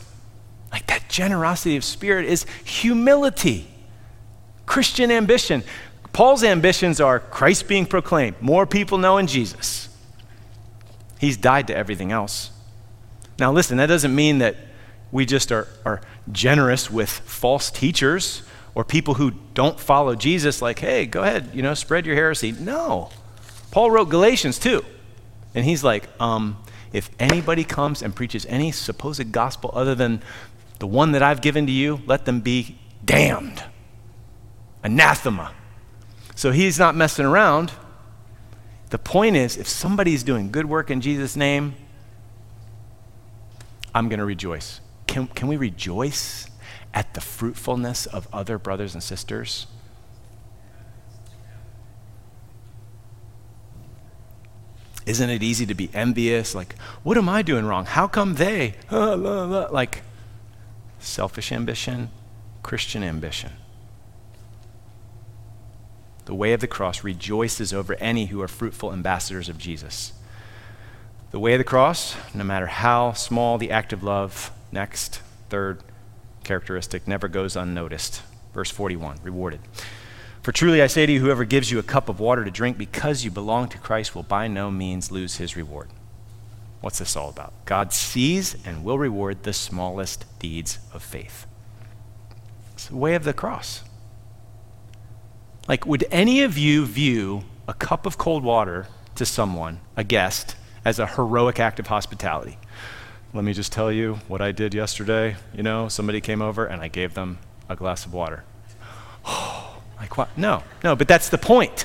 Like 0.73 0.87
that 0.89 1.09
generosity 1.09 1.77
of 1.77 1.85
spirit 1.85 2.27
is 2.27 2.45
humility, 2.65 3.69
Christian 4.67 5.11
ambition. 5.11 5.63
Paul's 6.13 6.43
ambitions 6.43 7.01
are 7.01 7.21
Christ 7.21 7.69
being 7.69 7.87
proclaimed, 7.87 8.41
more 8.41 8.67
people 8.67 8.99
knowing 8.99 9.29
Jesus. 9.29 9.89
He's 11.21 11.37
died 11.37 11.69
to 11.69 11.77
everything 11.77 12.11
else. 12.11 12.51
Now, 13.39 13.53
listen, 13.53 13.77
that 13.77 13.87
doesn't 13.87 14.15
mean 14.15 14.39
that 14.39 14.57
we 15.13 15.25
just 15.25 15.53
are, 15.53 15.69
are 15.85 16.01
generous 16.33 16.91
with 16.91 17.09
false 17.09 17.71
teachers 17.71 18.43
or 18.79 18.85
people 18.85 19.15
who 19.15 19.33
don't 19.55 19.81
follow 19.81 20.15
Jesus, 20.15 20.63
like, 20.63 20.79
hey, 20.79 21.05
go 21.05 21.25
ahead, 21.25 21.51
you 21.53 21.63
know, 21.63 21.75
spread 21.75 22.07
your 22.07 22.15
heresy. 22.15 22.53
No. 22.53 23.11
Paul 23.73 23.91
wrote 23.91 24.09
Galatians 24.09 24.57
too. 24.57 24.85
And 25.53 25.65
he's 25.65 25.83
like, 25.83 26.09
um, 26.21 26.63
if 26.93 27.11
anybody 27.19 27.65
comes 27.65 28.03
and 28.03 28.15
preaches 28.15 28.47
any 28.47 28.71
supposed 28.71 29.33
gospel 29.33 29.73
other 29.75 29.97
than 29.97 30.23
the 30.79 30.87
one 30.87 31.11
that 31.11 31.25
I've 31.25 31.41
given 31.41 31.67
to 31.67 31.73
you, 31.73 32.03
let 32.07 32.25
them 32.25 32.41
be 32.41 32.79
damned. 33.05 33.65
Anathema. 34.85 35.55
So 36.37 36.53
he's 36.53 36.79
not 36.79 36.95
messing 36.95 37.27
around. 37.27 37.73
The 38.91 38.99
point 38.99 39.35
is, 39.35 39.57
if 39.57 39.67
somebody's 39.67 40.23
doing 40.23 40.53
good 40.53 40.67
work 40.67 40.89
in 40.89 41.01
Jesus' 41.01 41.35
name, 41.35 41.75
I'm 43.93 44.09
going 44.09 44.21
to 44.21 44.25
rejoice. 44.25 44.81
Can, 45.09 45.27
can 45.27 45.49
we 45.49 45.57
rejoice 45.57 46.48
at 46.99 47.15
the 47.15 47.21
fruitfulness 47.21 48.07
of 48.07 48.27
other 48.33 48.59
brothers 48.59 48.93
and 48.93 49.01
sisters? 49.01 49.69
Isn't 55.07 55.31
it 55.31 55.41
easy 55.41 55.65
to 55.65 55.75
be 55.75 55.91
envious? 55.95 56.57
Like, 56.57 56.77
what 57.05 57.17
am 57.17 57.29
I 57.29 57.43
doing 57.43 57.67
wrong? 57.67 57.87
How 57.87 58.09
come 58.09 58.35
they? 58.35 58.75
Like, 58.91 60.03
selfish 60.99 61.53
ambition, 61.53 62.11
Christian 62.65 63.05
ambition. 63.05 63.53
The 66.25 66.35
way 66.35 66.53
of 66.53 66.59
the 66.59 66.67
cross 66.67 67.05
rejoices 67.05 67.73
over 67.73 67.95
any 68.01 68.27
who 68.27 68.43
are 68.43 68.49
fruitful 68.49 68.93
ambassadors 68.93 69.49
of 69.49 69.57
Jesus. 69.57 70.15
The 71.31 71.39
way 71.39 71.55
of 71.55 71.59
the 71.59 71.65
cross, 71.65 72.17
no 72.35 72.43
matter 72.43 72.67
how 72.67 73.13
small 73.13 73.57
the 73.57 73.71
act 73.71 73.93
of 73.93 74.03
love, 74.03 74.51
next, 74.73 75.23
third, 75.49 75.81
characteristic 76.49 77.07
never 77.07 77.29
goes 77.29 77.55
unnoticed. 77.55 78.23
Verse 78.53 78.71
41, 78.71 79.19
rewarded. 79.23 79.61
For 80.43 80.51
truly 80.51 80.83
I 80.83 80.87
say 80.87 81.07
to 81.07 81.13
you, 81.13 81.21
whoever 81.21 81.45
gives 81.45 81.71
you 81.71 81.79
a 81.79 81.83
cup 81.85 82.09
of 82.09 82.19
water 82.19 82.45
to 82.45 82.51
drink 82.51 82.77
because 82.77 83.25
you 83.25 83.31
belong 83.31 83.69
to 83.69 83.79
Christ 83.79 84.15
will 84.15 84.23
by 84.23 84.49
no 84.49 84.71
means 84.71 85.13
lose 85.13 85.37
his 85.37 85.57
reward. 85.57 85.91
What's 86.81 86.99
this 86.99 87.17
all 87.17 87.29
about? 87.29 87.53
God 87.67 87.93
sees 87.93 88.57
and 88.65 88.83
will 88.83 88.99
reward 88.99 89.43
the 89.43 89.53
smallest 89.53 90.25
deeds 90.39 90.79
of 90.93 91.03
faith. 91.03 91.47
It's 92.73 92.87
the 92.87 92.97
way 92.97 93.15
of 93.15 93.25
the 93.25 93.33
cross. 93.33 93.85
Like, 95.69 95.85
would 95.85 96.07
any 96.11 96.43
of 96.43 96.57
you 96.57 96.87
view 96.87 97.45
a 97.69 97.75
cup 97.75 98.07
of 98.07 98.17
cold 98.17 98.43
water 98.43 98.89
to 99.17 99.27
someone, 99.27 99.81
a 99.97 100.03
guest, 100.05 100.57
as 100.85 100.99
a 100.99 101.07
heroic 101.07 101.61
act 101.61 101.79
of 101.79 101.89
hospitality. 101.89 102.57
Let 103.35 103.45
me 103.45 103.53
just 103.53 103.73
tell 103.73 103.93
you 103.93 104.21
what 104.27 104.41
I 104.41 104.53
did 104.53 104.73
yesterday. 104.73 105.37
You 105.55 105.63
know, 105.63 105.89
somebody 105.89 106.21
came 106.21 106.41
over 106.41 106.65
and 106.65 106.81
I 106.81 106.89
gave 106.89 107.15
them 107.15 107.39
a 107.69 107.77
glass 107.77 108.07
of 108.07 108.13
water. 108.13 108.45
what? 109.27 110.37
No, 110.37 110.63
no, 110.83 110.97
but 110.97 111.09
that's 111.09 111.29
the 111.29 111.39
point. 111.39 111.85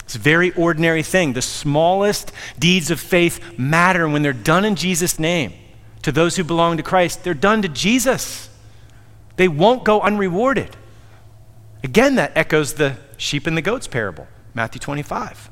It's 0.00 0.16
a 0.16 0.18
very 0.18 0.52
ordinary 0.52 1.02
thing. 1.02 1.32
The 1.32 1.42
smallest 1.42 2.32
deeds 2.58 2.90
of 2.90 3.00
faith 3.00 3.58
matter 3.58 4.08
when 4.08 4.22
they're 4.22 4.32
done 4.32 4.64
in 4.64 4.74
Jesus' 4.74 5.18
name. 5.18 5.52
To 6.02 6.12
those 6.12 6.36
who 6.36 6.44
belong 6.44 6.76
to 6.76 6.82
Christ, 6.82 7.24
they're 7.24 7.32
done 7.32 7.62
to 7.62 7.68
Jesus. 7.68 8.50
They 9.36 9.48
won't 9.48 9.84
go 9.84 10.00
unrewarded. 10.00 10.76
Again, 11.82 12.16
that 12.16 12.32
echoes 12.34 12.74
the 12.74 12.96
sheep 13.16 13.46
and 13.46 13.56
the 13.56 13.62
goats 13.62 13.86
parable, 13.86 14.26
Matthew 14.52 14.80
25. 14.80 15.50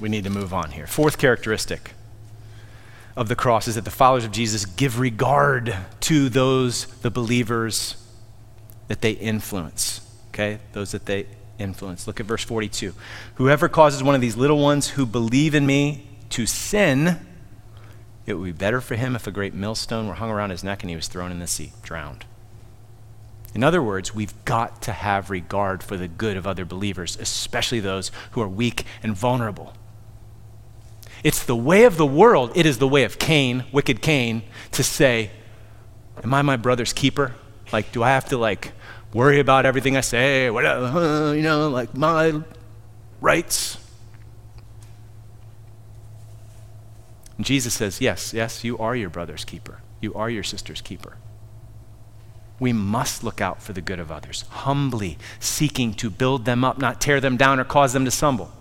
We 0.00 0.08
need 0.08 0.24
to 0.24 0.30
move 0.30 0.52
on 0.52 0.72
here. 0.72 0.86
Fourth 0.86 1.18
characteristic 1.18 1.92
of 3.16 3.28
the 3.28 3.36
cross 3.36 3.68
is 3.68 3.76
that 3.76 3.84
the 3.84 3.90
followers 3.90 4.24
of 4.24 4.32
Jesus 4.32 4.64
give 4.64 4.98
regard 4.98 5.76
to 6.00 6.28
those, 6.28 6.86
the 7.02 7.10
believers, 7.10 7.96
that 8.88 9.00
they 9.02 9.12
influence. 9.12 10.00
Okay? 10.28 10.58
Those 10.72 10.92
that 10.92 11.06
they 11.06 11.26
influence. 11.58 12.06
Look 12.06 12.20
at 12.20 12.26
verse 12.26 12.42
42. 12.42 12.94
Whoever 13.36 13.68
causes 13.68 14.02
one 14.02 14.14
of 14.14 14.20
these 14.20 14.36
little 14.36 14.58
ones 14.58 14.90
who 14.90 15.06
believe 15.06 15.54
in 15.54 15.66
me 15.66 16.08
to 16.30 16.46
sin, 16.46 17.20
it 18.26 18.34
would 18.34 18.44
be 18.44 18.52
better 18.52 18.80
for 18.80 18.96
him 18.96 19.14
if 19.14 19.26
a 19.26 19.30
great 19.30 19.54
millstone 19.54 20.08
were 20.08 20.14
hung 20.14 20.30
around 20.30 20.50
his 20.50 20.64
neck 20.64 20.82
and 20.82 20.90
he 20.90 20.96
was 20.96 21.06
thrown 21.06 21.30
in 21.30 21.38
the 21.38 21.46
sea, 21.46 21.72
drowned. 21.82 22.24
In 23.54 23.62
other 23.62 23.80
words, 23.80 24.12
we've 24.12 24.34
got 24.44 24.82
to 24.82 24.92
have 24.92 25.30
regard 25.30 25.84
for 25.84 25.96
the 25.96 26.08
good 26.08 26.36
of 26.36 26.46
other 26.46 26.64
believers, 26.64 27.16
especially 27.20 27.78
those 27.78 28.10
who 28.32 28.40
are 28.40 28.48
weak 28.48 28.84
and 29.00 29.14
vulnerable. 29.14 29.74
It's 31.24 31.42
the 31.42 31.56
way 31.56 31.84
of 31.84 31.96
the 31.96 32.06
world, 32.06 32.52
it 32.54 32.66
is 32.66 32.78
the 32.78 32.86
way 32.86 33.02
of 33.02 33.18
Cain, 33.18 33.64
wicked 33.72 34.02
Cain, 34.02 34.42
to 34.72 34.84
say, 34.84 35.30
Am 36.22 36.32
I 36.32 36.42
my 36.42 36.56
brother's 36.56 36.92
keeper? 36.92 37.34
Like, 37.72 37.90
do 37.90 38.02
I 38.02 38.10
have 38.10 38.26
to, 38.26 38.36
like, 38.36 38.72
worry 39.14 39.40
about 39.40 39.64
everything 39.64 39.96
I 39.96 40.02
say, 40.02 40.50
whatever, 40.50 40.84
uh, 40.84 41.32
you 41.32 41.42
know, 41.42 41.70
like 41.70 41.96
my 41.96 42.42
rights. 43.20 43.78
And 47.38 47.46
Jesus 47.46 47.72
says, 47.72 48.00
Yes, 48.00 48.34
yes, 48.34 48.62
you 48.62 48.76
are 48.78 48.94
your 48.94 49.10
brother's 49.10 49.44
keeper. 49.44 49.80
You 50.00 50.12
are 50.14 50.28
your 50.28 50.42
sister's 50.42 50.82
keeper. 50.82 51.16
We 52.60 52.72
must 52.72 53.24
look 53.24 53.40
out 53.40 53.62
for 53.62 53.72
the 53.72 53.80
good 53.80 53.98
of 53.98 54.12
others, 54.12 54.42
humbly 54.50 55.18
seeking 55.40 55.94
to 55.94 56.10
build 56.10 56.44
them 56.44 56.64
up, 56.64 56.78
not 56.78 57.00
tear 57.00 57.20
them 57.20 57.36
down 57.36 57.58
or 57.58 57.64
cause 57.64 57.92
them 57.92 58.04
to 58.04 58.10
stumble. 58.10 58.52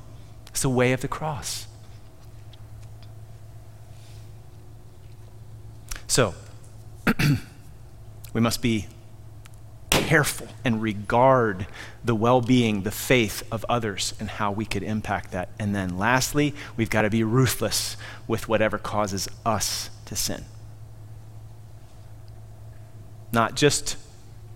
It's 0.47 0.61
the 0.61 0.69
way 0.69 0.93
of 0.93 1.01
the 1.01 1.07
cross. 1.07 1.67
So, 6.13 6.35
we 8.33 8.39
must 8.39 8.61
be 8.61 8.85
careful 9.89 10.47
and 10.63 10.79
regard 10.79 11.65
the 12.05 12.13
well 12.13 12.39
being, 12.39 12.83
the 12.83 12.91
faith 12.91 13.41
of 13.51 13.65
others, 13.67 14.13
and 14.19 14.29
how 14.29 14.51
we 14.51 14.63
could 14.63 14.83
impact 14.83 15.31
that. 15.31 15.49
And 15.57 15.73
then 15.73 15.97
lastly, 15.97 16.53
we've 16.77 16.91
got 16.91 17.01
to 17.01 17.09
be 17.09 17.23
ruthless 17.23 17.97
with 18.27 18.47
whatever 18.47 18.77
causes 18.77 19.27
us 19.43 19.89
to 20.05 20.15
sin. 20.15 20.45
Not 23.31 23.55
just 23.55 23.97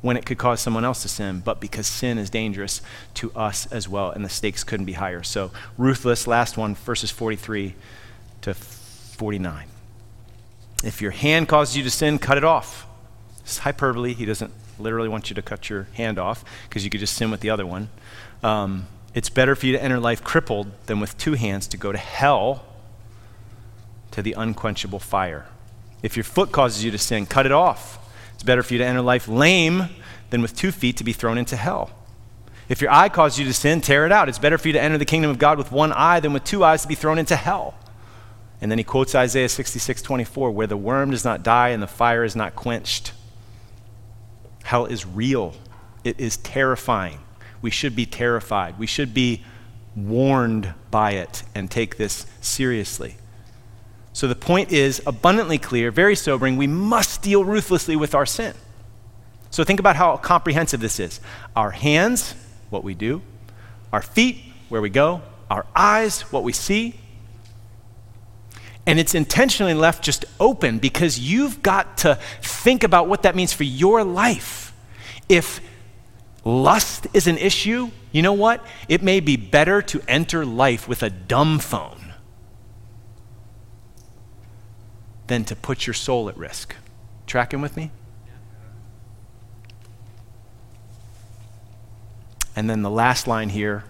when 0.02 0.16
it 0.16 0.28
could 0.28 0.38
cause 0.38 0.62
someone 0.62 0.86
else 0.86 1.02
to 1.02 1.08
sin, 1.08 1.42
but 1.44 1.60
because 1.60 1.88
sin 1.88 2.20
is 2.20 2.30
dangerous 2.30 2.84
to 3.16 3.32
us 3.34 3.66
as 3.72 3.90
well, 3.90 4.12
and 4.12 4.24
the 4.24 4.30
stakes 4.30 4.64
couldn't 4.64 4.86
be 4.86 4.94
higher. 4.94 5.24
So, 5.24 5.50
ruthless, 5.76 6.28
last 6.28 6.56
one, 6.56 6.76
verses 6.76 7.10
43 7.10 7.74
to 8.42 8.54
49. 8.54 9.70
If 10.84 11.02
your 11.02 11.12
hand 11.12 11.48
causes 11.48 11.76
you 11.76 11.84
to 11.84 11.90
sin, 11.90 12.20
cut 12.20 12.38
it 12.38 12.44
off. 12.44 12.86
It's 13.42 13.60
hyperbole. 13.60 14.14
He 14.14 14.26
doesn't 14.26 14.52
literally 14.80 15.10
want 15.10 15.30
you 15.30 15.36
to 15.36 15.42
cut 15.42 15.70
your 15.70 15.88
hand 15.94 16.20
off 16.20 16.44
because 16.68 16.84
you 16.84 16.90
could 16.90 17.00
just 17.00 17.16
sin 17.16 17.32
with 17.32 17.40
the 17.40 17.50
other 17.50 17.66
one. 17.66 17.90
Um, 18.44 18.88
it's 19.14 19.30
better 19.30 19.56
for 19.56 19.66
you 19.66 19.74
to 19.74 19.82
enter 19.82 20.00
life 20.00 20.24
crippled 20.24 20.68
than 20.86 21.00
with 21.00 21.18
two 21.18 21.34
hands 21.34 21.68
to 21.70 21.78
go 21.78 21.92
to 21.92 21.98
hell 21.98 22.64
to 24.12 24.22
the 24.22 24.34
unquenchable 24.34 25.00
fire. 25.00 25.48
If 26.04 26.16
your 26.16 26.24
foot 26.24 26.52
causes 26.52 26.84
you 26.84 26.92
to 26.92 26.98
sin, 26.98 27.26
cut 27.26 27.46
it 27.46 27.52
off. 27.52 28.00
It's 28.36 28.44
better 28.44 28.62
for 28.62 28.74
you 28.74 28.80
to 28.80 28.86
enter 28.86 29.02
life 29.02 29.28
lame 29.28 29.90
than 30.30 30.42
with 30.42 30.56
two 30.56 30.72
feet 30.72 30.98
to 30.98 31.04
be 31.04 31.14
thrown 31.14 31.38
into 31.38 31.56
hell. 31.56 31.92
If 32.70 32.82
your 32.82 32.92
eye 32.92 33.10
causes 33.10 33.40
you 33.40 33.46
to 33.46 33.54
sin, 33.54 33.82
tear 33.82 34.06
it 34.06 34.12
out. 34.12 34.30
It's 34.30 34.40
better 34.40 34.58
for 34.58 34.68
you 34.68 34.74
to 34.74 34.82
enter 34.82 34.98
the 34.98 35.06
kingdom 35.06 35.32
of 35.32 35.40
God 35.40 35.58
with 35.58 35.72
one 35.72 35.94
eye 35.94 36.20
than 36.20 36.34
with 36.34 36.44
two 36.44 36.64
eyes 36.64 36.82
to 36.82 36.88
be 36.88 36.96
thrown 36.96 37.18
into 37.18 37.36
hell. 37.36 37.74
And 38.62 38.72
then 38.72 38.78
he 38.78 38.84
quotes 38.84 39.14
Isaiah 39.14 39.50
66 39.50 40.02
24, 40.02 40.52
where 40.52 40.68
the 40.68 40.78
worm 40.78 41.12
does 41.12 41.24
not 41.24 41.44
die 41.44 41.70
and 41.70 41.82
the 41.82 41.88
fire 41.88 42.24
is 42.24 42.36
not 42.36 42.56
quenched. 42.56 43.14
Hell 44.64 44.86
is 44.86 45.06
real, 45.06 45.54
it 46.04 46.20
is 46.20 46.38
terrifying. 46.38 47.20
We 47.62 47.72
should 47.72 47.96
be 47.96 48.06
terrified. 48.06 48.78
We 48.78 48.88
should 48.88 49.14
be 49.14 49.44
warned 49.96 50.74
by 50.92 51.12
it 51.12 51.44
and 51.56 51.72
take 51.72 51.98
this 51.98 52.28
seriously. 52.40 53.16
So 54.14 54.28
the 54.28 54.36
point 54.36 54.72
is 54.72 55.02
abundantly 55.06 55.58
clear, 55.58 55.92
very 55.92 56.16
sobering. 56.16 56.58
We 56.58 56.68
must 56.68 57.22
deal 57.22 57.44
ruthlessly 57.44 57.96
with 57.96 58.16
our 58.16 58.26
sin. 58.26 58.54
So 59.50 59.64
think 59.64 59.80
about 59.80 59.96
how 59.96 60.18
comprehensive 60.18 60.80
this 60.80 61.00
is. 61.00 61.20
Our 61.56 61.72
hands, 61.72 62.36
what 62.70 62.84
we 62.84 62.94
do, 62.94 63.22
our 63.94 64.02
feet, 64.02 64.38
where 64.70 64.82
we 64.82 64.90
go, 64.90 65.22
our 65.50 65.66
eyes, 65.76 66.22
what 66.32 66.44
we 66.44 66.52
see. 66.52 66.96
And 68.88 69.00
it's 69.00 69.14
intentionally 69.14 69.74
left 69.74 70.02
just 70.02 70.24
open 70.40 70.80
because 70.80 71.20
you've 71.20 71.62
got 71.62 71.98
to 72.00 72.18
think 72.42 72.84
about 72.86 73.10
what 73.10 73.24
that 73.24 73.36
means 73.36 73.52
for 73.52 73.66
your 73.66 74.06
life. 74.06 74.74
If 75.28 75.60
lust 76.46 77.06
is 77.14 77.28
an 77.28 77.38
issue, 77.38 77.92
you 78.14 78.22
know 78.22 78.32
what? 78.32 78.66
It 78.88 79.04
may 79.04 79.20
be 79.20 79.36
better 79.36 79.82
to 79.82 80.02
enter 80.08 80.46
life 80.46 80.88
with 80.88 81.04
a 81.04 81.10
dumb 81.10 81.60
phone 81.60 82.14
than 85.28 85.44
to 85.44 85.56
put 85.56 85.86
your 85.86 85.94
soul 85.94 86.30
at 86.30 86.38
risk. 86.38 86.74
Tracking 87.26 87.60
with 87.60 87.76
me? 87.76 87.92
And 92.56 92.70
then 92.70 92.84
the 92.84 92.90
last 92.90 93.28
line 93.28 93.50
here, 93.50 93.84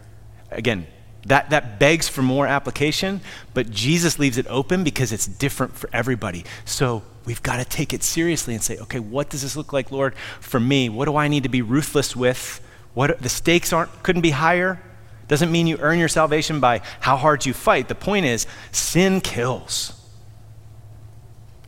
again, 0.49 0.87
that, 1.25 1.49
that 1.49 1.79
begs 1.79 2.07
for 2.07 2.21
more 2.21 2.47
application, 2.47 3.21
but 3.53 3.69
Jesus 3.69 4.17
leaves 4.17 4.37
it 4.37 4.47
open 4.47 4.83
because 4.83 5.11
it's 5.11 5.27
different 5.27 5.75
for 5.75 5.89
everybody. 5.91 6.45
So 6.63 7.03
we've 7.25 7.43
got 7.43 7.57
to 7.57 7.65
take 7.65 7.93
it 7.93 8.03
seriously 8.03 8.53
and 8.53 8.63
say, 8.63 8.77
okay, 8.77 8.99
what 8.99 9.29
does 9.29 9.41
this 9.41 9.55
look 9.55 9.73
like, 9.73 9.91
Lord, 9.91 10.15
for 10.39 10.59
me? 10.59 10.89
What 10.89 11.05
do 11.05 11.17
I 11.17 11.27
need 11.27 11.43
to 11.43 11.49
be 11.49 11.61
ruthless 11.61 12.15
with? 12.15 12.61
What 12.93 13.21
the 13.21 13.29
stakes 13.29 13.73
aren't 13.73 14.03
couldn't 14.03 14.21
be 14.21 14.31
higher. 14.31 14.81
Doesn't 15.27 15.51
mean 15.51 15.67
you 15.67 15.77
earn 15.79 15.99
your 15.99 16.07
salvation 16.07 16.61
by 16.61 16.81
how 17.01 17.17
hard 17.17 17.45
you 17.45 17.53
fight. 17.53 17.89
The 17.89 17.95
point 17.95 18.25
is, 18.25 18.47
sin 18.71 19.19
kills. 19.19 19.93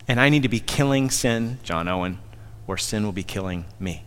And 0.08 0.20
I 0.20 0.30
need 0.30 0.44
to 0.44 0.50
be 0.50 0.62
killing 0.62 1.10
sin, 1.10 1.60
John 1.62 1.88
Owen, 1.88 2.20
or 2.66 2.78
sin 2.78 3.04
will 3.04 3.12
be 3.12 3.24
killing 3.24 3.66
me. 3.80 4.06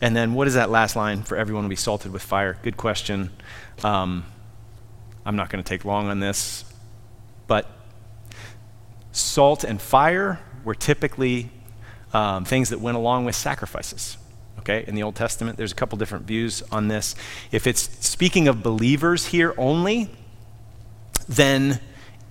And 0.00 0.14
then 0.14 0.34
what 0.34 0.46
is 0.46 0.54
that 0.54 0.70
last 0.70 0.96
line? 0.96 1.22
For 1.22 1.36
everyone 1.36 1.64
will 1.64 1.70
be 1.70 1.76
salted 1.76 2.12
with 2.12 2.22
fire. 2.22 2.58
Good 2.62 2.76
question. 2.76 3.30
Um, 3.82 4.24
I'm 5.24 5.36
not 5.36 5.48
going 5.50 5.62
to 5.62 5.68
take 5.68 5.84
long 5.84 6.08
on 6.08 6.20
this, 6.20 6.64
but 7.46 7.66
salt 9.12 9.64
and 9.64 9.80
fire 9.80 10.40
were 10.64 10.74
typically 10.74 11.50
um, 12.12 12.44
things 12.44 12.70
that 12.70 12.80
went 12.80 12.96
along 12.96 13.24
with 13.24 13.34
sacrifices. 13.34 14.18
Okay, 14.60 14.84
in 14.86 14.94
the 14.94 15.02
Old 15.02 15.14
Testament, 15.14 15.56
there's 15.56 15.72
a 15.72 15.76
couple 15.76 15.96
different 15.98 16.26
views 16.26 16.62
on 16.72 16.88
this. 16.88 17.14
If 17.52 17.66
it's 17.66 17.82
speaking 18.04 18.48
of 18.48 18.62
believers 18.62 19.26
here 19.26 19.54
only, 19.56 20.10
then 21.28 21.80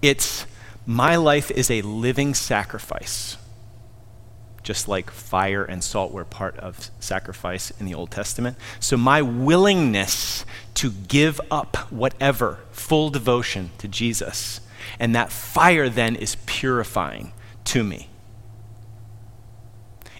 it's 0.02 0.46
my 0.86 1.16
life 1.16 1.50
is 1.52 1.72
a 1.72 1.82
living 1.82 2.34
sacrifice 2.34 3.38
just 4.66 4.88
like 4.88 5.12
fire 5.12 5.64
and 5.64 5.84
salt 5.84 6.12
were 6.12 6.26
part 6.26 6.58
of 6.58 6.90
sacrifice 7.00 7.72
in 7.80 7.86
the 7.86 7.94
Old 7.94 8.12
Testament. 8.12 8.58
So, 8.80 8.98
my 8.98 9.22
willingness 9.22 10.44
to 10.74 10.92
give 10.92 11.40
up 11.50 11.78
whatever, 11.92 12.60
full 12.72 13.12
devotion 13.12 13.70
to 13.78 13.88
Jesus, 13.88 14.60
and 15.00 15.16
that 15.16 15.32
fire 15.32 15.88
then 15.88 16.16
is 16.16 16.36
purifying 16.48 17.32
to 17.66 17.84
me. 17.84 18.10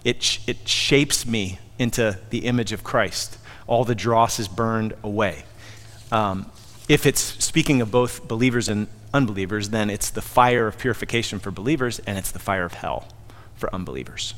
It, 0.04 0.38
it 0.46 0.68
shapes 0.68 1.26
me 1.26 1.58
into 1.78 2.18
the 2.30 2.46
image 2.46 2.72
of 2.72 2.84
Christ. 2.84 3.38
All 3.66 3.84
the 3.84 3.96
dross 3.96 4.38
is 4.38 4.46
burned 4.46 4.94
away. 5.02 5.44
Um, 6.12 6.50
if 6.88 7.04
it's 7.04 7.20
speaking 7.20 7.80
of 7.80 7.90
both 7.90 8.28
believers 8.28 8.68
and 8.68 8.86
unbelievers, 9.12 9.70
then 9.70 9.90
it's 9.90 10.10
the 10.10 10.22
fire 10.22 10.68
of 10.68 10.78
purification 10.78 11.40
for 11.40 11.50
believers 11.50 11.98
and 12.06 12.16
it's 12.16 12.30
the 12.30 12.38
fire 12.38 12.64
of 12.64 12.74
hell 12.74 13.08
for 13.56 13.74
unbelievers. 13.74 14.34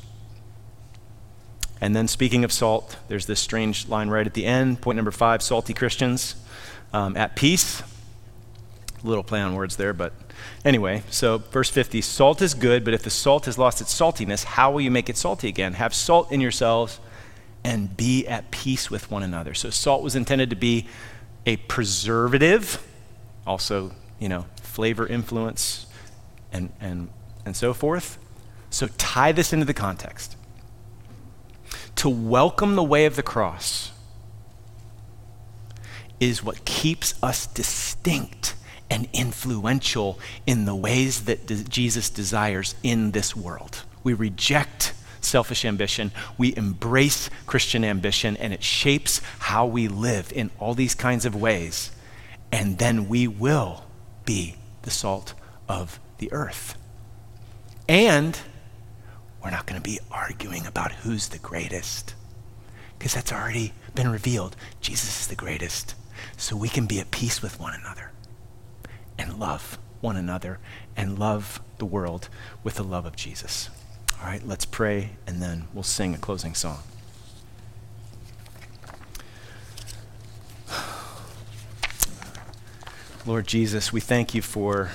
And 1.81 1.95
then, 1.95 2.07
speaking 2.07 2.43
of 2.43 2.51
salt, 2.51 2.97
there's 3.07 3.25
this 3.25 3.39
strange 3.39 3.87
line 3.87 4.09
right 4.09 4.25
at 4.25 4.33
the 4.33 4.45
end. 4.45 4.81
Point 4.81 4.97
number 4.97 5.11
five 5.11 5.41
salty 5.41 5.73
Christians 5.73 6.35
um, 6.91 7.15
at 7.15 7.35
peace. 7.35 7.81
Little 9.01 9.23
play 9.23 9.39
on 9.39 9.55
words 9.55 9.77
there, 9.77 9.93
but 9.93 10.11
anyway, 10.65 11.03
so 11.09 11.37
verse 11.37 11.69
50 11.69 12.01
salt 12.01 12.41
is 12.41 12.53
good, 12.53 12.83
but 12.83 12.93
if 12.93 13.03
the 13.03 13.09
salt 13.09 13.45
has 13.45 13.57
lost 13.57 13.79
its 13.79 13.97
saltiness, 13.97 14.43
how 14.43 14.71
will 14.71 14.81
you 14.81 14.91
make 14.91 15.09
it 15.09 15.15
salty 15.15 15.47
again? 15.47 15.73
Have 15.73 15.93
salt 15.93 16.33
in 16.33 16.41
yourselves 16.41 16.99
and 17.63 17.95
be 17.95 18.27
at 18.27 18.51
peace 18.51 18.91
with 18.91 19.09
one 19.09 19.23
another. 19.23 19.53
So, 19.53 19.69
salt 19.69 20.03
was 20.03 20.15
intended 20.15 20.49
to 20.49 20.57
be 20.57 20.87
a 21.45 21.55
preservative, 21.57 22.85
also, 23.47 23.91
you 24.19 24.27
know, 24.27 24.45
flavor 24.61 25.07
influence, 25.07 25.85
and, 26.51 26.71
and, 26.81 27.09
and 27.45 27.55
so 27.55 27.73
forth. 27.73 28.17
So, 28.69 28.87
tie 28.97 29.31
this 29.31 29.51
into 29.51 29.65
the 29.65 29.73
context 29.73 30.35
to 31.95 32.09
welcome 32.09 32.75
the 32.75 32.83
way 32.83 33.05
of 33.05 33.15
the 33.15 33.23
cross 33.23 33.91
is 36.19 36.43
what 36.43 36.63
keeps 36.65 37.13
us 37.23 37.47
distinct 37.47 38.55
and 38.89 39.07
influential 39.13 40.19
in 40.45 40.65
the 40.65 40.75
ways 40.75 41.25
that 41.25 41.45
de- 41.45 41.63
Jesus 41.63 42.09
desires 42.09 42.75
in 42.83 43.11
this 43.11 43.35
world. 43.35 43.83
We 44.03 44.13
reject 44.13 44.93
selfish 45.21 45.65
ambition, 45.65 46.11
we 46.37 46.55
embrace 46.55 47.29
Christian 47.45 47.83
ambition, 47.83 48.37
and 48.37 48.53
it 48.53 48.63
shapes 48.63 49.21
how 49.39 49.65
we 49.65 49.87
live 49.87 50.31
in 50.33 50.49
all 50.59 50.73
these 50.73 50.95
kinds 50.95 51.25
of 51.25 51.35
ways. 51.35 51.91
And 52.51 52.77
then 52.77 53.09
we 53.09 53.27
will 53.27 53.83
be 54.25 54.55
the 54.83 54.91
salt 54.91 55.33
of 55.67 55.99
the 56.17 56.31
earth. 56.31 56.77
And 57.87 58.39
we're 59.43 59.51
not 59.51 59.65
going 59.65 59.81
to 59.81 59.89
be 59.89 59.99
arguing 60.11 60.65
about 60.65 60.91
who's 60.91 61.29
the 61.29 61.39
greatest 61.39 62.13
because 62.97 63.13
that's 63.13 63.31
already 63.31 63.73
been 63.95 64.11
revealed. 64.11 64.55
Jesus 64.81 65.21
is 65.21 65.27
the 65.27 65.35
greatest. 65.35 65.95
So 66.35 66.55
we 66.55 66.67
can 66.67 66.85
be 66.85 66.99
at 66.99 67.11
peace 67.11 67.41
with 67.41 67.59
one 67.59 67.73
another 67.73 68.11
and 69.17 69.39
love 69.39 69.77
one 70.01 70.17
another 70.17 70.59
and 70.95 71.17
love 71.17 71.61
the 71.77 71.85
world 71.85 72.29
with 72.63 72.75
the 72.75 72.83
love 72.83 73.05
of 73.05 73.15
Jesus. 73.15 73.69
All 74.19 74.27
right, 74.27 74.45
let's 74.45 74.65
pray 74.65 75.11
and 75.25 75.41
then 75.41 75.67
we'll 75.73 75.83
sing 75.83 76.13
a 76.13 76.17
closing 76.17 76.53
song. 76.53 76.79
Lord 83.25 83.47
Jesus, 83.47 83.93
we 83.93 84.01
thank 84.01 84.33
you 84.33 84.41
for 84.41 84.91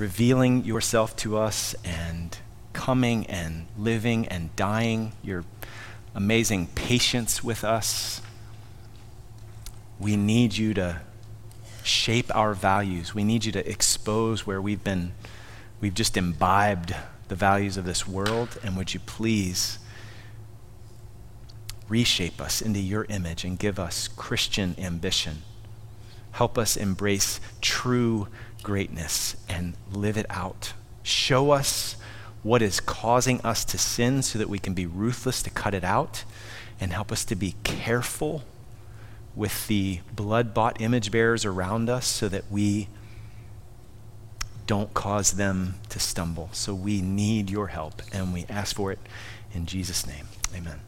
revealing 0.00 0.64
yourself 0.64 1.14
to 1.14 1.36
us 1.36 1.74
and 1.84 2.38
coming 2.72 3.26
and 3.26 3.66
living 3.76 4.26
and 4.28 4.54
dying, 4.56 5.12
your 5.22 5.44
amazing 6.14 6.66
patience 6.68 7.44
with 7.44 7.62
us. 7.62 8.22
We 9.98 10.16
need 10.16 10.56
you 10.56 10.72
to 10.74 11.02
shape 11.82 12.34
our 12.34 12.54
values. 12.54 13.14
We 13.14 13.24
need 13.24 13.44
you 13.44 13.52
to 13.52 13.70
expose 13.70 14.46
where 14.46 14.60
we've 14.60 14.82
been, 14.82 15.12
we've 15.82 15.94
just 15.94 16.16
imbibed 16.16 16.96
the 17.28 17.34
values 17.34 17.76
of 17.76 17.84
this 17.84 18.08
world. 18.08 18.58
And 18.64 18.78
would 18.78 18.94
you 18.94 19.00
please 19.00 19.78
reshape 21.90 22.40
us 22.40 22.62
into 22.62 22.80
your 22.80 23.04
image 23.10 23.44
and 23.44 23.58
give 23.58 23.78
us 23.78 24.08
Christian 24.08 24.74
ambition? 24.78 25.42
Help 26.32 26.56
us 26.56 26.76
embrace 26.76 27.40
true 27.60 28.28
greatness 28.62 29.36
and 29.48 29.74
live 29.90 30.16
it 30.16 30.26
out. 30.30 30.72
Show 31.02 31.50
us 31.50 31.96
what 32.42 32.62
is 32.62 32.80
causing 32.80 33.40
us 33.42 33.64
to 33.66 33.78
sin 33.78 34.22
so 34.22 34.38
that 34.38 34.48
we 34.48 34.58
can 34.58 34.74
be 34.74 34.86
ruthless 34.86 35.42
to 35.42 35.50
cut 35.50 35.74
it 35.74 35.84
out 35.84 36.24
and 36.80 36.92
help 36.92 37.12
us 37.12 37.24
to 37.26 37.34
be 37.34 37.54
careful 37.64 38.44
with 39.36 39.66
the 39.68 40.00
blood 40.14 40.54
bought 40.54 40.80
image 40.80 41.10
bearers 41.10 41.44
around 41.44 41.88
us 41.88 42.06
so 42.06 42.28
that 42.28 42.44
we 42.50 42.88
don't 44.66 44.94
cause 44.94 45.32
them 45.32 45.74
to 45.88 45.98
stumble. 45.98 46.48
So 46.52 46.74
we 46.74 47.00
need 47.00 47.50
your 47.50 47.68
help 47.68 48.02
and 48.12 48.32
we 48.32 48.46
ask 48.48 48.76
for 48.76 48.92
it 48.92 48.98
in 49.52 49.66
Jesus' 49.66 50.06
name. 50.06 50.28
Amen. 50.54 50.80